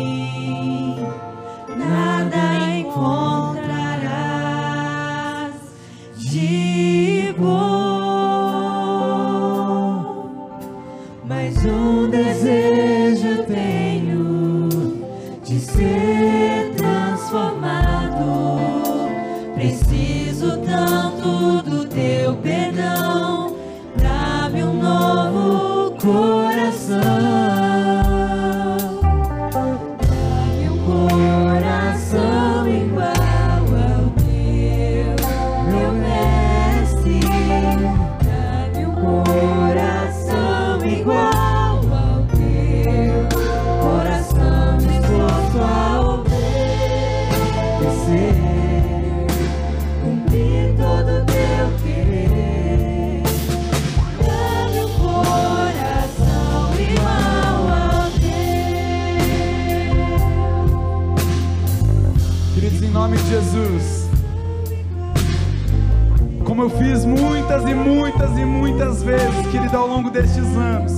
nada 1.78 2.80
encontrarás 2.80 5.54
de 6.18 7.36
bom, 7.38 7.50
mas 11.26 11.64
um 11.66 12.10
desejo 12.10 12.79
nome 63.10 63.18
de 63.18 63.30
Jesus. 63.30 64.10
Como 66.44 66.64
eu 66.64 66.70
fiz 66.70 67.06
muitas 67.06 67.64
e 67.64 67.74
muitas 67.74 68.38
e 68.38 68.46
muitas 68.46 69.04
vezes, 69.04 69.48
querido, 69.52 69.76
ao 69.76 69.88
longo 69.88 70.12
destes 70.12 70.46
anos. 70.46 70.94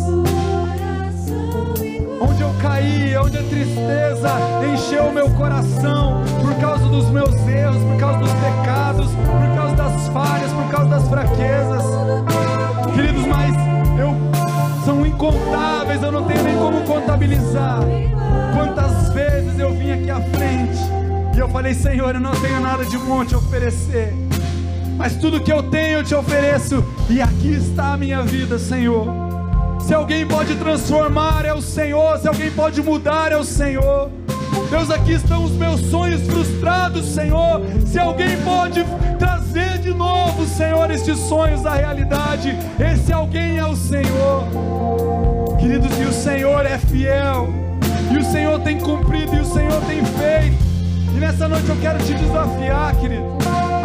Onde 2.20 2.42
eu 2.42 2.54
caí, 2.62 3.16
onde 3.18 3.38
a 3.38 3.44
tristeza 3.44 4.30
encheu 4.74 5.06
o 5.06 5.14
meu 5.14 5.30
coração 5.32 6.22
por 6.42 6.54
causa 6.56 6.86
dos 6.90 7.10
meus 7.10 7.34
erros, 7.48 7.82
por 7.82 7.98
causa 7.98 8.20
dos 8.20 8.34
pecados, 8.34 9.08
por 9.08 9.56
causa 9.56 9.76
das 9.76 10.08
falhas, 10.10 10.52
por 10.52 10.70
causa 10.70 10.90
das 10.90 11.08
fraquezas. 11.08 11.84
Queridos, 12.94 13.26
mas 13.26 13.56
eu 13.98 14.16
são 14.86 15.06
incontáveis, 15.06 16.04
eu 16.04 16.12
não 16.12 16.26
tenho 16.26 16.44
nem 16.44 16.58
como 16.58 16.82
contabilizar. 16.82 17.80
Quantas 18.54 19.14
vezes 19.14 19.58
eu 19.60 19.74
vim 19.74 19.92
aqui 19.92 20.10
à 20.10 20.20
frente 20.20 21.01
eu 21.42 21.50
falei, 21.50 21.74
Senhor, 21.74 22.14
eu 22.14 22.22
não 22.22 22.36
tenho 22.40 22.60
nada 22.60 22.86
de 22.86 22.98
bom 22.98 23.22
a 23.22 23.26
te 23.26 23.36
oferecer, 23.36 24.14
mas 24.96 25.16
tudo 25.16 25.42
que 25.42 25.52
eu 25.52 25.64
tenho 25.64 26.00
eu 26.00 26.04
te 26.04 26.14
ofereço, 26.14 26.86
e 27.10 27.20
aqui 27.20 27.54
está 27.54 27.94
a 27.94 27.98
minha 27.98 28.22
vida, 28.22 28.60
Senhor. 28.60 29.08
Se 29.80 29.94
alguém 29.94 30.26
pode 30.26 30.56
transformar, 30.56 31.44
é 31.44 31.54
o 31.54 31.62
Senhor. 31.62 32.20
Se 32.20 32.28
alguém 32.28 32.52
pode 32.52 32.82
mudar, 32.84 33.32
é 33.32 33.38
o 33.38 33.44
Senhor. 33.44 34.12
Deus, 34.70 34.92
aqui 34.92 35.14
estão 35.14 35.44
os 35.44 35.52
meus 35.54 35.82
sonhos 35.82 36.22
frustrados, 36.28 37.08
Senhor. 37.08 37.62
Se 37.88 37.98
alguém 37.98 38.38
pode 38.44 38.86
trazer 39.18 39.80
de 39.80 39.92
novo, 39.94 40.46
Senhor, 40.46 40.92
estes 40.92 41.18
sonhos 41.18 41.66
à 41.66 41.74
realidade, 41.74 42.56
esse 42.80 43.12
alguém 43.12 43.58
é 43.58 43.66
o 43.66 43.76
Senhor. 43.76 44.46
Queridos, 45.60 46.00
e 46.00 46.04
o 46.04 46.14
Senhor 46.14 46.66
é 46.66 46.78
fiel, 46.78 47.50
e 48.12 48.18
o 48.20 48.24
Senhor 48.24 48.60
tem 48.60 48.78
cumprido, 48.78 49.36
e 49.36 49.40
o 49.40 49.46
Senhor 49.46 49.82
tem 49.88 50.06
feito. 50.06 50.61
E 51.14 51.20
nessa 51.20 51.48
noite 51.48 51.68
eu 51.68 51.78
quero 51.78 52.00
te 52.00 52.14
desafiar, 52.14 52.96
querido. 52.96 53.26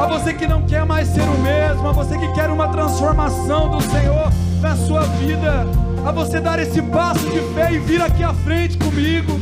A 0.00 0.06
você 0.06 0.32
que 0.32 0.46
não 0.46 0.62
quer 0.62 0.84
mais 0.84 1.08
ser 1.08 1.22
o 1.22 1.38
mesmo, 1.38 1.88
a 1.88 1.92
você 1.92 2.16
que 2.18 2.28
quer 2.32 2.50
uma 2.50 2.68
transformação 2.68 3.70
do 3.70 3.80
Senhor 3.82 4.30
na 4.60 4.76
sua 4.76 5.02
vida, 5.02 5.66
a 6.04 6.12
você 6.12 6.40
dar 6.40 6.58
esse 6.58 6.80
passo 6.82 7.26
de 7.30 7.40
fé 7.54 7.72
e 7.72 7.78
vir 7.78 8.00
aqui 8.00 8.22
à 8.22 8.32
frente 8.32 8.76
comigo 8.78 9.40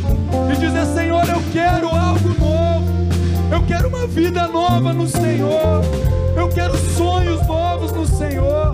e 0.52 0.56
dizer: 0.56 0.86
Senhor, 0.86 1.28
eu 1.28 1.42
quero 1.52 1.88
algo 1.88 2.28
novo, 2.38 2.86
eu 3.50 3.62
quero 3.66 3.88
uma 3.88 4.06
vida 4.06 4.46
nova 4.46 4.92
no 4.92 5.06
Senhor, 5.06 5.82
eu 6.36 6.48
quero 6.48 6.76
sonhos 6.96 7.46
novos 7.46 7.92
no 7.92 8.06
Senhor. 8.06 8.72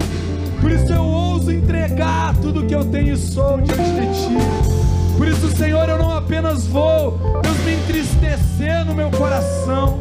Por 0.61 0.70
isso 0.70 0.92
eu 0.92 1.02
ouso 1.02 1.50
entregar 1.50 2.36
tudo 2.36 2.66
que 2.66 2.74
eu 2.74 2.84
tenho 2.84 3.14
e 3.14 3.16
sou 3.16 3.61
diante 3.61 3.82
de 3.82 4.06
Ti. 4.28 4.79
Por 5.20 5.28
isso, 5.28 5.54
Senhor, 5.54 5.86
eu 5.86 5.98
não 5.98 6.16
apenas 6.16 6.66
vou, 6.66 7.18
Deus, 7.42 7.58
me 7.58 7.74
entristecer 7.74 8.86
no 8.86 8.94
meu 8.94 9.10
coração, 9.10 10.00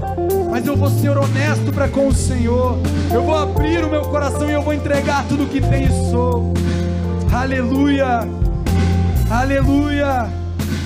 mas 0.49 0.65
eu 0.65 0.77
vou 0.77 0.89
ser 0.89 1.09
honesto 1.09 1.73
para 1.73 1.89
com 1.89 2.07
o 2.07 2.13
Senhor. 2.13 2.79
Eu 3.11 3.23
vou 3.23 3.37
abrir 3.37 3.83
o 3.83 3.89
meu 3.89 4.03
coração 4.03 4.49
e 4.49 4.53
eu 4.53 4.61
vou 4.61 4.73
entregar 4.73 5.25
tudo 5.27 5.45
que 5.45 5.59
tenho 5.59 5.89
e 5.89 6.09
sou. 6.09 6.53
Aleluia, 7.33 8.25
aleluia, 9.29 10.29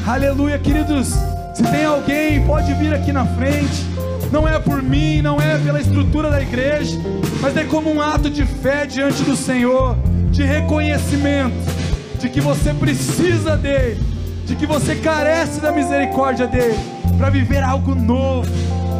aleluia, 0.07 0.57
queridos. 0.57 1.09
Se 1.53 1.61
tem 1.69 1.85
alguém, 1.85 2.43
pode 2.43 2.73
vir 2.73 2.91
aqui 2.91 3.11
na 3.11 3.27
frente. 3.27 3.85
Não 4.31 4.49
é 4.49 4.57
por 4.57 4.81
mim, 4.81 5.21
não 5.21 5.39
é 5.39 5.59
pela 5.59 5.79
estrutura 5.79 6.31
da 6.31 6.41
igreja, 6.41 6.97
mas 7.39 7.55
é 7.55 7.65
como 7.65 7.93
um 7.93 8.01
ato 8.01 8.31
de 8.31 8.43
fé 8.47 8.87
diante 8.87 9.21
do 9.21 9.35
Senhor, 9.35 9.95
de 10.31 10.41
reconhecimento 10.41 11.83
de 12.23 12.29
que 12.29 12.39
você 12.39 12.73
precisa 12.73 13.57
dele, 13.57 13.99
de 14.45 14.55
que 14.55 14.65
você 14.65 14.95
carece 14.95 15.59
da 15.59 15.71
misericórdia 15.71 16.47
dele, 16.47 16.77
para 17.17 17.29
viver 17.29 17.63
algo 17.63 17.95
novo, 17.95 18.49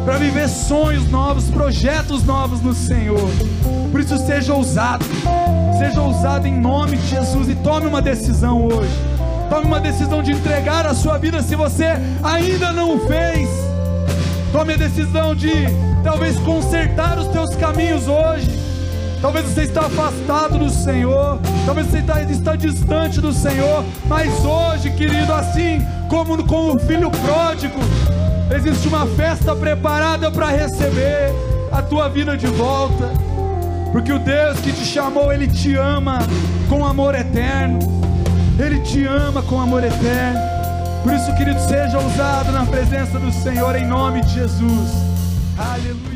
para 0.04 0.16
viver 0.18 0.48
sonhos 0.48 1.08
novos, 1.10 1.50
projetos 1.50 2.24
novos 2.24 2.60
no 2.60 2.74
Senhor. 2.74 3.30
Por 3.90 4.00
isso, 4.00 4.16
seja 4.18 4.54
ousado, 4.54 5.04
seja 5.78 6.00
ousado 6.00 6.46
em 6.46 6.58
nome 6.58 6.96
de 6.96 7.08
Jesus 7.08 7.48
e 7.48 7.54
tome 7.56 7.86
uma 7.86 8.02
decisão 8.02 8.66
hoje. 8.66 8.90
Tome 9.48 9.66
uma 9.66 9.80
decisão 9.80 10.22
de 10.22 10.32
entregar 10.32 10.86
a 10.86 10.94
sua 10.94 11.18
vida 11.18 11.42
se 11.42 11.54
você 11.54 11.88
ainda 12.22 12.72
não 12.72 12.96
o 12.96 13.06
fez. 13.06 13.48
Tome 14.50 14.74
a 14.74 14.76
decisão 14.76 15.34
de 15.34 15.52
talvez 16.02 16.38
consertar 16.38 17.18
os 17.18 17.28
teus 17.28 17.54
caminhos 17.56 18.08
hoje. 18.08 18.53
Talvez 19.24 19.46
você 19.46 19.62
está 19.62 19.86
afastado 19.86 20.58
do 20.58 20.68
Senhor, 20.68 21.40
talvez 21.64 21.86
você 21.86 22.00
está, 22.00 22.20
está 22.24 22.56
distante 22.56 23.22
do 23.22 23.32
Senhor, 23.32 23.82
mas 24.04 24.44
hoje, 24.44 24.90
querido, 24.90 25.32
assim 25.32 25.80
como 26.10 26.44
com 26.44 26.72
o 26.72 26.78
filho 26.78 27.10
pródigo, 27.10 27.80
existe 28.54 28.86
uma 28.86 29.06
festa 29.06 29.56
preparada 29.56 30.30
para 30.30 30.48
receber 30.48 31.32
a 31.72 31.80
tua 31.80 32.06
vida 32.10 32.36
de 32.36 32.48
volta, 32.48 33.12
porque 33.92 34.12
o 34.12 34.18
Deus 34.18 34.60
que 34.60 34.70
te 34.70 34.84
chamou, 34.84 35.32
Ele 35.32 35.48
te 35.48 35.74
ama 35.74 36.18
com 36.68 36.84
amor 36.84 37.14
eterno, 37.14 37.78
Ele 38.58 38.78
te 38.80 39.06
ama 39.06 39.42
com 39.42 39.58
amor 39.58 39.82
eterno. 39.84 40.38
Por 41.02 41.14
isso, 41.14 41.34
querido, 41.34 41.60
seja 41.60 41.98
ousado 41.98 42.52
na 42.52 42.66
presença 42.66 43.18
do 43.18 43.32
Senhor 43.32 43.74
em 43.74 43.86
nome 43.86 44.20
de 44.20 44.34
Jesus. 44.34 44.90
Aleluia. 45.56 46.13